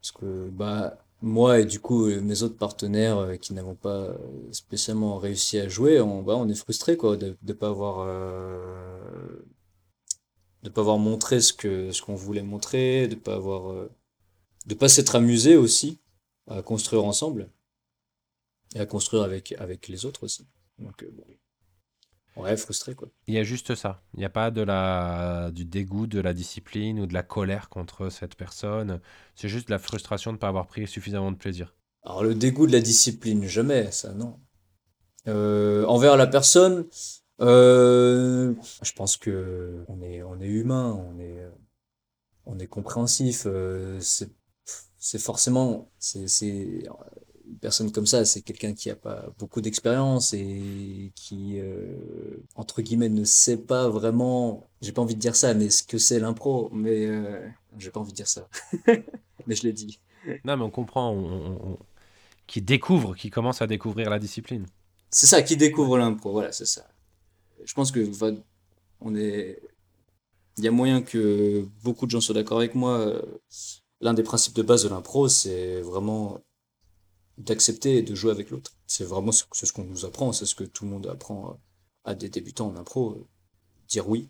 parce 0.00 0.12
que, 0.12 0.48
bah, 0.48 0.96
moi 1.20 1.60
et 1.60 1.66
du 1.66 1.78
coup, 1.78 2.06
euh, 2.06 2.22
mes 2.22 2.42
autres 2.42 2.56
partenaires 2.56 3.18
euh, 3.18 3.36
qui 3.36 3.52
n'avons 3.52 3.74
pas 3.74 4.00
euh, 4.00 4.16
spécialement 4.50 5.18
réussi 5.18 5.58
à 5.58 5.68
jouer, 5.68 6.00
on, 6.00 6.22
bah, 6.22 6.36
on 6.36 6.48
est 6.48 6.54
frustré, 6.54 6.96
quoi, 6.96 7.18
de 7.18 7.36
ne 7.42 7.52
pas 7.52 7.68
avoir, 7.68 8.06
euh, 8.08 9.44
de 10.62 10.70
pas 10.70 10.80
avoir 10.80 10.98
montré 10.98 11.40
ce 11.40 11.52
que, 11.52 11.90
ce 11.90 12.02
qu'on 12.02 12.14
voulait 12.14 12.42
montrer, 12.42 13.08
de 13.08 13.14
pas 13.14 13.34
avoir, 13.34 13.72
euh, 13.72 13.90
de 14.66 14.74
pas 14.74 14.88
s'être 14.88 15.16
amusé 15.16 15.56
aussi 15.56 16.00
à 16.48 16.62
construire 16.62 17.04
ensemble 17.04 17.50
et 18.74 18.80
à 18.80 18.86
construire 18.86 19.22
avec, 19.22 19.52
avec 19.58 19.88
les 19.88 20.04
autres 20.04 20.24
aussi. 20.24 20.46
Donc, 20.78 21.02
euh, 21.02 21.10
bon, 21.12 22.42
ouais, 22.42 22.56
frustré, 22.56 22.94
quoi. 22.94 23.08
Il 23.26 23.34
y 23.34 23.38
a 23.38 23.44
juste 23.44 23.74
ça. 23.74 24.02
Il 24.14 24.20
n'y 24.20 24.24
a 24.24 24.30
pas 24.30 24.50
de 24.50 24.62
la, 24.62 25.50
du 25.52 25.64
dégoût 25.64 26.06
de 26.06 26.20
la 26.20 26.32
discipline 26.32 27.00
ou 27.00 27.06
de 27.06 27.14
la 27.14 27.22
colère 27.22 27.68
contre 27.68 28.08
cette 28.08 28.36
personne. 28.36 29.00
C'est 29.34 29.48
juste 29.48 29.68
de 29.68 29.72
la 29.72 29.78
frustration 29.78 30.32
de 30.32 30.36
ne 30.36 30.40
pas 30.40 30.48
avoir 30.48 30.66
pris 30.66 30.86
suffisamment 30.86 31.32
de 31.32 31.36
plaisir. 31.36 31.74
Alors 32.04 32.24
le 32.24 32.34
dégoût 32.34 32.66
de 32.66 32.72
la 32.72 32.80
discipline, 32.80 33.44
jamais, 33.44 33.90
ça 33.92 34.12
non. 34.14 34.40
Euh, 35.28 35.84
envers 35.86 36.16
la 36.16 36.26
personne, 36.26 36.86
euh, 37.42 38.54
je 38.82 38.92
pense 38.92 39.16
que 39.16 39.84
on 39.88 40.00
est, 40.02 40.22
on 40.22 40.40
est 40.40 40.46
humain, 40.48 40.92
on 40.92 41.18
est, 41.18 41.44
on 42.46 42.58
est 42.58 42.66
compréhensif. 42.66 43.44
euh, 43.46 43.98
c'est, 44.00 45.18
forcément, 45.20 45.90
c'est, 45.98 46.28
c'est 46.28 46.46
une 47.46 47.58
personne 47.60 47.92
comme 47.92 48.06
ça, 48.06 48.24
c'est 48.24 48.42
quelqu'un 48.42 48.74
qui 48.74 48.90
a 48.90 48.96
pas 48.96 49.26
beaucoup 49.38 49.60
d'expérience 49.60 50.34
et 50.34 51.12
qui, 51.16 51.58
euh, 51.60 51.96
entre 52.56 52.82
guillemets, 52.82 53.08
ne 53.10 53.24
sait 53.24 53.58
pas 53.58 53.88
vraiment. 53.88 54.70
J'ai 54.82 54.92
pas 54.92 55.02
envie 55.02 55.14
de 55.16 55.20
dire 55.20 55.36
ça, 55.36 55.54
mais 55.54 55.70
ce 55.70 55.82
que 55.84 55.98
c'est 55.98 56.20
l'impro, 56.20 56.70
mais 56.72 57.08
j'ai 57.78 57.90
pas 57.90 58.00
envie 58.00 58.12
de 58.12 58.16
dire 58.16 58.28
ça, 58.28 58.48
mais 59.46 59.54
je 59.56 59.64
l'ai 59.64 59.72
dit. 59.72 60.00
Non, 60.44 60.56
mais 60.56 60.62
on 60.64 60.70
comprend. 60.70 61.10
On, 61.10 61.24
on- 61.32 61.70
on- 61.72 61.78
qui 62.48 62.62
découvre, 62.62 63.16
qui 63.16 63.30
commence 63.30 63.62
à 63.62 63.66
découvrir 63.68 64.10
la 64.10 64.18
discipline. 64.20 64.66
C'est 65.10 65.28
ça, 65.28 65.42
qui 65.42 65.56
découvre 65.56 65.96
l'impro, 65.96 66.32
voilà, 66.32 66.50
c'est 66.50 66.66
ça. 66.66 66.88
Je 67.64 67.74
pense 67.74 67.92
que 67.92 68.08
enfin, 68.10 68.36
on 69.00 69.14
est. 69.14 69.60
Il 70.58 70.64
y 70.64 70.68
a 70.68 70.70
moyen 70.70 71.02
que 71.02 71.66
beaucoup 71.82 72.06
de 72.06 72.10
gens 72.10 72.20
soient 72.20 72.34
d'accord 72.34 72.58
avec 72.58 72.74
moi. 72.74 73.22
L'un 74.00 74.14
des 74.14 74.22
principes 74.22 74.54
de 74.54 74.62
base 74.62 74.84
de 74.84 74.88
l'impro, 74.88 75.28
c'est 75.28 75.80
vraiment 75.80 76.40
d'accepter 77.38 77.98
et 77.98 78.02
de 78.02 78.14
jouer 78.14 78.30
avec 78.30 78.50
l'autre. 78.50 78.72
C'est 78.86 79.04
vraiment 79.04 79.32
ce, 79.32 79.72
qu'on 79.72 79.84
nous 79.84 80.04
apprend, 80.04 80.32
c'est 80.32 80.46
ce 80.46 80.54
que 80.54 80.64
tout 80.64 80.84
le 80.84 80.90
monde 80.90 81.06
apprend 81.06 81.58
à 82.04 82.14
des 82.14 82.28
débutants 82.28 82.68
en 82.68 82.76
impro. 82.76 83.26
Dire 83.88 84.08
oui 84.08 84.28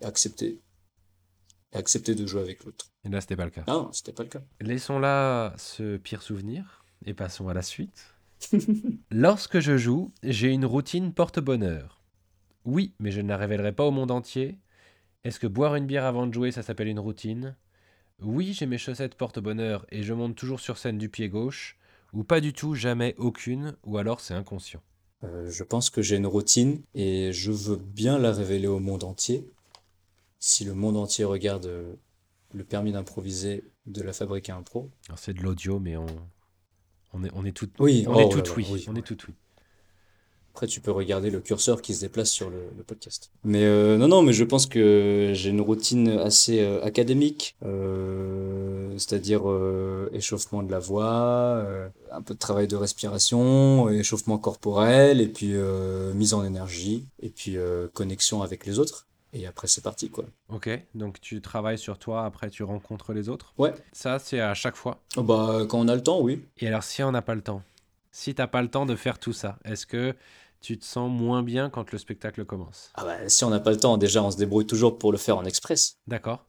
et 0.00 0.04
accepter. 0.04 0.60
Et 1.72 1.76
accepter 1.76 2.14
de 2.14 2.26
jouer 2.26 2.40
avec 2.40 2.64
l'autre. 2.64 2.90
Et 3.04 3.08
là, 3.08 3.20
c'était 3.20 3.36
pas 3.36 3.44
le 3.44 3.50
cas. 3.50 3.64
Ah, 3.66 3.72
non, 3.72 3.92
c'était 3.92 4.12
pas 4.12 4.22
le 4.22 4.28
cas. 4.28 4.42
Laissons 4.60 4.98
là 4.98 5.54
ce 5.58 5.96
pire 5.96 6.22
souvenir 6.22 6.84
et 7.04 7.14
passons 7.14 7.48
à 7.48 7.54
la 7.54 7.62
suite. 7.62 8.14
Lorsque 9.10 9.60
je 9.60 9.76
joue, 9.76 10.12
j'ai 10.22 10.48
une 10.48 10.64
routine 10.64 11.12
porte-bonheur. 11.12 11.97
Oui, 12.68 12.92
mais 12.98 13.10
je 13.10 13.22
ne 13.22 13.28
la 13.30 13.38
révélerai 13.38 13.72
pas 13.72 13.86
au 13.86 13.90
monde 13.90 14.10
entier. 14.10 14.58
Est-ce 15.24 15.40
que 15.40 15.46
boire 15.46 15.74
une 15.74 15.86
bière 15.86 16.04
avant 16.04 16.26
de 16.26 16.34
jouer, 16.34 16.52
ça 16.52 16.62
s'appelle 16.62 16.88
une 16.88 16.98
routine? 16.98 17.56
Oui, 18.20 18.52
j'ai 18.52 18.66
mes 18.66 18.76
chaussettes 18.76 19.14
porte-bonheur 19.14 19.86
et 19.90 20.02
je 20.02 20.12
monte 20.12 20.36
toujours 20.36 20.60
sur 20.60 20.76
scène 20.76 20.98
du 20.98 21.08
pied 21.08 21.30
gauche. 21.30 21.78
Ou 22.12 22.24
pas 22.24 22.42
du 22.42 22.52
tout, 22.52 22.74
jamais 22.74 23.14
aucune, 23.16 23.74
ou 23.84 23.96
alors 23.96 24.20
c'est 24.20 24.34
inconscient. 24.34 24.82
Euh, 25.24 25.50
je 25.50 25.64
pense 25.64 25.88
que 25.88 26.02
j'ai 26.02 26.16
une 26.16 26.26
routine 26.26 26.82
et 26.94 27.32
je 27.32 27.52
veux 27.52 27.76
bien 27.76 28.18
la 28.18 28.32
révéler 28.32 28.66
au 28.66 28.80
monde 28.80 29.02
entier. 29.02 29.48
Si 30.38 30.66
le 30.66 30.74
monde 30.74 30.98
entier 30.98 31.24
regarde 31.24 31.64
euh, 31.66 31.94
le 32.52 32.64
permis 32.64 32.92
d'improviser 32.92 33.64
de 33.86 34.02
la 34.02 34.12
fabrique 34.12 34.50
à 34.50 34.56
impro. 34.56 34.90
Alors 35.08 35.18
c'est 35.18 35.32
de 35.32 35.40
l'audio, 35.40 35.80
mais 35.80 35.96
on, 35.96 36.06
on 37.14 37.24
est, 37.24 37.30
on 37.34 37.46
est 37.46 37.52
tout, 37.52 37.70
Oui, 37.78 38.04
on 38.06 38.14
oh 38.14 38.20
est 38.20 38.28
tout 38.28 38.38
là, 38.38 38.54
oui. 38.58 38.66
oui, 38.70 38.84
on 38.88 38.94
est 38.94 39.02
tout 39.02 39.16
oui. 39.26 39.34
Après, 40.58 40.66
tu 40.66 40.80
peux 40.80 40.90
regarder 40.90 41.30
le 41.30 41.38
curseur 41.38 41.80
qui 41.82 41.94
se 41.94 42.00
déplace 42.00 42.32
sur 42.32 42.50
le, 42.50 42.56
le 42.76 42.82
podcast. 42.82 43.30
Mais 43.44 43.62
euh, 43.62 43.96
non, 43.96 44.08
non, 44.08 44.22
mais 44.22 44.32
je 44.32 44.42
pense 44.42 44.66
que 44.66 45.30
j'ai 45.32 45.50
une 45.50 45.60
routine 45.60 46.08
assez 46.08 46.58
euh, 46.58 46.82
académique, 46.82 47.54
euh, 47.64 48.90
c'est-à-dire 48.98 49.48
euh, 49.48 50.10
échauffement 50.12 50.64
de 50.64 50.72
la 50.72 50.80
voix, 50.80 51.12
euh, 51.14 51.88
un 52.10 52.22
peu 52.22 52.34
de 52.34 52.40
travail 52.40 52.66
de 52.66 52.74
respiration, 52.74 53.88
échauffement 53.88 54.36
corporel, 54.36 55.20
et 55.20 55.28
puis 55.28 55.52
euh, 55.52 56.12
mise 56.14 56.34
en 56.34 56.42
énergie, 56.44 57.04
et 57.22 57.28
puis 57.28 57.56
euh, 57.56 57.86
connexion 57.94 58.42
avec 58.42 58.66
les 58.66 58.80
autres. 58.80 59.06
Et 59.32 59.46
après, 59.46 59.68
c'est 59.68 59.84
parti, 59.84 60.10
quoi. 60.10 60.24
Ok, 60.48 60.68
donc 60.96 61.20
tu 61.20 61.40
travailles 61.40 61.78
sur 61.78 62.00
toi, 62.00 62.24
après 62.24 62.50
tu 62.50 62.64
rencontres 62.64 63.12
les 63.12 63.28
autres? 63.28 63.54
Ouais. 63.58 63.72
Ça, 63.92 64.18
c'est 64.18 64.40
à 64.40 64.54
chaque 64.54 64.74
fois? 64.74 64.98
Oh, 65.16 65.22
Bah, 65.22 65.60
quand 65.68 65.78
on 65.78 65.86
a 65.86 65.94
le 65.94 66.02
temps, 66.02 66.20
oui. 66.20 66.42
Et 66.58 66.66
alors, 66.66 66.82
si 66.82 67.00
on 67.04 67.12
n'a 67.12 67.22
pas 67.22 67.36
le 67.36 67.42
temps, 67.42 67.62
si 68.10 68.34
t'as 68.34 68.48
pas 68.48 68.62
le 68.62 68.68
temps 68.68 68.86
de 68.86 68.96
faire 68.96 69.20
tout 69.20 69.32
ça, 69.34 69.60
est-ce 69.64 69.86
que 69.86 70.16
tu 70.60 70.78
te 70.78 70.84
sens 70.84 71.10
moins 71.10 71.42
bien 71.42 71.70
quand 71.70 71.92
le 71.92 71.98
spectacle 71.98 72.44
commence? 72.44 72.90
Ah 72.94 73.04
bah, 73.04 73.28
si 73.28 73.44
on 73.44 73.50
n'a 73.50 73.60
pas 73.60 73.70
le 73.70 73.78
temps, 73.78 73.96
déjà, 73.98 74.22
on 74.22 74.30
se 74.30 74.36
débrouille 74.36 74.66
toujours 74.66 74.98
pour 74.98 75.12
le 75.12 75.18
faire 75.18 75.36
en 75.36 75.44
express, 75.44 75.98
D'accord 76.06 76.44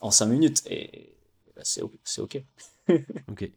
en 0.00 0.10
5 0.10 0.26
minutes, 0.26 0.62
et 0.66 1.16
bah, 1.56 1.62
c'est 1.64 1.82
OK. 1.82 2.42
Ok. 3.30 3.50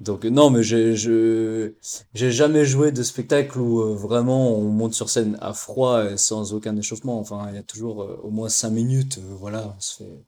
Donc, 0.00 0.24
non, 0.24 0.50
mais 0.50 0.62
j'ai 0.62 0.96
je, 0.96 1.74
j'ai 2.14 2.32
jamais 2.32 2.64
joué 2.64 2.92
de 2.92 3.02
spectacle 3.02 3.58
où 3.60 3.82
euh, 3.82 3.94
vraiment 3.94 4.56
on 4.56 4.62
monte 4.70 4.94
sur 4.94 5.10
scène 5.10 5.38
à 5.40 5.52
froid 5.54 6.10
et 6.12 6.16
sans 6.16 6.54
aucun 6.54 6.76
échauffement. 6.76 7.18
Enfin, 7.20 7.46
il 7.50 7.56
y 7.56 7.58
a 7.58 7.62
toujours 7.62 8.02
euh, 8.02 8.20
au 8.22 8.30
moins 8.30 8.48
5 8.48 8.70
minutes, 8.70 9.18
euh, 9.18 9.34
voilà, 9.36 9.74
on 9.76 9.80
se 9.80 9.96
fait, 9.98 10.10
on 10.10 10.24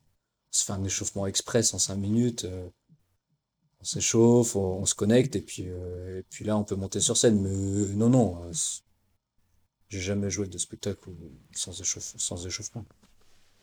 se 0.52 0.64
fait 0.64 0.72
un 0.72 0.84
échauffement 0.84 1.26
express 1.26 1.74
en 1.74 1.78
5 1.78 1.96
minutes. 1.96 2.46
Euh, 3.84 3.98
on 3.98 4.00
s'échauffe, 4.00 4.56
on, 4.56 4.80
on 4.82 4.86
se 4.86 4.94
connecte, 4.94 5.36
et 5.36 5.40
puis, 5.42 5.66
euh, 5.68 6.20
et 6.20 6.22
puis 6.30 6.44
là, 6.44 6.56
on 6.56 6.64
peut 6.64 6.76
monter 6.76 7.00
sur 7.00 7.16
scène. 7.16 7.40
Mais 7.40 7.50
euh, 7.50 7.94
non, 7.94 8.08
non, 8.10 8.44
euh, 8.44 8.52
j'ai 9.88 10.00
jamais 10.00 10.30
joué 10.30 10.46
de 10.48 10.58
spectacle 10.58 11.08
où- 11.10 11.30
sans 11.54 11.80
échauffe- 11.80 12.18
sans 12.18 12.46
échauffement. 12.46 12.84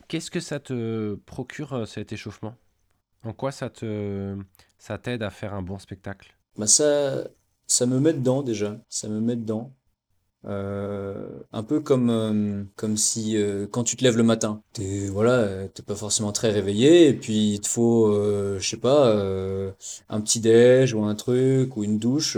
Qu'est-ce 0.07 0.31
que 0.31 0.39
ça 0.39 0.59
te 0.59 1.15
procure 1.15 1.73
euh, 1.73 1.85
cet 1.85 2.13
échauffement? 2.13 2.55
En 3.23 3.33
quoi 3.33 3.51
ça 3.51 3.69
te 3.69 4.37
ça 4.77 4.97
t'aide 4.97 5.23
à 5.23 5.29
faire 5.29 5.53
un 5.53 5.61
bon 5.61 5.79
spectacle? 5.79 6.35
Bah 6.57 6.67
ça, 6.67 7.27
ça 7.67 7.85
me 7.85 7.99
met 7.99 8.13
dedans 8.13 8.43
déjà, 8.43 8.79
ça 8.89 9.07
me 9.09 9.19
met 9.21 9.35
dedans. 9.35 9.73
Euh, 10.45 11.39
un 11.51 11.61
peu 11.61 11.81
comme, 11.81 12.09
euh, 12.09 12.63
comme 12.75 12.97
si 12.97 13.37
euh, 13.37 13.67
quand 13.69 13.83
tu 13.83 13.95
te 13.95 14.03
lèves 14.03 14.17
le 14.17 14.23
matin, 14.23 14.63
t'es 14.73 15.05
voilà, 15.07 15.67
t'es 15.67 15.83
pas 15.83 15.95
forcément 15.95 16.31
très 16.31 16.49
réveillé 16.49 17.09
et 17.09 17.13
puis 17.13 17.53
il 17.53 17.61
te 17.61 17.67
faut, 17.67 18.11
je 18.59 18.67
sais 18.67 18.77
pas, 18.77 19.11
un 20.09 20.21
petit 20.21 20.39
déj 20.39 20.93
ou 20.93 21.03
un 21.03 21.15
truc 21.15 21.77
ou 21.77 21.83
une 21.83 21.99
douche 21.99 22.37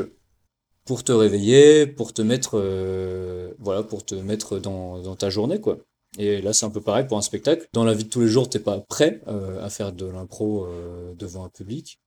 pour 0.85 1.03
te 1.03 1.13
réveiller, 1.13 1.87
pour 1.87 2.13
te 2.13 2.21
mettre, 2.21 2.59
voilà, 3.59 3.83
pour 3.83 4.05
te 4.05 4.15
mettre 4.15 4.59
dans, 4.59 4.99
dans 5.01 5.15
ta 5.15 5.29
journée 5.29 5.61
quoi. 5.61 5.77
Et 6.17 6.41
là 6.41 6.53
c'est 6.53 6.65
un 6.65 6.69
peu 6.69 6.81
pareil 6.81 7.07
pour 7.07 7.17
un 7.17 7.21
spectacle. 7.21 7.67
Dans 7.73 7.85
la 7.85 7.93
vie 7.93 8.03
de 8.03 8.09
tous 8.09 8.21
les 8.21 8.27
jours, 8.27 8.49
t'es 8.49 8.59
pas 8.59 8.79
prêt 8.81 9.21
à 9.61 9.69
faire 9.69 9.93
de 9.93 10.05
l'impro 10.05 10.67
devant 11.17 11.45
un 11.45 11.49
public 11.49 11.99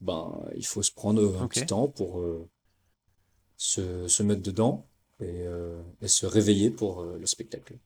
ben, 0.00 0.42
il 0.56 0.66
faut 0.66 0.82
se 0.82 0.90
prendre 0.90 1.40
un 1.40 1.46
petit 1.46 1.66
temps 1.66 1.88
pour 1.88 2.20
se, 3.56 4.08
se 4.08 4.22
mettre 4.22 4.42
dedans 4.42 4.86
et, 5.22 5.46
euh, 5.46 5.80
et 6.00 6.08
se 6.08 6.26
réveiller 6.26 6.70
pour 6.70 7.00
euh, 7.00 7.18
le 7.18 7.26
spectacle, 7.26 7.78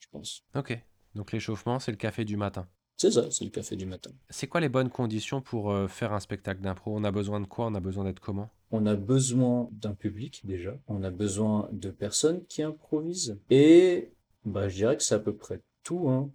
je 0.00 0.08
pense. 0.10 0.42
Ok. 0.54 0.78
Donc 1.14 1.32
l'échauffement, 1.32 1.78
c'est 1.78 1.90
le 1.90 1.96
café 1.96 2.24
du 2.24 2.36
matin. 2.36 2.68
C'est 2.96 3.12
ça, 3.12 3.30
c'est 3.30 3.44
le 3.44 3.50
café 3.50 3.76
du 3.76 3.86
matin. 3.86 4.10
C'est 4.28 4.48
quoi 4.48 4.60
les 4.60 4.68
bonnes 4.68 4.90
conditions 4.90 5.40
pour 5.40 5.70
euh, 5.70 5.86
faire 5.86 6.12
un 6.12 6.20
spectacle 6.20 6.60
d'impro? 6.60 6.96
On 6.96 7.04
a 7.04 7.12
besoin 7.12 7.40
de 7.40 7.46
quoi? 7.46 7.66
On 7.66 7.74
a 7.74 7.80
besoin 7.80 8.04
d'être 8.04 8.20
comment? 8.20 8.50
On 8.70 8.86
a 8.86 8.96
besoin 8.96 9.68
d'un 9.72 9.94
public 9.94 10.42
déjà, 10.44 10.76
on 10.88 11.02
a 11.02 11.10
besoin 11.10 11.68
de 11.72 11.90
personnes 11.90 12.44
qui 12.46 12.62
improvisent 12.62 13.38
et 13.50 14.12
bah, 14.44 14.68
je 14.68 14.76
dirais 14.76 14.96
que 14.96 15.02
c'est 15.02 15.14
à 15.14 15.20
peu 15.20 15.34
près 15.34 15.62
tout. 15.84 16.08
Hein. 16.10 16.30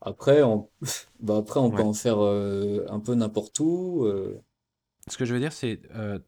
Après, 0.00 0.42
on, 0.42 0.68
bah, 1.18 1.38
après, 1.38 1.58
on 1.58 1.70
peut 1.70 1.82
en 1.82 1.94
faire 1.94 2.18
euh, 2.20 2.84
un 2.88 3.00
peu 3.00 3.14
n'importe 3.14 3.58
où. 3.58 4.04
euh. 4.04 4.38
Ce 5.08 5.16
que 5.16 5.24
je 5.24 5.34
veux 5.34 5.40
dire, 5.40 5.52
c'est 5.52 5.80
euh, 5.94 6.18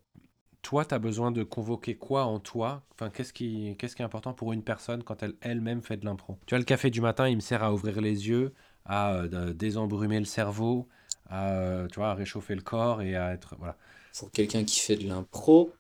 toi, 0.67 0.85
tu 0.85 0.95
as 0.95 0.99
besoin 0.99 1.31
de 1.31 1.45
convoquer 1.45 1.95
quoi 1.95 2.25
en 2.25 2.41
toi? 2.41 2.83
Enfin, 2.95 3.09
qu'est-ce 3.09 3.33
qui, 3.33 3.77
qu'est-ce 3.79 3.95
qui 3.95 4.03
est 4.03 4.05
important 4.05 4.33
pour 4.33 4.53
une 4.53 4.65
personne 4.65 5.05
quand 5.05 5.23
elle 5.23 5.35
elle-même 5.41 5.81
fait 5.81 5.97
de 5.97 6.05
l'impro? 6.05 6.37
Tu 6.45 6.55
vois, 6.55 6.59
le 6.59 6.65
café 6.65 6.91
du 6.91 7.01
matin, 7.01 7.29
il 7.29 7.37
me 7.37 7.41
sert 7.41 7.63
à 7.63 7.73
ouvrir 7.73 8.01
les 8.01 8.29
yeux, 8.29 8.53
à 8.85 9.15
euh, 9.15 9.53
désembrumer 9.53 10.19
le 10.19 10.25
cerveau, 10.25 10.89
à, 11.31 11.51
euh, 11.53 11.87
tu 11.87 12.01
vois, 12.01 12.11
à 12.11 12.15
réchauffer 12.15 12.57
le 12.57 12.63
corps 12.63 13.01
et 13.01 13.15
à 13.15 13.33
être. 13.33 13.55
Voilà. 13.61 13.77
Pour 14.19 14.33
quelqu'un 14.33 14.65
qui 14.65 14.81
fait 14.81 14.97
de 14.97 15.07
l'impro, 15.07 15.71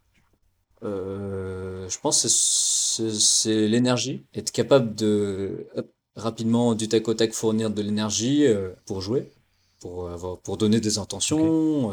euh, 0.84 1.88
je 1.88 1.98
pense 1.98 2.22
que 2.22 2.28
c'est- 2.28 3.66
l'énergie. 3.66 4.24
Être 4.36 4.52
capable 4.52 4.94
de 4.94 5.66
hop, 5.74 5.88
rapidement, 6.14 6.76
du 6.76 6.88
tac 6.88 7.08
au 7.08 7.14
tac, 7.14 7.32
fournir 7.32 7.70
de 7.70 7.82
l'énergie 7.82 8.46
euh, 8.46 8.70
pour 8.86 9.00
jouer, 9.00 9.32
pour 9.80 10.08
avoir, 10.10 10.38
pour 10.38 10.56
donner 10.56 10.80
des 10.80 10.98
intentions, 10.98 11.90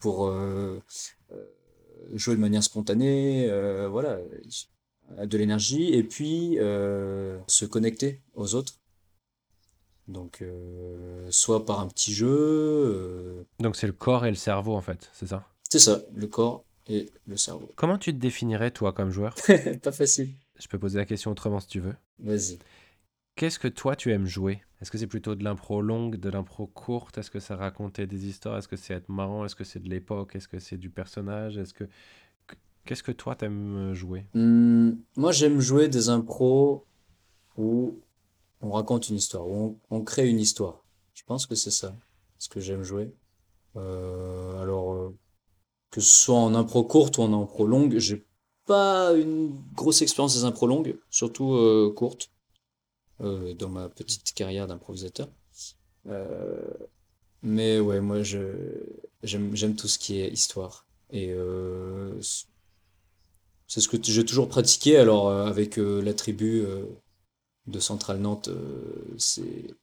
pour 0.00 0.32
jouer 2.14 2.34
de 2.36 2.40
manière 2.40 2.62
spontanée, 2.62 3.48
euh, 3.50 3.88
voilà, 3.88 4.18
de 5.24 5.38
l'énergie, 5.38 5.92
et 5.92 6.02
puis 6.02 6.58
euh, 6.58 7.38
se 7.46 7.64
connecter 7.64 8.20
aux 8.34 8.54
autres. 8.54 8.74
Donc, 10.08 10.42
euh, 10.42 11.26
soit 11.30 11.64
par 11.64 11.80
un 11.80 11.86
petit 11.86 12.12
jeu, 12.12 13.46
Donc, 13.60 13.76
c'est 13.76 13.86
le 13.86 13.92
corps 13.92 14.26
et 14.26 14.30
le 14.30 14.36
cerveau, 14.36 14.74
en 14.74 14.80
fait, 14.80 15.10
c'est 15.12 15.28
ça? 15.28 15.46
C'est 15.70 15.78
ça, 15.78 16.02
le 16.14 16.26
corps 16.26 16.64
et 16.88 17.10
le 17.26 17.36
cerveau. 17.36 17.70
Comment 17.76 17.98
tu 17.98 18.12
te 18.12 18.18
définirais, 18.18 18.70
toi, 18.70 18.92
comme 18.92 19.10
joueur? 19.10 19.34
Pas 19.82 19.92
facile. 19.92 20.30
Je 20.58 20.68
peux 20.68 20.78
poser 20.78 20.98
la 20.98 21.06
question 21.06 21.30
autrement 21.30 21.60
si 21.60 21.68
tu 21.68 21.80
veux. 21.80 21.94
Vas-y. 22.18 22.58
Qu'est-ce 23.34 23.58
que 23.58 23.68
toi, 23.68 23.96
tu 23.96 24.12
aimes 24.12 24.26
jouer? 24.26 24.62
Est-ce 24.80 24.90
que 24.90 24.98
c'est 24.98 25.06
plutôt 25.06 25.34
de 25.34 25.44
l'impro 25.44 25.80
longue, 25.80 26.16
de 26.16 26.28
l'impro 26.28 26.66
courte? 26.66 27.16
Est-ce 27.18 27.30
que 27.30 27.40
c'est 27.40 27.54
raconter 27.54 28.06
des 28.06 28.26
histoires? 28.26 28.58
Est-ce 28.58 28.68
que 28.68 28.76
c'est 28.76 28.94
être 28.94 29.08
marrant? 29.08 29.44
Est-ce 29.44 29.54
que 29.54 29.64
c'est 29.64 29.80
de 29.80 29.88
l'époque? 29.88 30.36
Est-ce 30.36 30.48
que 30.48 30.58
c'est 30.58 30.76
du 30.76 30.90
personnage? 30.90 31.56
Est-ce 31.56 31.72
que... 31.72 31.84
Qu'est-ce 32.84 33.04
que 33.04 33.12
toi, 33.12 33.36
t'aimes 33.36 33.94
jouer? 33.94 34.26
Hmm, 34.34 34.92
moi, 35.16 35.30
j'aime 35.30 35.60
jouer 35.60 35.88
des 35.88 36.08
impros 36.08 36.84
où 37.56 38.00
on 38.60 38.70
raconte 38.72 39.08
une 39.08 39.16
histoire, 39.16 39.46
où 39.46 39.78
on, 39.90 40.02
crée 40.02 40.28
une 40.28 40.40
histoire. 40.40 40.84
Je 41.14 41.22
pense 41.24 41.46
que 41.46 41.54
c'est 41.54 41.70
ça, 41.70 41.94
ce 42.38 42.48
que 42.48 42.58
j'aime 42.58 42.82
jouer. 42.82 43.14
Euh, 43.76 44.60
alors, 44.60 44.94
euh, 44.94 45.16
que 45.90 46.00
ce 46.00 46.24
soit 46.24 46.36
en 46.36 46.56
impro 46.56 46.82
courte 46.82 47.18
ou 47.18 47.22
en 47.22 47.40
impro 47.40 47.66
longue, 47.66 47.98
j'ai 47.98 48.26
pas 48.66 49.12
une 49.14 49.60
grosse 49.74 50.02
expérience 50.02 50.34
des 50.34 50.44
impros 50.44 50.66
longues, 50.66 50.98
surtout 51.08 51.54
euh, 51.54 51.92
courtes, 51.94 52.31
euh, 53.20 53.54
dans 53.54 53.68
ma 53.68 53.88
petite 53.88 54.32
carrière 54.34 54.66
d'improvisateur. 54.66 55.28
Euh, 56.08 56.56
mais 57.42 57.78
ouais, 57.80 58.00
moi, 58.00 58.22
je 58.22 58.38
j'aime 59.22 59.54
j'aime 59.54 59.76
tout 59.76 59.88
ce 59.88 59.98
qui 59.98 60.20
est 60.20 60.28
histoire. 60.30 60.86
Et 61.10 61.32
euh, 61.32 62.20
c'est 63.68 63.80
ce 63.80 63.88
que 63.88 63.96
j'ai 64.02 64.24
toujours 64.24 64.48
pratiqué. 64.48 64.96
Alors, 64.96 65.30
avec 65.30 65.76
la 65.76 66.14
tribu 66.14 66.64
de 67.66 67.80
Centrale 67.80 68.18
Nantes, 68.18 68.50
c'est, 69.18 69.74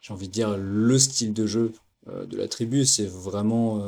j'ai 0.00 0.12
envie 0.12 0.28
de 0.28 0.32
dire, 0.32 0.56
le 0.56 0.98
style 0.98 1.32
de 1.32 1.46
jeu 1.46 1.72
de 2.06 2.36
la 2.36 2.48
tribu. 2.48 2.86
C'est 2.86 3.06
vraiment 3.06 3.84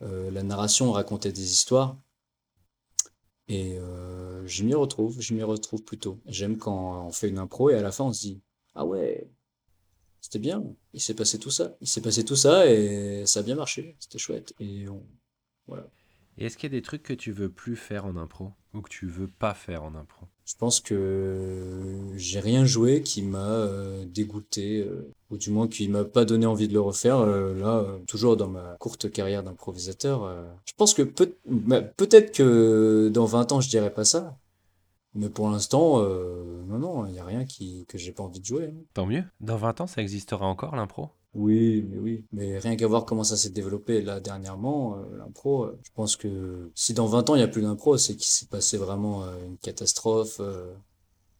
la 0.00 0.42
narration, 0.42 0.92
raconter 0.92 1.32
des 1.32 1.52
histoires. 1.52 1.96
Et 3.48 3.78
je 4.44 4.64
m'y 4.64 4.74
retrouve, 4.74 5.20
je 5.20 5.34
m'y 5.34 5.42
retrouve 5.42 5.82
plutôt. 5.82 6.18
J'aime 6.26 6.58
quand 6.58 7.06
on 7.06 7.12
fait 7.12 7.28
une 7.28 7.38
impro 7.38 7.70
et 7.70 7.74
à 7.74 7.82
la 7.82 7.92
fin 7.92 8.04
on 8.04 8.12
se 8.12 8.20
dit, 8.20 8.40
ah 8.74 8.84
ouais, 8.84 9.28
c'était 10.20 10.38
bien, 10.38 10.62
il 10.92 11.00
s'est 11.00 11.14
passé 11.14 11.38
tout 11.38 11.50
ça. 11.50 11.76
Il 11.80 11.88
s'est 11.88 12.02
passé 12.02 12.24
tout 12.24 12.36
ça 12.36 12.66
et 12.70 13.24
ça 13.26 13.40
a 13.40 13.42
bien 13.42 13.56
marché, 13.56 13.96
c'était 13.98 14.18
chouette. 14.18 14.54
Et. 14.60 14.86
Et 16.38 16.46
est-ce 16.46 16.56
qu'il 16.56 16.72
y 16.72 16.74
a 16.74 16.78
des 16.78 16.82
trucs 16.82 17.02
que 17.02 17.12
tu 17.12 17.32
veux 17.32 17.50
plus 17.50 17.76
faire 17.76 18.06
en 18.06 18.16
impro 18.16 18.52
Ou 18.72 18.80
que 18.80 18.88
tu 18.88 19.06
veux 19.06 19.28
pas 19.28 19.54
faire 19.54 19.82
en 19.82 19.94
impro? 19.94 20.26
Je 20.44 20.54
pense 20.58 20.80
que 20.80 22.10
j'ai 22.16 22.40
rien 22.40 22.64
joué 22.64 23.02
qui 23.02 23.22
m'a 23.22 23.38
euh, 23.48 24.04
dégoûté, 24.06 24.80
euh, 24.80 25.12
ou 25.30 25.36
du 25.36 25.50
moins 25.50 25.68
qui 25.68 25.88
m'a 25.88 26.04
pas 26.04 26.24
donné 26.24 26.44
envie 26.46 26.66
de 26.66 26.72
le 26.72 26.80
refaire. 26.80 27.18
euh, 27.18 27.54
là, 27.54 27.86
toujours 28.08 28.36
dans 28.36 28.48
ma 28.48 28.76
courte 28.80 29.10
carrière 29.10 29.42
d'improvisateur, 29.44 30.28
je 30.66 30.72
pense 30.76 30.92
que 30.94 31.02
peut, 31.02 31.36
bah, 31.46 31.80
peut-être 31.82 32.34
que 32.34 33.10
dans 33.12 33.26
20 33.26 33.52
ans, 33.52 33.60
je 33.60 33.68
dirais 33.68 33.92
pas 33.92 34.04
ça. 34.04 34.36
Mais 35.14 35.28
pour 35.28 35.50
l'instant, 35.50 36.00
non, 36.00 36.78
non, 36.78 37.06
il 37.06 37.12
n'y 37.12 37.18
a 37.18 37.24
rien 37.24 37.44
qui, 37.44 37.84
que 37.88 37.98
j'ai 37.98 38.12
pas 38.12 38.22
envie 38.22 38.40
de 38.40 38.44
jouer. 38.44 38.66
hein. 38.66 38.82
Tant 38.94 39.06
mieux. 39.06 39.24
Dans 39.40 39.56
20 39.56 39.80
ans, 39.80 39.86
ça 39.86 40.02
existera 40.02 40.46
encore, 40.46 40.76
l'impro? 40.76 41.10
Oui, 41.34 41.86
mais 41.88 41.98
oui. 41.98 42.24
Mais 42.32 42.58
rien 42.58 42.74
qu'à 42.76 42.86
voir 42.88 43.04
comment 43.04 43.22
ça 43.22 43.36
s'est 43.36 43.50
développé 43.50 44.02
là 44.02 44.18
dernièrement, 44.18 44.96
euh, 44.98 45.16
l'impro, 45.18 45.64
euh, 45.64 45.78
je 45.84 45.90
pense 45.94 46.16
que 46.16 46.70
si 46.74 46.92
dans 46.92 47.06
20 47.06 47.28
ans 47.30 47.36
il 47.36 47.38
n'y 47.38 47.44
a 47.44 47.48
plus 47.48 47.62
d'impro, 47.62 47.96
c'est 47.96 48.14
qu'il 48.16 48.26
s'est 48.26 48.46
passé 48.46 48.76
vraiment 48.78 49.22
euh, 49.24 49.36
une 49.46 49.56
catastrophe, 49.58 50.40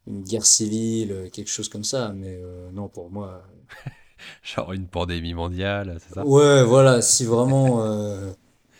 une 0.07 0.23
guerre 0.23 0.45
civile, 0.45 1.29
quelque 1.31 1.49
chose 1.49 1.69
comme 1.69 1.83
ça. 1.83 2.13
Mais 2.15 2.39
non, 2.73 2.87
pour 2.89 3.11
moi. 3.11 3.43
Genre 4.43 4.71
une 4.73 4.87
pandémie 4.87 5.33
mondiale, 5.33 5.97
c'est 5.99 6.15
ça? 6.15 6.23
Ouais, 6.25 6.63
voilà, 6.63 7.01
si 7.01 7.25
vraiment 7.25 7.83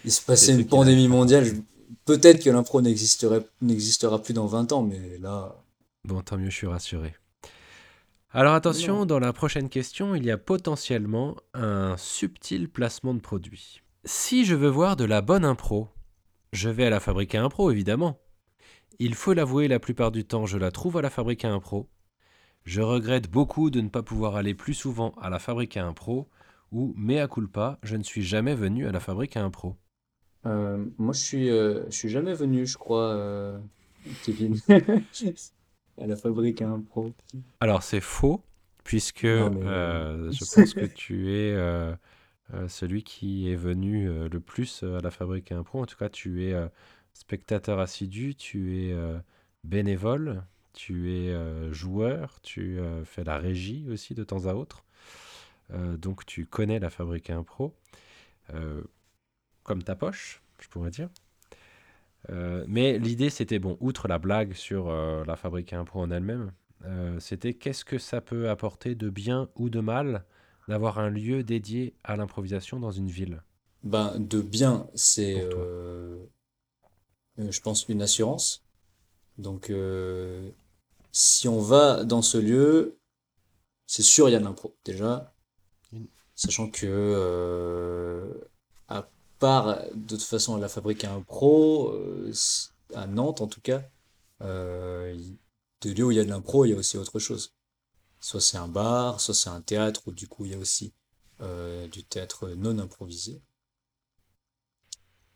il 0.04 0.12
se 0.12 0.22
passait 0.22 0.54
une 0.54 0.66
pandémie 0.66 1.08
mondiale, 1.08 1.46
je- 1.46 1.54
peut-être 2.06 2.44
que 2.44 2.50
l'impro 2.50 2.82
n'existerait, 2.82 3.46
n'existera 3.62 4.22
plus 4.22 4.34
dans 4.34 4.48
20 4.48 4.72
ans, 4.72 4.82
mais 4.82 5.18
là. 5.20 5.56
Bon, 6.06 6.22
tant 6.22 6.38
mieux, 6.38 6.50
je 6.50 6.56
suis 6.56 6.68
rassuré. 6.68 7.14
Alors 8.34 8.54
attention, 8.54 9.00
Non. 9.00 9.06
dans 9.06 9.20
la 9.20 9.34
prochaine 9.34 9.70
question, 9.70 10.16
il 10.16 10.26
y 10.26 10.32
a 10.32 10.38
potentiellement 10.38 11.36
un 11.54 11.98
subtil 11.98 12.70
placement 12.70 13.14
de 13.14 13.20
produit. 13.20 13.82
Si 14.06 14.46
je 14.46 14.56
veux 14.56 14.70
voir 14.70 14.96
de 14.96 15.04
la 15.04 15.22
bonne 15.22 15.44
impro, 15.44 15.90
je 16.54 16.70
vais 16.70 16.86
à 16.86 16.90
la 16.90 17.00
fabrique 17.02 17.36
à 17.36 17.44
impro, 17.44 17.72
évidemment. 17.72 18.20
Il 19.00 19.16
faut 19.16 19.34
l'avouer, 19.34 19.68
la 19.68 19.80
plupart 19.80 20.12
du 20.12 20.24
temps, 20.26 20.46
je 20.46 20.58
la 20.58 20.72
trouve 20.72 20.98
à 20.98 21.02
la 21.02 21.10
fabrique 21.10 21.44
à 21.44 21.52
impro. 21.52 21.90
Je 22.64 22.82
regrette 22.82 23.30
beaucoup 23.30 23.70
de 23.70 23.82
ne 23.82 23.90
pas 23.90 24.04
pouvoir 24.04 24.36
aller 24.36 24.54
plus 24.54 24.76
souvent 24.76 25.14
à 25.22 25.30
la 25.30 25.40
fabrique 25.40 25.76
à 25.76 25.86
impro, 25.86 26.30
ou, 26.72 26.94
mea 26.96 27.28
culpa, 27.28 27.80
je 27.84 27.98
ne 27.98 28.04
suis 28.04 28.22
jamais 28.24 28.56
venu 28.56 28.88
à 28.88 28.92
la 28.92 29.00
fabrique 29.02 29.36
à 29.36 29.44
impro. 29.44 29.76
Euh, 30.46 30.86
moi, 30.98 31.14
je 31.14 31.20
suis, 31.20 31.50
euh, 31.50 31.84
je 31.90 31.96
suis 31.96 32.10
jamais 32.10 32.34
venu, 32.34 32.66
je 32.66 32.78
crois, 32.78 33.10
euh, 33.12 33.60
Kevin, 34.24 34.56
à 36.02 36.08
la 36.08 36.16
fabrique 36.16 36.62
à 36.62 36.70
impro. 36.70 37.14
Alors 37.60 37.84
c'est 37.84 38.02
faux, 38.02 38.44
puisque 38.84 39.26
Non, 39.26 39.50
mais- 39.52 39.62
euh, 39.66 40.32
je 40.32 40.46
pense 40.46 40.74
que 40.74 40.86
tu 40.86 41.32
es 41.32 41.54
euh, 41.54 41.96
euh, 42.54 42.68
celui 42.68 43.04
qui 43.04 43.52
est 43.52 43.56
venu 43.56 44.10
euh, 44.10 44.30
le 44.30 44.40
plus 44.40 44.84
euh, 44.84 45.00
à 45.00 45.02
la 45.02 45.12
Fabrique 45.12 45.52
à 45.52 45.58
Impro. 45.58 45.82
En 45.82 45.86
tout 45.86 45.98
cas, 45.98 46.10
tu 46.10 46.46
es 46.48 46.54
euh, 46.54 46.68
spectateur 47.14 47.80
assidu, 47.80 48.36
tu 48.36 48.80
es 48.90 48.94
euh, 48.94 49.20
bénévole, 49.64 50.44
tu 50.74 51.14
es 51.14 51.30
euh, 51.32 51.72
joueur, 51.74 52.40
tu 52.42 52.80
euh, 52.80 53.06
fais 53.06 53.24
la 53.24 53.38
régie 53.40 53.88
aussi 53.92 54.16
de 54.16 54.24
temps 54.24 54.46
à 54.48 54.54
autre. 54.56 54.86
Euh, 55.74 55.98
donc 55.98 56.26
tu 56.26 56.46
connais 56.46 56.80
la 56.80 56.90
Fabrique 56.90 57.30
à 57.30 57.38
Impro 57.38 57.76
euh, 58.54 58.84
comme 59.64 59.84
ta 59.84 59.96
poche, 59.96 60.42
je 60.62 60.68
pourrais 60.70 60.92
dire. 60.92 61.10
Euh, 62.30 62.64
mais 62.68 63.00
l'idée, 63.00 63.30
c'était 63.30 63.60
bon, 63.60 63.78
outre 63.80 64.08
la 64.08 64.20
blague 64.20 64.54
sur 64.54 64.90
euh, 64.90 65.24
la 65.26 65.36
Fabrique 65.36 65.74
à 65.74 65.80
Impro 65.80 66.02
en 66.02 66.12
elle-même, 66.12 66.52
euh, 66.86 67.20
c'était 67.20 67.54
qu'est-ce 67.54 67.86
que 67.86 67.98
ça 67.98 68.22
peut 68.22 68.50
apporter 68.50 68.96
de 68.96 69.10
bien 69.10 69.50
ou 69.56 69.70
de 69.70 69.80
mal 69.80 70.26
d'avoir 70.68 71.00
un 71.00 71.10
lieu 71.10 71.44
dédié 71.44 71.96
à 72.04 72.16
l'improvisation 72.16 72.80
dans 72.80 72.92
une 72.92 73.10
ville? 73.10 73.44
Ben, 73.84 74.14
de 74.20 74.42
bien, 74.42 74.88
c'est, 74.94 75.50
je 77.38 77.62
pense, 77.62 77.88
une 77.90 78.02
assurance. 78.02 78.64
Donc, 79.38 79.72
si 81.12 81.48
on 81.48 81.60
va 81.60 82.04
dans 82.04 82.22
ce 82.22 82.38
lieu, 82.38 83.00
c'est 83.88 84.04
sûr, 84.04 84.30
il 84.30 84.34
y 84.34 84.36
a 84.36 84.40
de 84.40 84.46
l'impro, 84.46 84.76
déjà. 84.86 85.34
Sachant 86.36 86.70
que, 86.70 88.32
euh, 89.44 89.50
part, 89.50 89.78
de 89.96 90.16
toute 90.16 90.24
façon, 90.24 90.58
la 90.58 90.70
fabrique 90.70 91.04
à 91.04 91.14
impro, 91.14 91.92
euh, 91.94 92.30
s- 92.30 92.74
à 92.96 93.08
Nantes 93.08 93.42
en 93.42 93.48
tout 93.48 93.62
cas, 93.62 93.84
euh, 94.42 95.18
de 95.82 95.92
lieux 95.92 96.06
où 96.06 96.12
il 96.12 96.18
y 96.18 96.20
a 96.20 96.24
de 96.26 96.30
l'impro, 96.30 96.66
il 96.66 96.72
y 96.72 96.74
a 96.74 96.78
aussi 96.78 96.98
autre 96.98 97.20
chose. 97.20 97.54
Soit 98.22 98.42
c'est 98.42 98.58
un 98.58 98.68
bar, 98.70 99.22
soit 99.22 99.36
c'est 99.36 99.50
un 99.50 99.62
théâtre, 99.62 100.04
où 100.08 100.14
du 100.14 100.28
coup, 100.28 100.46
il 100.46 100.52
y 100.54 100.56
a 100.56 100.60
aussi 100.60 100.94
euh, 101.42 101.88
du 101.90 102.04
théâtre 102.06 102.50
non 102.52 102.80
improvisé. 102.80 103.42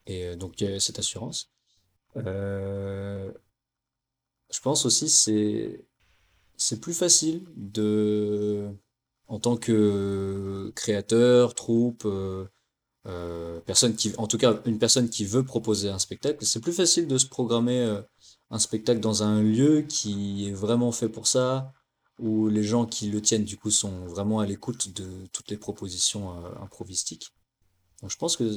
Et 0.08 0.26
euh, 0.26 0.36
donc, 0.36 0.60
il 0.62 0.70
y 0.70 0.74
a 0.74 0.80
cette 0.80 1.00
assurance. 1.00 1.52
Euh, 2.18 3.32
je 4.52 4.60
pense 4.62 4.86
aussi 4.86 5.10
c'est 5.10 6.80
plus 6.82 6.94
facile 6.94 7.46
de 7.56 8.70
en 9.28 9.40
tant 9.40 9.58
que 9.58 10.72
créateur, 10.76 11.56
troupe, 11.56 12.04
euh, 12.06 12.46
euh, 13.08 13.60
personne 13.62 13.96
qui 13.96 14.14
en 14.18 14.28
tout 14.28 14.38
cas 14.38 14.62
une 14.66 14.80
personne 14.80 15.10
qui 15.10 15.26
veut 15.26 15.44
proposer 15.44 15.90
un 15.90 16.00
spectacle, 16.00 16.44
c'est 16.46 16.60
plus 16.60 16.74
facile 16.74 17.08
de 17.08 17.18
se 17.18 17.28
programmer 17.28 17.80
euh, 17.80 18.02
un 18.50 18.60
spectacle 18.60 19.00
dans 19.00 19.24
un 19.24 19.42
lieu 19.42 19.82
qui 19.82 20.48
est 20.48 20.54
vraiment 20.54 20.92
fait 20.92 21.10
pour 21.10 21.28
ça, 21.28 21.74
où 22.20 22.48
les 22.48 22.64
gens 22.64 22.86
qui 22.86 23.10
le 23.10 23.22
tiennent 23.22 23.44
du 23.44 23.58
coup 23.58 23.72
sont 23.72 24.06
vraiment 24.06 24.40
à 24.40 24.46
l'écoute 24.46 24.94
de 24.94 25.28
toutes 25.32 25.50
les 25.50 25.58
propositions 25.58 26.32
euh, 26.32 26.50
improvistiques. 26.62 27.32
Donc 28.02 28.12
je 28.12 28.18
pense 28.18 28.38
que 28.38 28.50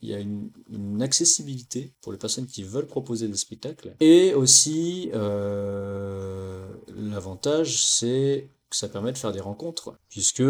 il 0.00 0.10
y 0.10 0.14
a 0.14 0.18
une, 0.18 1.02
accessibilité 1.02 1.94
pour 2.02 2.12
les 2.12 2.18
personnes 2.18 2.46
qui 2.46 2.62
veulent 2.62 2.86
proposer 2.86 3.26
des 3.26 3.36
spectacles. 3.36 3.96
Et 4.00 4.34
aussi, 4.34 5.10
euh, 5.14 6.66
l'avantage, 6.94 7.82
c'est 7.84 8.48
que 8.68 8.76
ça 8.76 8.88
permet 8.88 9.12
de 9.12 9.18
faire 9.18 9.32
des 9.32 9.40
rencontres, 9.40 9.96
puisque 10.10 10.42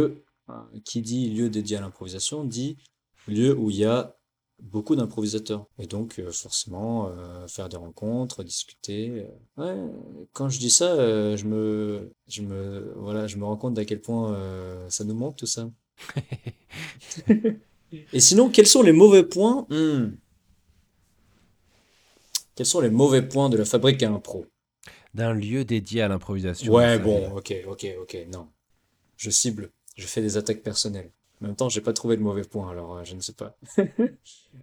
qui 0.84 1.02
dit 1.02 1.30
lieu 1.30 1.48
dédié 1.48 1.76
à 1.76 1.80
l'improvisation 1.80 2.44
dit 2.44 2.76
lieu 3.26 3.56
où 3.56 3.70
il 3.70 3.76
y 3.76 3.84
a 3.84 4.16
beaucoup 4.60 4.96
d'improvisateurs. 4.96 5.66
Et 5.78 5.86
donc, 5.86 6.18
euh, 6.18 6.30
forcément, 6.30 7.08
euh, 7.08 7.46
faire 7.48 7.68
des 7.68 7.76
rencontres, 7.76 8.44
discuter. 8.44 9.26
euh. 9.58 9.62
Ouais, 9.76 9.92
quand 10.32 10.48
je 10.48 10.58
dis 10.58 10.70
ça, 10.70 10.92
euh, 10.92 11.36
je 11.36 11.46
me, 11.46 12.12
je 12.28 12.42
me, 12.42 12.92
voilà, 12.96 13.26
je 13.26 13.36
me 13.36 13.44
rends 13.44 13.56
compte 13.56 13.74
d'à 13.74 13.84
quel 13.84 14.00
point 14.00 14.32
euh, 14.34 14.88
ça 14.90 15.04
nous 15.04 15.14
manque 15.14 15.36
tout 15.36 15.46
ça. 15.46 15.70
Et 18.12 18.20
sinon, 18.20 18.48
quels 18.48 18.66
sont 18.66 18.82
les 18.82 18.92
mauvais 18.92 19.24
points? 19.24 19.66
Hmm. 19.70 20.16
Quels 22.54 22.66
sont 22.66 22.80
les 22.80 22.90
mauvais 22.90 23.22
points 23.22 23.50
de 23.50 23.56
la 23.56 23.64
fabrique 23.64 24.02
à 24.02 24.10
impro? 24.10 24.46
D'un 25.12 25.32
lieu 25.32 25.64
dédié 25.64 26.02
à 26.02 26.08
l'improvisation. 26.08 26.72
Ouais, 26.72 26.98
bon, 26.98 27.36
ok, 27.36 27.54
ok, 27.68 27.86
ok, 28.02 28.16
non. 28.32 28.48
Je 29.16 29.30
cible, 29.30 29.70
je 29.94 30.06
fais 30.06 30.22
des 30.22 30.36
attaques 30.36 30.62
personnelles. 30.62 31.10
En 31.42 31.46
même 31.48 31.56
temps, 31.56 31.68
j'ai 31.68 31.80
pas 31.80 31.92
trouvé 31.92 32.16
de 32.16 32.22
mauvais 32.22 32.44
point, 32.44 32.70
alors 32.70 32.96
euh, 32.98 33.04
je 33.04 33.14
ne 33.14 33.20
sais 33.20 33.34
pas. 33.34 33.56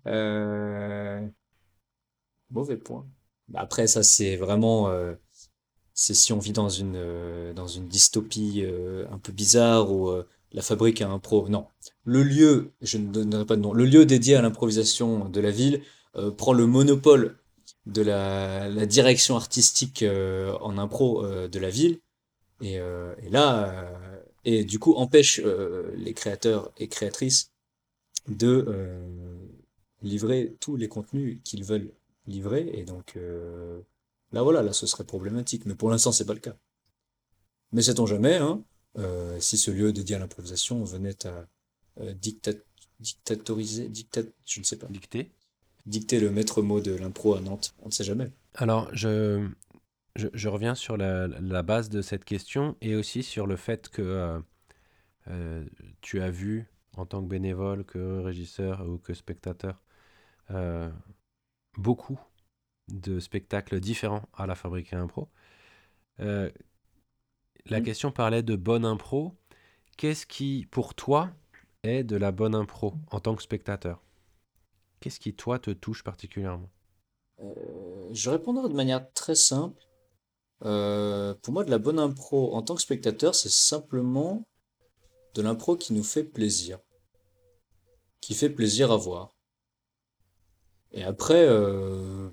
Euh, 0.07 1.27
Mauvais 2.49 2.77
point. 2.77 3.05
Bah, 3.47 3.59
Après, 3.61 3.87
ça, 3.87 4.03
c'est 4.03 4.35
vraiment. 4.37 4.89
euh, 4.89 5.13
C'est 5.93 6.13
si 6.13 6.33
on 6.33 6.39
vit 6.39 6.53
dans 6.53 6.69
une, 6.69 6.95
euh, 6.95 7.53
dans 7.53 7.67
une 7.67 7.87
dystopie 7.87 8.61
euh, 8.65 9.05
un 9.11 9.17
peu 9.19 9.31
bizarre 9.31 9.91
où 9.91 10.09
la 10.53 10.61
fabrique 10.61 11.01
a 11.01 11.09
un 11.09 11.19
pro. 11.19 11.47
Non. 11.49 11.67
Le 12.03 12.23
lieu, 12.23 12.71
je 12.81 12.97
ne 12.97 13.07
donnerai 13.11 13.45
pas 13.45 13.55
de 13.55 13.61
nom, 13.61 13.73
le 13.73 13.85
lieu 13.85 14.05
dédié 14.05 14.35
à 14.35 14.41
l'improvisation 14.41 15.29
de 15.29 15.41
la 15.41 15.51
ville 15.51 15.81
euh, 16.15 16.31
prend 16.31 16.53
le 16.53 16.65
monopole 16.65 17.37
de 17.85 18.01
la, 18.01 18.69
la 18.69 18.85
direction 18.85 19.35
artistique 19.35 20.03
euh, 20.03 20.53
en 20.61 20.77
impro 20.77 21.23
euh, 21.25 21.47
de 21.47 21.59
la 21.59 21.69
ville. 21.69 21.99
Et, 22.61 22.79
euh, 22.79 23.13
et 23.23 23.29
là, 23.29 23.69
euh, 23.69 24.21
et 24.45 24.63
du 24.65 24.79
coup, 24.79 24.93
empêche 24.95 25.39
euh, 25.43 25.91
les 25.95 26.13
créateurs 26.13 26.71
et 26.77 26.87
créatrices 26.87 27.51
de 28.27 28.65
euh, 28.67 29.37
livrer 30.03 30.55
tous 30.59 30.75
les 30.77 30.87
contenus 30.87 31.39
qu'ils 31.43 31.63
veulent 31.63 31.91
livrer. 32.27 32.69
Et 32.73 32.83
donc, 32.85 33.15
euh, 33.17 33.81
là, 34.31 34.43
voilà, 34.43 34.63
là, 34.63 34.73
ce 34.73 34.87
serait 34.87 35.03
problématique. 35.05 35.65
Mais 35.65 35.75
pour 35.75 35.89
l'instant, 35.89 36.11
c'est 36.11 36.25
pas 36.25 36.33
le 36.33 36.39
cas. 36.39 36.55
Mais 37.71 37.81
sait-on 37.81 38.05
jamais, 38.05 38.35
hein, 38.35 38.63
euh, 38.97 39.39
si 39.39 39.57
ce 39.57 39.71
lieu 39.71 39.93
dédié 39.93 40.15
à 40.15 40.19
l'improvisation 40.19 40.83
venait 40.83 41.25
à 41.25 41.47
euh, 42.01 42.13
dicta- 42.13 42.53
dictatoriser, 42.99 43.87
dictat, 43.89 44.23
je 44.45 44.59
ne 44.59 44.65
sais 44.65 44.77
pas, 44.77 44.87
Dicté. 44.87 45.31
dicter 45.85 46.19
le 46.19 46.31
maître 46.31 46.61
mot 46.61 46.81
de 46.81 46.91
l'impro 46.91 47.35
à 47.35 47.41
Nantes, 47.41 47.73
on 47.81 47.87
ne 47.87 47.91
sait 47.91 48.03
jamais. 48.03 48.31
Alors, 48.55 48.89
je, 48.93 49.47
je, 50.15 50.27
je 50.33 50.49
reviens 50.49 50.75
sur 50.75 50.97
la, 50.97 51.27
la 51.27 51.63
base 51.63 51.89
de 51.89 52.01
cette 52.01 52.25
question 52.25 52.75
et 52.81 52.95
aussi 52.95 53.23
sur 53.23 53.47
le 53.47 53.55
fait 53.55 53.89
que 53.89 54.01
euh, 54.01 54.39
euh, 55.29 55.65
tu 56.01 56.21
as 56.21 56.31
vu 56.31 56.67
en 56.97 57.05
tant 57.05 57.21
que 57.23 57.27
bénévole, 57.27 57.85
que 57.85 58.19
régisseur 58.21 58.87
ou 58.89 58.97
que 58.99 59.13
spectateur, 59.13 59.81
euh, 60.51 60.89
beaucoup 61.77 62.19
de 62.89 63.19
spectacles 63.19 63.79
différents 63.81 64.23
à 64.35 64.47
la 64.47 64.55
Fabrique 64.55 64.93
à 64.93 64.99
Impro. 64.99 65.29
La 67.65 67.81
Mm. 67.81 67.81
question 67.81 68.11
parlait 68.11 68.43
de 68.43 68.55
bonne 68.55 68.85
impro. 68.85 69.33
Qu'est-ce 69.97 70.25
qui, 70.27 70.67
pour 70.71 70.95
toi, 70.95 71.31
est 71.83 72.03
de 72.03 72.15
la 72.17 72.31
bonne 72.31 72.55
impro 72.55 72.95
en 73.11 73.19
tant 73.19 73.35
que 73.35 73.43
spectateur? 73.43 74.01
Qu'est-ce 75.01 75.19
qui, 75.19 75.33
toi, 75.35 75.59
te 75.59 75.71
touche 75.71 76.03
particulièrement? 76.03 76.69
Je 78.11 78.29
répondrai 78.29 78.69
de 78.69 78.73
manière 78.73 79.11
très 79.13 79.35
simple. 79.35 79.81
Euh, 80.63 81.33
pour 81.41 81.53
moi, 81.53 81.63
de 81.63 81.71
la 81.71 81.77
bonne 81.79 81.99
impro 81.99 82.53
en 82.53 82.61
tant 82.61 82.75
que 82.75 82.81
spectateur, 82.81 83.33
c'est 83.35 83.49
simplement 83.51 84.45
de 85.33 85.41
l'impro 85.41 85.75
qui 85.75 85.93
nous 85.93 86.03
fait 86.03 86.23
plaisir, 86.23 86.79
qui 88.21 88.33
fait 88.35 88.49
plaisir 88.49 88.91
à 88.91 88.97
voir. 88.97 89.35
Et 90.91 91.03
après, 91.03 91.45
euh, 91.47 92.29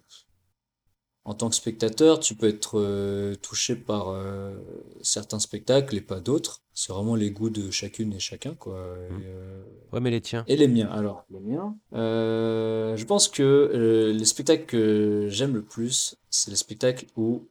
en 1.24 1.34
tant 1.34 1.48
que 1.48 1.54
spectateur, 1.54 2.18
tu 2.20 2.34
peux 2.34 2.48
être 2.48 2.78
euh, 2.80 3.34
touché 3.36 3.76
par 3.76 4.08
euh, 4.08 4.56
certains 5.02 5.38
spectacles 5.38 5.94
et 5.96 6.00
pas 6.00 6.20
d'autres. 6.20 6.62
C'est 6.74 6.92
vraiment 6.92 7.14
les 7.14 7.30
goûts 7.30 7.50
de 7.50 7.70
chacune 7.70 8.12
et 8.14 8.18
chacun, 8.20 8.54
quoi. 8.54 8.78
Et, 9.08 9.12
Mm. 9.12 9.22
euh, 9.26 9.62
Ouais, 9.92 10.00
mais 10.00 10.10
les 10.10 10.20
tiens. 10.20 10.44
et 10.48 10.56
les 10.56 10.68
miens, 10.68 10.88
alors, 10.90 11.24
les 11.30 11.40
miens? 11.40 11.76
Euh, 11.94 12.96
je 12.96 13.04
pense 13.04 13.28
que 13.28 13.42
euh, 13.42 14.12
les 14.12 14.24
spectacles 14.24 14.66
que 14.66 15.28
j'aime 15.30 15.54
le 15.54 15.62
plus, 15.62 16.16
c'est 16.30 16.50
les 16.50 16.56
spectacles 16.56 17.06
où 17.16 17.48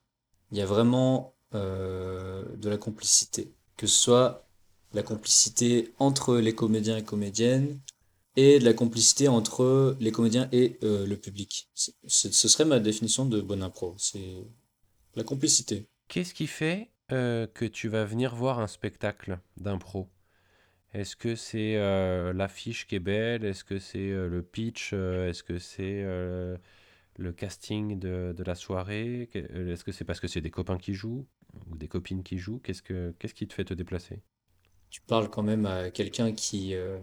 il 0.51 0.57
y 0.57 0.61
a 0.61 0.65
vraiment 0.65 1.35
euh, 1.55 2.43
de 2.55 2.69
la 2.69 2.77
complicité. 2.77 3.53
Que 3.75 3.87
ce 3.87 3.97
soit 3.97 4.47
la 4.93 5.03
complicité 5.03 5.93
entre 5.99 6.37
les 6.37 6.55
comédiens 6.55 6.97
et 6.97 7.03
comédiennes 7.03 7.79
et 8.35 8.59
de 8.59 8.65
la 8.65 8.73
complicité 8.73 9.27
entre 9.27 9.95
les 9.99 10.11
comédiens 10.11 10.47
et 10.51 10.77
euh, 10.83 11.05
le 11.05 11.17
public. 11.17 11.69
Ce 12.07 12.29
serait 12.31 12.65
ma 12.65 12.79
définition 12.79 13.25
de 13.25 13.41
bonne 13.41 13.63
impro. 13.63 13.95
C'est 13.97 14.45
la 15.15 15.23
complicité. 15.23 15.87
Qu'est-ce 16.07 16.33
qui 16.33 16.47
fait 16.47 16.91
euh, 17.11 17.47
que 17.47 17.65
tu 17.65 17.87
vas 17.87 18.05
venir 18.05 18.35
voir 18.35 18.59
un 18.59 18.67
spectacle 18.67 19.39
d'impro? 19.57 20.09
Est-ce 20.93 21.15
que 21.15 21.35
c'est 21.35 21.75
l'affiche 22.33 22.87
qui 22.87 22.95
est 22.95 22.99
belle? 22.99 23.43
Est-ce 23.43 23.63
que 23.63 23.77
c'est 23.77 24.09
le 24.09 24.41
pitch? 24.41 24.93
Est-ce 24.93 25.43
que 25.43 25.59
c'est 25.59 26.03
le 27.17 27.33
casting 27.33 27.99
de, 27.99 28.33
de 28.35 28.43
la 28.43 28.55
soirée 28.55 29.29
euh, 29.35 29.73
Est-ce 29.73 29.83
que 29.83 29.91
c'est 29.91 30.05
parce 30.05 30.19
que 30.19 30.27
c'est 30.27 30.41
des 30.41 30.51
copains 30.51 30.77
qui 30.77 30.93
jouent 30.93 31.27
ou 31.69 31.77
des 31.77 31.87
copines 31.87 32.23
qui 32.23 32.37
jouent? 32.37 32.59
Qu'est-ce 32.59 32.81
que 32.83 33.13
qui 33.19 33.47
te 33.47 33.53
fait 33.53 33.65
te 33.65 33.73
déplacer? 33.73 34.21
Tu 34.89 35.01
parles 35.01 35.29
quand 35.29 35.43
même 35.43 35.65
à 35.65 35.89
quelqu'un 35.91 36.31
qui... 36.31 36.73
euh, 36.75 36.97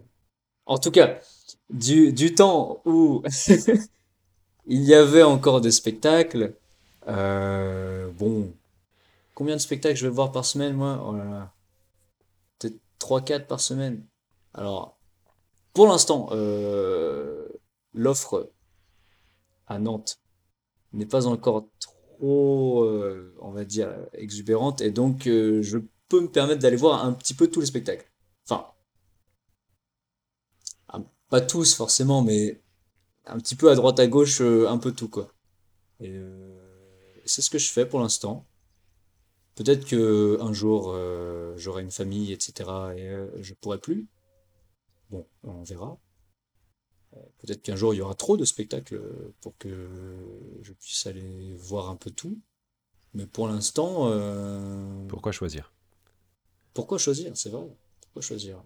En 0.66 0.78
tout 0.78 0.90
cas, 0.92 1.18
du, 1.70 2.12
du 2.12 2.34
temps 2.34 2.82
où 2.86 3.22
il 4.66 4.82
y 4.82 4.94
avait 4.94 5.22
encore 5.22 5.60
des 5.60 5.70
spectacles, 5.70 6.54
euh, 7.08 8.10
bon, 8.12 8.52
combien 9.34 9.56
de 9.56 9.60
spectacles 9.60 9.96
je 9.96 10.06
vais 10.06 10.14
voir 10.14 10.32
par 10.32 10.44
semaine, 10.46 10.74
moi? 10.74 11.04
Oh 11.08 11.14
là 11.16 11.24
là, 11.24 11.52
peut-être 12.58 12.78
3-4 12.98 13.46
par 13.46 13.60
semaine. 13.60 14.04
Alors, 14.54 14.98
pour 15.74 15.88
l'instant, 15.88 16.30
l'offre 17.94 18.50
à 19.66 19.78
Nantes 19.78 20.20
n'est 20.92 21.06
pas 21.06 21.26
encore 21.26 21.68
trop, 21.80 22.84
euh, 22.84 23.34
on 23.40 23.50
va 23.50 23.64
dire, 23.64 23.94
exubérante, 24.12 24.80
et 24.80 24.90
donc 24.90 25.26
euh, 25.26 25.62
je 25.62 25.78
peux 26.08 26.20
me 26.20 26.28
permettre 26.30 26.60
d'aller 26.60 26.76
voir 26.76 27.04
un 27.04 27.12
petit 27.12 27.34
peu 27.34 27.48
tous 27.48 27.60
les 27.60 27.66
spectacles. 27.66 28.10
Enfin, 28.48 28.66
ah, 30.88 31.00
pas 31.28 31.40
tous 31.40 31.74
forcément, 31.74 32.22
mais 32.22 32.62
un 33.26 33.38
petit 33.38 33.56
peu 33.56 33.70
à 33.70 33.74
droite 33.74 33.98
à 34.00 34.06
gauche, 34.06 34.40
euh, 34.40 34.68
un 34.68 34.78
peu 34.78 34.92
tout 34.92 35.08
quoi. 35.08 35.32
Et 36.00 36.20
c'est 37.24 37.42
ce 37.42 37.50
que 37.50 37.58
je 37.58 37.70
fais 37.70 37.86
pour 37.86 38.00
l'instant. 38.00 38.46
Peut-être 39.54 39.86
que 39.86 40.38
un 40.40 40.52
jour 40.52 40.94
j'aurai 41.56 41.82
une 41.82 41.90
famille, 41.90 42.32
etc. 42.32 42.52
et 42.96 43.08
euh, 43.08 43.28
je 43.40 43.54
pourrai 43.54 43.78
plus. 43.78 44.08
Bon, 45.10 45.26
on 45.42 45.62
verra. 45.62 45.98
Peut-être 47.38 47.62
qu'un 47.62 47.76
jour 47.76 47.94
il 47.94 47.98
y 47.98 48.00
aura 48.00 48.14
trop 48.14 48.36
de 48.36 48.44
spectacles 48.44 49.00
pour 49.40 49.56
que 49.58 49.88
je 50.62 50.72
puisse 50.72 51.06
aller 51.06 51.54
voir 51.56 51.90
un 51.90 51.96
peu 51.96 52.10
tout. 52.10 52.38
Mais 53.14 53.26
pour 53.26 53.46
l'instant, 53.48 54.10
euh, 54.10 55.06
Pourquoi 55.08 55.32
choisir? 55.32 55.72
Pourquoi 56.74 56.98
choisir? 56.98 57.30
C'est 57.36 57.50
vrai. 57.50 57.64
Pourquoi 58.00 58.22
choisir? 58.22 58.62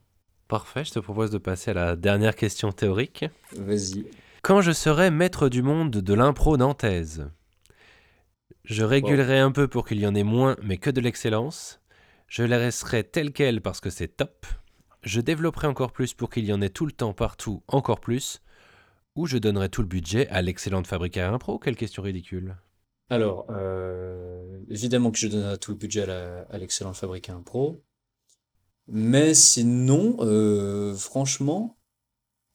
Parfait, 0.48 0.84
je 0.84 0.92
te 0.92 0.98
propose 0.98 1.30
de 1.30 1.36
passer 1.36 1.72
à 1.72 1.74
la 1.74 1.96
dernière 1.96 2.34
question 2.34 2.72
théorique. 2.72 3.26
Vas-y. 3.52 4.06
Quand 4.40 4.62
je 4.62 4.72
serai 4.72 5.10
maître 5.10 5.50
du 5.50 5.62
monde 5.62 5.90
de 5.90 6.14
l'impro 6.14 6.56
nantaise, 6.56 7.30
je 8.64 8.82
régulerai 8.82 9.38
un 9.38 9.52
peu 9.52 9.68
pour 9.68 9.86
qu'il 9.86 10.00
y 10.00 10.06
en 10.06 10.14
ait 10.14 10.22
moins, 10.22 10.56
mais 10.62 10.78
que 10.78 10.88
de 10.88 11.02
l'excellence. 11.02 11.80
Je 12.28 12.42
la 12.42 12.58
laisserai 12.58 13.04
telle 13.04 13.32
qu'elle 13.32 13.60
parce 13.60 13.80
que 13.80 13.90
c'est 13.90 14.08
top. 14.08 14.46
Je 15.08 15.22
développerai 15.22 15.66
encore 15.66 15.92
plus 15.92 16.12
pour 16.12 16.28
qu'il 16.28 16.44
y 16.44 16.52
en 16.52 16.60
ait 16.60 16.68
tout 16.68 16.84
le 16.84 16.92
temps, 16.92 17.14
partout, 17.14 17.62
encore 17.66 17.98
plus. 17.98 18.42
Ou 19.16 19.24
je 19.24 19.38
donnerai 19.38 19.70
tout 19.70 19.80
le 19.80 19.88
budget 19.88 20.28
à 20.28 20.42
l'excellente 20.42 20.86
fabrique 20.86 21.16
à 21.16 21.32
impro. 21.32 21.58
Quelle 21.58 21.76
question 21.76 22.02
ridicule. 22.02 22.58
Alors, 23.08 23.46
euh, 23.48 24.60
évidemment 24.68 25.10
que 25.10 25.16
je 25.16 25.28
donnerai 25.28 25.56
tout 25.56 25.70
le 25.70 25.78
budget 25.78 26.02
à 26.02 26.06
la- 26.06 26.42
à 26.50 26.58
l'excellent 26.58 26.92
fabricant 26.92 27.38
impro. 27.38 27.82
Mais 28.86 29.32
sinon, 29.32 30.18
euh, 30.20 30.94
franchement, 30.94 31.78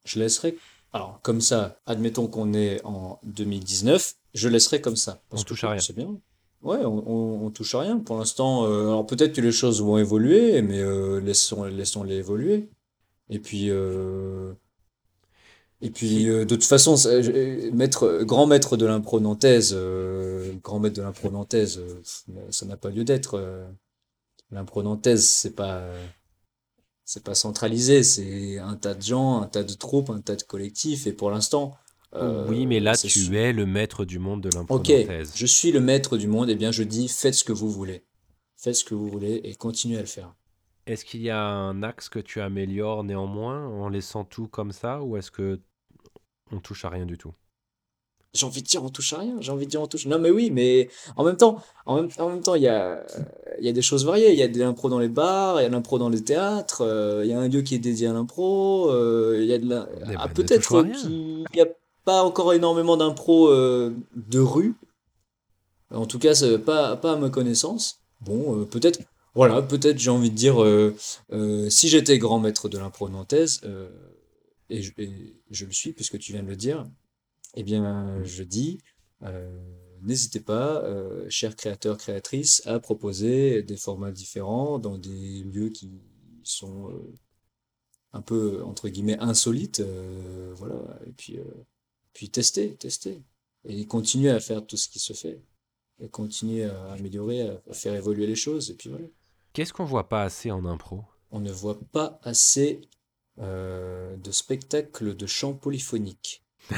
je 0.06 0.20
laisserai. 0.20 0.56
Alors, 0.93 1.22
comme 1.24 1.41
ça, 1.41 1.82
admettons 1.88 2.28
qu'on 2.28 2.54
est 2.54 2.86
en 2.86 3.20
2019, 3.24 4.14
je 4.36 4.47
laisserai 4.47 4.80
comme 4.80 4.95
ça. 4.95 5.24
Parce 5.30 5.41
On 5.41 5.43
que 5.43 5.49
touche 5.49 5.64
à 5.64 5.72
rien. 5.72 5.80
C'est 5.80 5.95
bien. 5.95 6.20
Ouais, 6.64 6.84
on, 6.86 7.07
on, 7.07 7.45
on 7.45 7.51
touche 7.51 7.76
à 7.76 7.82
rien. 7.82 7.99
Pour 7.99 8.18
l'instant, 8.18 8.66
euh, 8.66 8.88
alors 8.88 9.05
peut-être 9.05 9.34
que 9.36 9.41
les 9.41 9.51
choses 9.51 9.82
vont 9.82 9.97
évoluer, 9.97 10.61
mais 10.61 10.80
euh, 10.80 11.20
laissons, 11.20 11.64
laissons-les 11.66 12.16
évoluer. 12.16 12.70
Et 13.30 13.39
puis, 13.39 13.70
euh, 13.70 14.53
Et 15.82 15.89
puis, 15.89 16.30
euh, 16.30 16.45
de 16.45 16.55
toute 16.55 16.64
façon, 16.64 16.95
maître, 17.74 18.24
grand 18.24 18.45
maître 18.47 18.78
de 18.78 18.86
l'impro 18.86 19.20
nantaise, 19.20 19.74
euh, 19.76 20.53
grand 20.64 20.80
maître 20.80 20.95
de 20.95 21.01
l'impro 21.01 21.30
nantaise, 21.30 21.82
ça 22.49 22.66
n'a 22.66 22.78
pas 22.78 22.89
lieu 22.89 23.03
d'être. 23.03 23.38
L'impro 24.51 24.84
nantaise, 24.84 25.26
c'est 25.26 25.55
pas, 25.55 25.84
c'est 27.05 27.24
pas 27.24 27.36
centralisé, 27.36 28.03
c'est 28.03 28.59
un 28.59 28.76
tas 28.76 28.93
de 28.93 29.01
gens, 29.01 29.41
un 29.41 29.47
tas 29.47 29.64
de 29.64 29.74
troupes, 29.74 30.09
un 30.09 30.22
tas 30.22 30.36
de 30.38 30.43
collectifs. 30.43 31.05
Et 31.07 31.14
pour 31.14 31.32
l'instant, 31.32 31.76
euh, 32.16 32.45
Oui, 32.47 32.66
mais 32.66 32.80
là, 32.80 32.95
tu 32.95 33.36
es 33.36 33.53
le 33.53 33.66
maître 33.66 34.05
du 34.05 34.20
monde 34.20 34.41
de 34.41 34.49
l'impro 34.53 34.76
Ok, 34.76 34.91
je 35.36 35.45
suis 35.45 35.72
le 35.72 35.80
maître 35.80 36.18
du 36.18 36.28
monde, 36.28 36.49
et 36.49 36.55
bien 36.55 36.72
je 36.72 36.84
dis 36.84 37.07
faites 37.07 37.34
ce 37.34 37.43
que 37.43 37.53
vous 37.53 37.70
voulez. 37.70 38.03
Faites 38.57 38.76
ce 38.76 38.86
que 38.86 38.95
vous 38.95 39.07
voulez 39.07 39.41
et 39.43 39.55
continuez 39.55 39.97
à 39.97 40.01
le 40.01 40.07
faire. 40.07 40.34
Est-ce 40.86 41.05
qu'il 41.05 41.22
y 41.22 41.30
a 41.30 41.41
un 41.41 41.82
axe 41.82 42.09
que 42.09 42.20
tu 42.20 42.41
améliores 42.41 43.03
néanmoins 43.03 43.68
en 43.68 43.89
laissant 43.89 44.26
tout 44.26 44.47
comme 44.47 44.72
ça 44.72 45.01
ou 45.01 45.18
est-ce 45.18 45.32
que 45.32 45.59
on 46.51 46.59
touche 46.59 46.84
à 46.86 46.89
rien 46.89 47.05
du 47.05 47.18
tout? 47.18 47.34
J'ai 48.34 48.45
envie 48.45 48.64
de 48.64 48.68
dire 48.68 48.84
on 48.84 48.89
touche 48.89 49.14
à 49.14 49.20
rien, 49.20 49.36
j'ai 49.41 49.51
envie 49.51 49.66
de 49.66 49.70
dire 49.70 49.82
on 49.82 49.88
touche. 49.88 50.07
Non 50.07 50.18
mais 50.18 50.32
oui, 50.32 50.49
mais 50.49 50.89
en 51.16 51.24
même 51.24 51.38
temps, 51.38 51.61
en 51.86 51.97
même, 51.97 52.09
en 52.18 52.30
même 52.30 52.41
temps, 52.41 52.55
il 52.55 52.64
y 52.64 52.68
a, 52.68 53.05
il 53.59 53.66
y 53.66 53.70
a 53.70 53.72
des 53.72 53.82
choses 53.82 54.05
variées. 54.05 54.32
Il 54.34 54.39
y 54.39 54.43
a 54.43 54.47
de 54.47 54.57
l'impro 54.57 54.89
dans 54.89 54.99
les 54.99 55.07
bars, 55.07 55.59
il 55.59 55.64
y 55.64 55.66
a 55.66 55.70
de 55.70 55.74
l'impro 55.74 55.99
dans 55.99 56.09
les 56.09 56.24
théâtres, 56.24 56.82
euh, 56.82 57.22
il 57.24 57.30
y 57.30 57.34
a 57.34 57.39
un 57.39 57.47
lieu 57.47 57.61
qui 57.61 57.76
est 57.76 57.80
dédié 57.80 58.07
à 58.07 58.14
l'impro, 58.14 58.89
euh, 58.91 59.38
il 59.39 59.45
y 59.45 59.53
a 59.53 59.59
de 59.59 59.70
la... 59.70 59.88
Eh 60.09 60.16
ah, 60.18 60.28
peut-être 60.28 60.68
qu'il 60.68 61.61
a 61.61 61.66
pas 62.04 62.24
encore 62.24 62.54
énormément 62.54 62.97
d'impro 62.97 63.47
euh, 63.49 63.95
de 64.16 64.39
rue. 64.39 64.76
En 65.91 66.06
tout 66.06 66.20
cas, 66.20 66.34
pas, 66.58 66.91
à 66.91 67.16
ma 67.18 67.30
connaissance. 67.30 67.99
Bon, 68.22 68.60
euh, 68.60 68.66
peut-être, 68.66 69.01
voilà, 69.36 69.62
peut-être 69.62 69.99
j'ai 69.99 70.10
envie 70.10 70.32
de 70.32 70.36
dire, 70.36 70.62
euh, 70.64 70.95
si 71.70 71.88
j'étais 71.88 72.18
grand 72.18 72.39
maître 72.39 72.68
de 72.68 72.78
l'impro 72.78 73.10
nantaise, 73.10 73.62
et, 74.70 74.82
je, 74.82 74.91
et 74.97 75.36
je 75.51 75.66
le 75.66 75.72
suis 75.72 75.93
puisque 75.93 76.18
tu 76.18 76.32
viens 76.32 76.43
de 76.43 76.47
le 76.47 76.56
dire, 76.56 76.88
eh 77.56 77.64
bien, 77.64 78.24
je 78.24 78.43
dis, 78.43 78.80
n'hésitez 80.01 80.39
pas, 80.39 80.84
chers 81.30 81.56
créateurs, 81.56 81.97
créatrices, 81.97 82.66
à 82.66 82.80
proposer 82.80 83.62
des 83.62 83.78
formats 83.78 84.12
différents 84.12 84.80
dans 84.80 84.97
des 84.97 85.43
lieux 85.43 85.70
qui 85.70 85.91
sont 86.41 86.91
un 88.14 88.22
peu, 88.22 88.64
entre 88.64 88.89
guillemets, 88.89 89.20
insolites. 89.20 89.84
voilà, 90.56 90.99
et 91.06 91.12
puis, 91.12 91.38
puis 92.14 92.30
tester, 92.30 92.76
tester. 92.76 93.22
Et 93.66 93.86
continuer 93.86 94.30
à 94.30 94.39
faire 94.39 94.66
tout 94.66 94.78
ce 94.78 94.88
qui 94.88 94.99
se 94.99 95.14
fait. 95.14 95.41
Et 95.99 96.09
continuer 96.09 96.66
à 96.66 96.91
améliorer, 96.91 97.41
à, 97.41 97.74
faire 97.74 97.95
évoluer 97.95 98.28
les 98.28 98.36
choses. 98.36 98.72
Et 98.72 98.76
puis 98.76 98.89
voilà. 98.89 99.05
Qu'est-ce 99.53 99.74
qu'on 99.74 99.86
voit 99.86 100.09
pas 100.09 100.24
assez 100.24 100.51
en 100.51 100.66
impro? 100.66 101.03
On 101.32 101.39
ne 101.39 101.51
voit 101.51 101.80
pas 101.91 102.20
assez 102.24 102.82
euh, 103.39 104.16
de 104.18 104.32
spectacles 104.32 105.16
de 105.16 105.26
chant 105.26 105.53
polyphonique. 105.53 106.43
Non, 106.72 106.78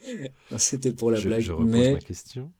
C'était 0.58 0.92
pour 0.92 1.10
la 1.10 1.20
je, 1.20 1.28
blague, 1.28 1.40
je 1.40 1.52
repose 1.52 1.70
mais 1.70 1.94
ma 1.94 1.98
question. 2.00 2.52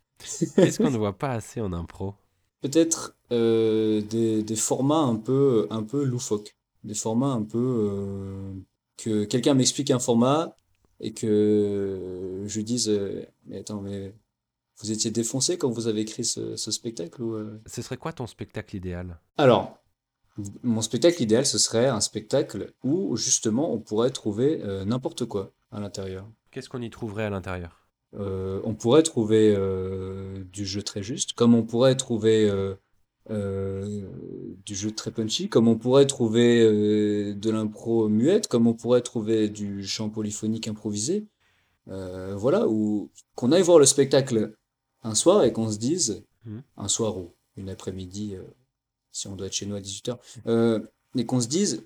Qu'est-ce 0.56 0.78
qu'on 0.78 0.90
ne 0.90 0.98
voit 0.98 1.18
pas 1.18 1.30
assez 1.30 1.60
en 1.60 1.72
impro? 1.72 2.14
Peut-être 2.60 3.16
euh, 3.32 4.02
des, 4.02 4.42
des 4.44 4.56
formats 4.56 5.02
un 5.02 5.16
peu, 5.16 5.66
un 5.70 5.82
peu 5.82 6.04
loufoques. 6.04 6.56
Des 6.84 6.94
formats 6.94 7.32
un 7.32 7.42
peu... 7.42 7.58
euh, 7.58 8.52
que 9.02 9.24
quelqu'un 9.24 9.54
m'explique 9.54 9.90
un 9.90 9.98
format 9.98 10.56
et 11.00 11.12
que 11.12 12.44
je 12.46 12.60
dise 12.60 12.88
euh, 12.88 13.26
Mais 13.46 13.58
attends, 13.58 13.80
mais 13.80 14.14
vous 14.78 14.92
étiez 14.92 15.10
défoncé 15.10 15.58
quand 15.58 15.70
vous 15.70 15.88
avez 15.88 16.02
écrit 16.02 16.24
ce, 16.24 16.56
ce 16.56 16.70
spectacle 16.70 17.22
ou, 17.22 17.34
euh 17.34 17.60
Ce 17.66 17.82
serait 17.82 17.96
quoi 17.96 18.12
ton 18.12 18.26
spectacle 18.26 18.76
idéal? 18.76 19.18
Alors, 19.38 19.78
mon 20.62 20.80
spectacle 20.80 21.22
idéal, 21.22 21.44
ce 21.44 21.58
serait 21.58 21.88
un 21.88 22.00
spectacle 22.00 22.72
où 22.82 23.16
justement 23.16 23.72
on 23.72 23.80
pourrait 23.80 24.10
trouver 24.10 24.60
euh, 24.62 24.84
n'importe 24.84 25.26
quoi 25.26 25.52
à 25.72 25.80
l'intérieur. 25.80 26.26
Qu'est-ce 26.50 26.68
qu'on 26.68 26.82
y 26.82 26.90
trouverait 26.90 27.24
à 27.24 27.30
l'intérieur? 27.30 27.78
On 28.14 28.74
pourrait 28.74 29.02
trouver 29.02 29.56
du 30.52 30.66
jeu 30.66 30.82
très 30.82 31.02
juste, 31.02 31.32
comme 31.32 31.54
on 31.54 31.62
pourrait 31.62 31.96
trouver 31.96 32.46
euh, 33.30 34.02
du 34.64 34.74
jeu 34.74 34.90
très 34.90 35.10
punchy, 35.10 35.48
comme 35.48 35.68
on 35.68 35.76
pourrait 35.76 36.06
trouver 36.06 36.62
euh, 36.62 37.34
de 37.34 37.50
l'impro 37.50 38.08
muette, 38.08 38.48
comme 38.48 38.66
on 38.66 38.74
pourrait 38.74 39.02
trouver 39.02 39.48
du 39.48 39.84
chant 39.84 40.10
polyphonique 40.10 40.68
improvisé. 40.68 41.26
Euh, 41.88 42.34
voilà, 42.36 42.68
ou 42.68 43.10
qu'on 43.34 43.50
aille 43.52 43.62
voir 43.62 43.78
le 43.78 43.86
spectacle 43.86 44.54
un 45.02 45.14
soir 45.14 45.42
et 45.44 45.52
qu'on 45.52 45.70
se 45.70 45.78
dise, 45.78 46.24
Mhm. 46.44 46.62
un 46.76 46.88
soir 46.88 47.16
ou 47.18 47.34
une 47.56 47.68
après-midi, 47.68 48.34
euh, 48.34 48.42
si 49.12 49.26
on 49.28 49.36
doit 49.36 49.46
être 49.46 49.52
chez 49.52 49.66
nous 49.66 49.74
à 49.76 49.80
18h, 49.80 50.18
euh, 50.46 50.80
et 51.16 51.26
qu'on 51.26 51.40
se 51.40 51.48
dise, 51.48 51.84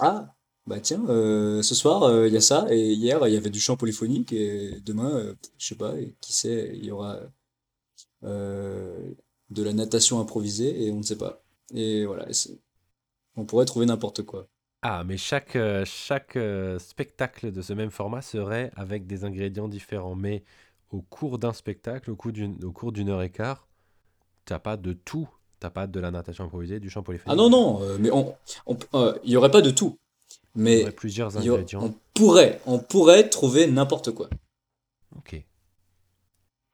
ah, 0.00 0.34
bah 0.66 0.80
tiens, 0.80 1.04
euh, 1.08 1.62
ce 1.62 1.74
soir, 1.74 2.26
il 2.26 2.32
y 2.32 2.36
a 2.36 2.40
ça, 2.40 2.66
et 2.70 2.92
hier, 2.92 3.26
il 3.28 3.34
y 3.34 3.36
avait 3.36 3.50
du 3.50 3.60
chant 3.60 3.76
polyphonique, 3.76 4.32
et 4.32 4.80
demain, 4.80 5.34
je 5.58 5.66
sais 5.66 5.74
pas, 5.74 5.98
et 5.98 6.14
qui 6.20 6.32
sait, 6.32 6.72
il 6.74 6.84
y 6.86 6.90
aura 6.90 7.20
euh, 8.22 9.12
de 9.54 9.62
la 9.62 9.72
natation 9.72 10.20
improvisée, 10.20 10.84
et 10.84 10.90
on 10.90 10.98
ne 10.98 11.02
sait 11.02 11.16
pas. 11.18 11.42
Et 11.72 12.04
voilà, 12.04 12.26
on 13.36 13.44
pourrait 13.46 13.64
trouver 13.64 13.86
n'importe 13.86 14.22
quoi. 14.22 14.46
Ah, 14.82 15.02
mais 15.04 15.16
chaque, 15.16 15.56
euh, 15.56 15.84
chaque 15.86 16.36
euh, 16.36 16.78
spectacle 16.78 17.50
de 17.52 17.62
ce 17.62 17.72
même 17.72 17.90
format 17.90 18.20
serait 18.20 18.70
avec 18.76 19.06
des 19.06 19.24
ingrédients 19.24 19.68
différents. 19.68 20.14
Mais 20.14 20.44
au 20.90 21.00
cours 21.00 21.38
d'un 21.38 21.54
spectacle, 21.54 22.10
au 22.10 22.16
cours 22.16 22.32
d'une, 22.92 23.08
heure 23.08 23.22
et 23.22 23.30
quart, 23.30 23.66
t'as 24.44 24.58
pas 24.58 24.76
de 24.76 24.92
tout. 24.92 25.28
T'as 25.60 25.70
pas 25.70 25.86
de 25.86 25.98
la 26.00 26.10
natation 26.10 26.44
improvisée, 26.44 26.80
du 26.80 26.90
chant 26.90 27.02
polyphonique. 27.02 27.32
Ah 27.32 27.36
non, 27.42 27.48
non, 27.48 27.82
euh, 27.82 27.96
mais 27.98 28.10
on, 28.10 28.34
on- 28.66 28.76
euh, 28.92 29.18
il 29.24 29.30
y 29.30 29.36
aurait 29.38 29.50
pas 29.50 29.62
de 29.62 29.70
tout. 29.70 29.98
Il 30.54 30.60
y 30.60 30.62
Mais 30.64 30.82
aurait 30.82 30.92
plusieurs 30.92 31.30
il 31.40 31.44
y 31.44 31.48
aurait- 31.48 31.60
ingrédients. 31.60 31.82
on 31.84 31.94
pourrait, 32.12 32.60
on 32.66 32.78
pourrait 32.78 33.30
trouver 33.30 33.66
n'importe 33.66 34.10
quoi, 34.10 34.28
Ok. 35.16 35.42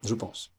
je 0.04 0.14
pense. 0.14 0.50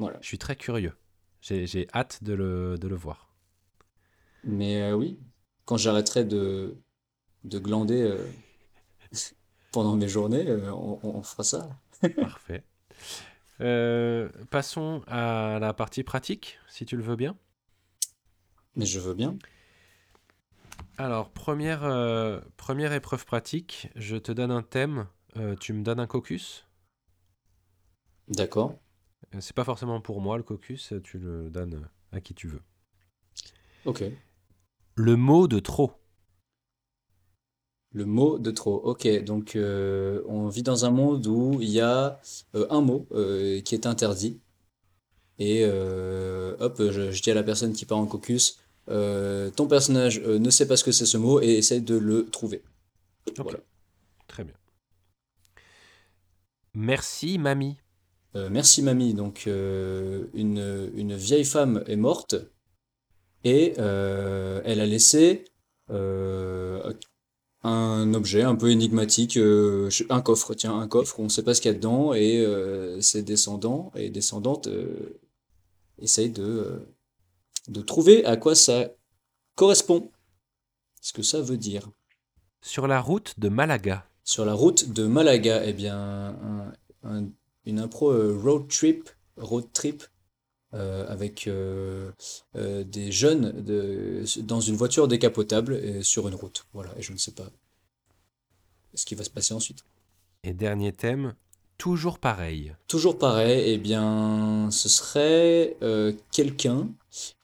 Voilà. 0.00 0.18
Je 0.22 0.26
suis 0.26 0.38
très 0.38 0.56
curieux. 0.56 0.94
J'ai, 1.42 1.86
hâte 1.94 2.24
de 2.24 2.32
le, 2.32 2.78
de 2.78 2.88
le 2.88 2.96
voir. 2.96 3.34
Mais 4.44 4.80
euh, 4.80 4.94
oui, 4.94 5.20
quand 5.66 5.76
j'arrêterai 5.76 6.24
de, 6.24 6.78
de 7.44 7.58
glander 7.58 8.02
euh, 8.02 8.26
pendant 9.72 9.96
mes 9.96 10.08
journées, 10.08 10.48
euh, 10.48 10.72
on, 10.72 11.22
fera 11.22 11.44
ça. 11.44 11.68
Parfait. 12.16 12.64
Passons 14.50 15.02
à 15.06 15.58
la 15.60 15.74
partie 15.74 16.02
pratique, 16.02 16.58
si 16.66 16.86
tu 16.86 16.96
le 16.96 17.02
veux 17.02 17.16
bien. 17.16 17.36
Mais 18.76 18.86
je 18.86 19.00
veux 19.00 19.12
bien. 19.12 19.36
Alors, 20.96 21.28
première, 21.28 21.80
première 22.56 22.94
épreuve 22.94 23.26
pratique, 23.26 23.90
je 23.96 24.16
te 24.16 24.32
donne 24.32 24.50
un 24.50 24.62
thème, 24.62 25.08
tu 25.60 25.74
me 25.74 25.82
donnes 25.82 26.00
un 26.00 26.06
caucus. 26.06 26.66
D'accord. 28.28 28.79
Euh, 29.34 29.38
C'est 29.40 29.54
pas 29.54 29.64
forcément 29.64 30.00
pour 30.00 30.20
moi 30.20 30.36
le 30.36 30.42
caucus, 30.42 30.92
tu 31.04 31.18
le 31.18 31.50
donnes 31.50 31.88
à 32.12 32.20
qui 32.20 32.34
tu 32.34 32.48
veux. 32.48 32.62
Ok. 33.84 34.04
Le 34.96 35.16
mot 35.16 35.48
de 35.48 35.58
trop. 35.58 35.92
Le 37.92 38.04
mot 38.04 38.38
de 38.38 38.50
trop. 38.50 38.76
Ok, 38.76 39.08
donc 39.24 39.56
euh, 39.56 40.22
on 40.28 40.48
vit 40.48 40.62
dans 40.62 40.84
un 40.84 40.90
monde 40.90 41.26
où 41.26 41.58
il 41.60 41.70
y 41.70 41.80
a 41.80 42.20
euh, 42.54 42.66
un 42.70 42.80
mot 42.80 43.08
euh, 43.12 43.60
qui 43.62 43.74
est 43.74 43.86
interdit. 43.86 44.40
Et 45.38 45.64
hop, 45.64 46.76
je, 46.78 47.10
je 47.10 47.22
dis 47.22 47.30
à 47.30 47.34
la 47.34 47.42
personne 47.42 47.72
qui 47.72 47.86
part 47.86 47.96
en 47.96 48.04
caucus, 48.06 48.60
ton 48.86 49.66
personnage 49.66 50.20
ne 50.20 50.50
sait 50.50 50.68
pas 50.68 50.76
ce 50.76 50.84
que 50.84 50.92
c'est 50.92 51.06
ce 51.06 51.16
mot 51.16 51.40
et 51.40 51.54
essaye 51.54 51.80
de 51.80 51.96
le 51.96 52.28
trouver. 52.28 52.62
Ok. 53.26 53.36
Voilà. 53.38 53.58
Très 54.26 54.44
bien. 54.44 54.54
Merci, 56.74 57.38
mamie. 57.38 57.78
Euh, 58.36 58.48
merci 58.50 58.82
mamie. 58.82 59.14
Donc 59.14 59.44
euh, 59.46 60.26
une, 60.34 60.90
une 60.94 61.14
vieille 61.16 61.44
femme 61.44 61.82
est 61.86 61.96
morte 61.96 62.36
et 63.44 63.74
euh, 63.78 64.60
elle 64.64 64.80
a 64.80 64.86
laissé 64.86 65.44
un 67.62 68.14
objet 68.14 68.42
un 68.42 68.54
peu 68.54 68.70
énigmatique, 68.70 69.36
un 69.36 70.20
coffre, 70.22 70.54
tiens, 70.54 70.78
un 70.78 70.88
coffre, 70.88 71.18
on 71.20 71.24
ne 71.24 71.28
sait 71.28 71.42
pas 71.42 71.52
ce 71.54 71.60
qu'il 71.60 71.70
y 71.70 71.74
a 71.74 71.76
dedans 71.76 72.14
et 72.14 72.46
ses 73.00 73.22
descendants 73.22 73.90
et 73.96 74.08
descendantes 74.08 74.68
essayent 75.98 76.30
de, 76.30 76.86
de 77.68 77.80
trouver 77.82 78.24
à 78.24 78.36
quoi 78.36 78.54
ça 78.54 78.88
correspond, 79.56 80.10
ce 81.02 81.12
que 81.12 81.22
ça 81.22 81.40
veut 81.42 81.58
dire. 81.58 81.90
Sur 82.62 82.86
la 82.86 83.00
route 83.00 83.38
de 83.38 83.48
Malaga. 83.48 84.06
Sur 84.24 84.44
la 84.44 84.54
route 84.54 84.92
de 84.92 85.06
Malaga, 85.06 85.62
eh 85.66 85.72
bien, 85.72 85.98
un- 85.98 86.72
un- 87.02 87.28
une 87.64 87.78
impro 87.78 88.10
euh, 88.10 88.38
road 88.42 88.68
trip, 88.68 89.10
road 89.36 89.66
trip 89.72 90.04
euh, 90.72 91.04
avec 91.08 91.48
euh, 91.48 92.12
euh, 92.54 92.84
des 92.84 93.10
jeunes 93.10 93.50
de, 93.60 94.22
dans 94.42 94.60
une 94.60 94.76
voiture 94.76 95.08
décapotable 95.08 95.74
et 95.74 96.04
sur 96.04 96.28
une 96.28 96.36
route. 96.36 96.64
Voilà, 96.72 96.90
et 96.96 97.02
je 97.02 97.12
ne 97.12 97.18
sais 97.18 97.32
pas 97.32 97.50
ce 98.94 99.04
qui 99.04 99.16
va 99.16 99.24
se 99.24 99.30
passer 99.30 99.52
ensuite. 99.52 99.84
Et 100.44 100.54
dernier 100.54 100.92
thème, 100.92 101.34
toujours 101.76 102.20
pareil. 102.20 102.76
Toujours 102.86 103.18
pareil, 103.18 103.64
eh 103.66 103.78
bien, 103.78 104.68
ce 104.70 104.88
serait 104.88 105.76
quelqu'un 106.30 106.88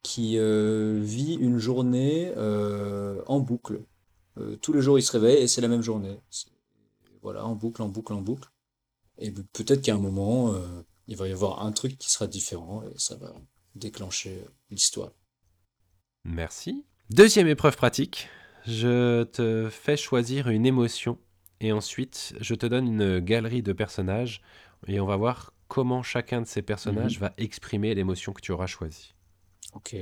qui 0.05 0.39
vit 0.39 1.35
une 1.35 1.59
journée 1.59 2.33
en 3.27 3.41
boucle. 3.41 3.81
Tous 4.61 4.73
les 4.73 4.81
jours, 4.81 5.01
il 5.01 5.03
se 5.03 5.13
réveille 5.13 5.43
et 5.43 5.49
c'est 5.49 5.61
la 5.61 5.69
même 5.69 5.83
journée. 5.83 6.17
Voilà, 7.23 7.45
en 7.45 7.57
boucle, 7.57 7.83
en 7.83 7.89
boucle, 7.89 8.13
en 8.13 8.21
boucle. 8.21 8.49
Et 9.19 9.31
pe- 9.31 9.43
peut-être 9.53 9.83
qu'à 9.83 9.95
un 9.95 9.99
moment, 9.99 10.53
euh, 10.55 10.83
il 11.07 11.17
va 11.17 11.29
y 11.29 11.33
avoir 11.33 11.65
un 11.65 11.73
truc 11.73 11.99
qui 11.99 12.11
sera 12.11 12.27
différent 12.27 12.83
et 12.83 12.93
ça 12.97 13.17
va 13.17 13.33
déclencher 13.75 14.45
l'histoire. 14.71 15.13
Merci. 16.25 16.85
Deuxième 17.11 17.47
épreuve 17.47 17.77
pratique. 17.77 18.29
Je 18.67 19.23
te 19.25 19.69
fais 19.71 19.97
choisir 19.97 20.49
une 20.49 20.67
émotion 20.67 21.19
et 21.61 21.73
ensuite 21.73 22.35
je 22.41 22.55
te 22.55 22.67
donne 22.67 22.87
une 22.89 23.21
galerie 23.21 23.63
de 23.63 23.73
personnages 23.73 24.43
et 24.89 24.99
on 24.99 25.07
va 25.07 25.17
voir 25.17 25.53
comment 25.69 26.03
chacun 26.03 26.41
de 26.41 26.47
ces 26.47 26.63
personnages 26.63 27.19
va 27.21 27.33
exprimer 27.39 27.95
l'émotion 27.95 28.33
que 28.33 28.41
tu 28.41 28.51
auras 28.53 28.67
choisie. 28.67 29.15
Ok. 29.73 29.97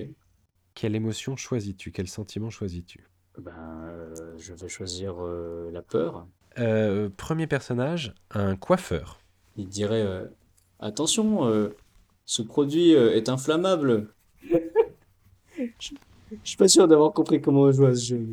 Quelle 0.74 0.94
émotion 0.94 1.36
choisis-tu? 1.36 1.92
Quel 1.92 2.08
sentiment 2.08 2.50
choisis-tu? 2.50 3.06
Ben, 3.38 3.52
euh, 3.84 4.38
je 4.38 4.54
vais 4.54 4.68
choisir 4.68 5.14
euh, 5.18 5.70
la 5.72 5.82
peur. 5.82 6.26
Euh, 6.58 7.08
Premier 7.16 7.46
personnage, 7.46 8.14
un 8.30 8.56
coiffeur. 8.56 9.18
Il 9.56 9.68
dirait 9.68 10.02
euh, 10.02 10.26
Attention, 10.80 11.46
euh, 11.46 11.74
ce 12.26 12.42
produit 12.42 12.90
est 12.92 13.28
inflammable. 13.28 14.08
je, 14.48 15.64
je 15.80 15.94
suis 16.42 16.56
pas 16.56 16.68
sûr 16.68 16.86
d'avoir 16.88 17.12
compris 17.12 17.40
comment 17.40 17.70
jouer 17.72 17.88
à 17.88 17.94
ce 17.94 18.04
jeu. 18.04 18.26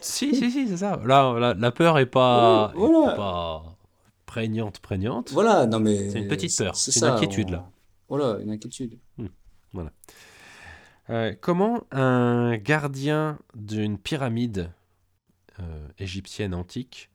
Si, 0.00 0.34
si, 0.36 0.50
si, 0.50 0.68
c'est 0.68 0.76
ça. 0.78 1.00
Là, 1.04 1.36
la, 1.38 1.54
la 1.54 1.72
peur 1.72 1.98
est 1.98 2.06
pas, 2.06 2.68
Ouais, 2.76 2.88
voilà. 2.88 3.12
est 3.12 3.16
pas 3.16 3.76
prégnante, 4.24 4.78
prégnante. 4.80 5.32
Voilà, 5.32 5.66
non 5.66 5.80
mais. 5.80 6.10
C'est 6.10 6.20
une 6.20 6.28
petite 6.28 6.56
peur, 6.56 6.76
c'est 6.76 6.94
une 6.94 7.00
ça, 7.00 7.14
inquiétude, 7.14 7.48
on- 7.48 7.52
là. 7.52 7.70
Voilà, 8.08 8.38
une 8.40 8.50
inquiétude. 8.50 8.98
Euh, 11.10 11.34
comment 11.40 11.84
un 11.90 12.56
gardien 12.58 13.38
d'une 13.54 13.96
pyramide 13.98 14.70
euh, 15.58 15.88
égyptienne 15.98 16.54
antique 16.54 17.10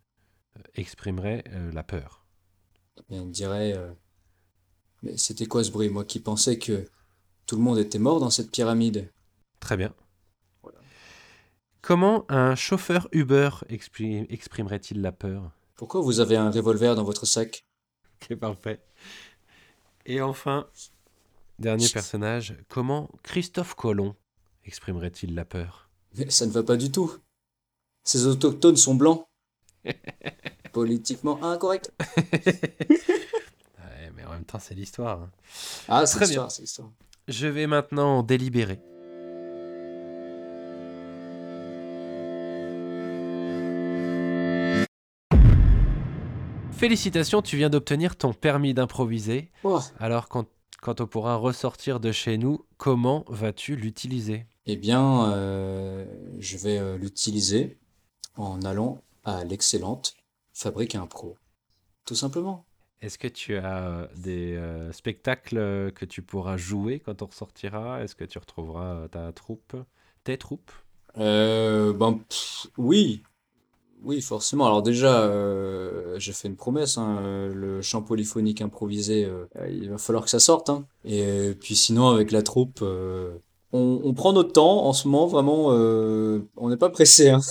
exprimerait 0.75 1.43
euh, 1.49 1.71
la 1.71 1.83
peur 1.83 2.25
Et 3.09 3.17
il 3.17 3.31
dirait 3.31 3.73
euh, 3.75 3.91
Mais 5.01 5.17
c'était 5.17 5.45
quoi 5.45 5.63
ce 5.63 5.71
bruit? 5.71 5.89
Moi 5.89 6.05
qui 6.05 6.19
pensais 6.19 6.57
que 6.57 6.85
tout 7.45 7.55
le 7.55 7.61
monde 7.61 7.77
était 7.77 7.99
mort 7.99 8.19
dans 8.19 8.29
cette 8.29 8.51
pyramide. 8.51 9.11
Très 9.59 9.77
bien. 9.77 9.93
Voilà. 10.61 10.79
Comment 11.81 12.25
un 12.29 12.55
chauffeur 12.55 13.07
Uber 13.11 13.49
expri- 13.69 14.25
exprimerait-il 14.29 15.01
la 15.01 15.11
peur? 15.11 15.51
Pourquoi 15.75 16.01
vous 16.01 16.19
avez 16.19 16.37
un 16.37 16.51
revolver 16.51 16.95
dans 16.95 17.03
votre 17.03 17.25
sac? 17.25 17.65
C'est 18.27 18.37
parfait. 18.37 18.79
Et 20.05 20.21
enfin, 20.21 20.67
dernier 21.59 21.89
personnage, 21.89 22.55
comment 22.69 23.09
Christophe 23.23 23.75
Colomb 23.75 24.15
exprimerait-il 24.63 25.35
la 25.35 25.45
peur? 25.45 25.89
Mais 26.15 26.29
ça 26.29 26.45
ne 26.45 26.51
va 26.51 26.63
pas 26.63 26.77
du 26.77 26.91
tout. 26.91 27.17
Ces 28.03 28.27
autochtones 28.27 28.77
sont 28.77 28.95
blancs. 28.95 29.25
Politiquement 30.71 31.43
incorrect. 31.43 31.91
Ouais, 33.85 34.11
mais 34.15 34.25
en 34.25 34.31
même 34.31 34.43
temps, 34.45 34.59
c'est 34.59 34.73
l'histoire. 34.73 35.21
hein. 35.21 35.29
Ah, 35.87 36.05
c'est 36.05 36.19
l'histoire, 36.21 36.51
c'est 36.51 36.61
l'histoire. 36.63 36.89
Je 37.27 37.47
vais 37.47 37.67
maintenant 37.67 38.21
délibérer. 38.23 38.79
Félicitations, 46.71 47.41
tu 47.41 47.55
viens 47.55 47.69
d'obtenir 47.69 48.15
ton 48.15 48.33
permis 48.33 48.73
d'improviser. 48.73 49.51
Oh. 49.63 49.79
Alors, 49.99 50.27
quand, 50.27 50.45
quand 50.81 50.99
on 51.01 51.07
pourra 51.07 51.35
ressortir 51.35 51.99
de 51.99 52.11
chez 52.11 52.37
nous, 52.37 52.65
comment 52.77 53.23
vas-tu 53.27 53.75
l'utiliser? 53.75 54.45
Eh 54.65 54.75
bien, 54.75 55.31
euh, 55.31 56.05
je 56.39 56.57
vais 56.57 56.77
euh, 56.79 56.97
l'utiliser 56.97 57.77
en 58.37 58.61
allant 58.63 59.01
à 59.23 59.43
l'excellente 59.43 60.15
Fabrique 60.53 60.95
Impro. 60.95 61.37
Tout 62.05 62.15
simplement. 62.15 62.65
Est-ce 63.01 63.17
que 63.17 63.27
tu 63.27 63.57
as 63.57 63.85
euh, 63.85 64.07
des 64.15 64.55
euh, 64.55 64.91
spectacles 64.93 65.57
euh, 65.57 65.91
que 65.91 66.05
tu 66.05 66.21
pourras 66.21 66.57
jouer 66.57 66.99
quand 66.99 67.21
on 67.21 67.25
ressortira? 67.25 68.01
Est-ce 68.01 68.15
que 68.15 68.23
tu 68.23 68.37
retrouveras 68.37 69.07
ta 69.09 69.31
troupe? 69.33 69.75
Tes 70.23 70.37
troupes? 70.37 70.71
Euh, 71.17 71.91
ben, 71.93 72.13
pff, 72.13 72.67
oui. 72.77 73.23
Oui, 74.03 74.21
forcément. 74.21 74.65
Alors 74.65 74.83
déjà, 74.83 75.21
euh, 75.23 76.17
j'ai 76.19 76.33
fait 76.33 76.47
une 76.47 76.55
promesse, 76.57 76.97
hein, 76.97 77.19
euh, 77.21 77.53
le 77.53 77.81
chant 77.81 78.01
polyphonique 78.01 78.61
improvisé, 78.61 79.25
euh, 79.25 79.45
il 79.69 79.89
va 79.89 79.97
falloir 79.97 80.23
que 80.25 80.29
ça 80.29 80.39
sorte. 80.39 80.69
hein. 80.69 80.85
Et 81.05 81.55
puis 81.59 81.75
sinon, 81.75 82.09
avec 82.09 82.31
la 82.31 82.41
troupe, 82.41 82.83
on, 83.73 84.01
on 84.03 84.13
prend 84.13 84.33
notre 84.33 84.53
temps 84.53 84.85
en 84.85 84.93
ce 84.93 85.07
moment, 85.07 85.25
vraiment, 85.25 85.71
euh, 85.71 86.47
on 86.55 86.69
n'est 86.69 86.77
pas 86.77 86.89
pressé, 86.89 87.29
hein, 87.29 87.41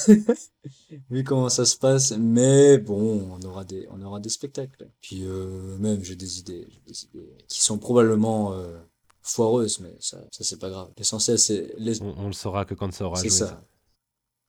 vu 1.10 1.24
comment 1.24 1.48
ça 1.48 1.64
se 1.64 1.76
passe. 1.76 2.12
Mais 2.12 2.78
bon, 2.78 3.28
on 3.32 3.42
aura 3.42 3.64
des, 3.64 3.88
on 3.90 4.00
aura 4.00 4.20
des 4.20 4.28
spectacles. 4.28 4.88
Puis 5.00 5.24
euh, 5.24 5.76
même, 5.78 6.02
j'ai 6.02 6.14
des 6.14 6.38
idées, 6.38 6.68
des 6.86 7.04
idées 7.04 7.36
qui 7.48 7.60
sont 7.60 7.76
probablement 7.76 8.52
euh, 8.52 8.78
foireuses, 9.20 9.80
mais 9.80 9.94
ça, 9.98 10.18
ça 10.30 10.44
c'est 10.44 10.60
pas 10.60 10.70
grave. 10.70 10.90
L'essentiel, 10.96 11.38
c'est 11.38 11.74
les, 11.76 12.00
on, 12.00 12.14
on 12.16 12.26
le 12.28 12.32
saura 12.32 12.64
que 12.64 12.74
quand 12.74 12.92
ça 12.92 13.04
aura 13.04 13.16
c'est 13.16 13.28
ça. 13.28 13.60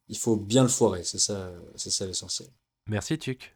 Il 0.10 0.18
faut 0.18 0.36
bien 0.36 0.62
le 0.62 0.70
foirer, 0.70 1.04
c'est 1.04 1.20
ça, 1.20 1.52
c'est 1.76 1.90
ça 1.90 2.06
l'essentiel. 2.06 2.50
Merci 2.88 3.18
Tuc. 3.18 3.56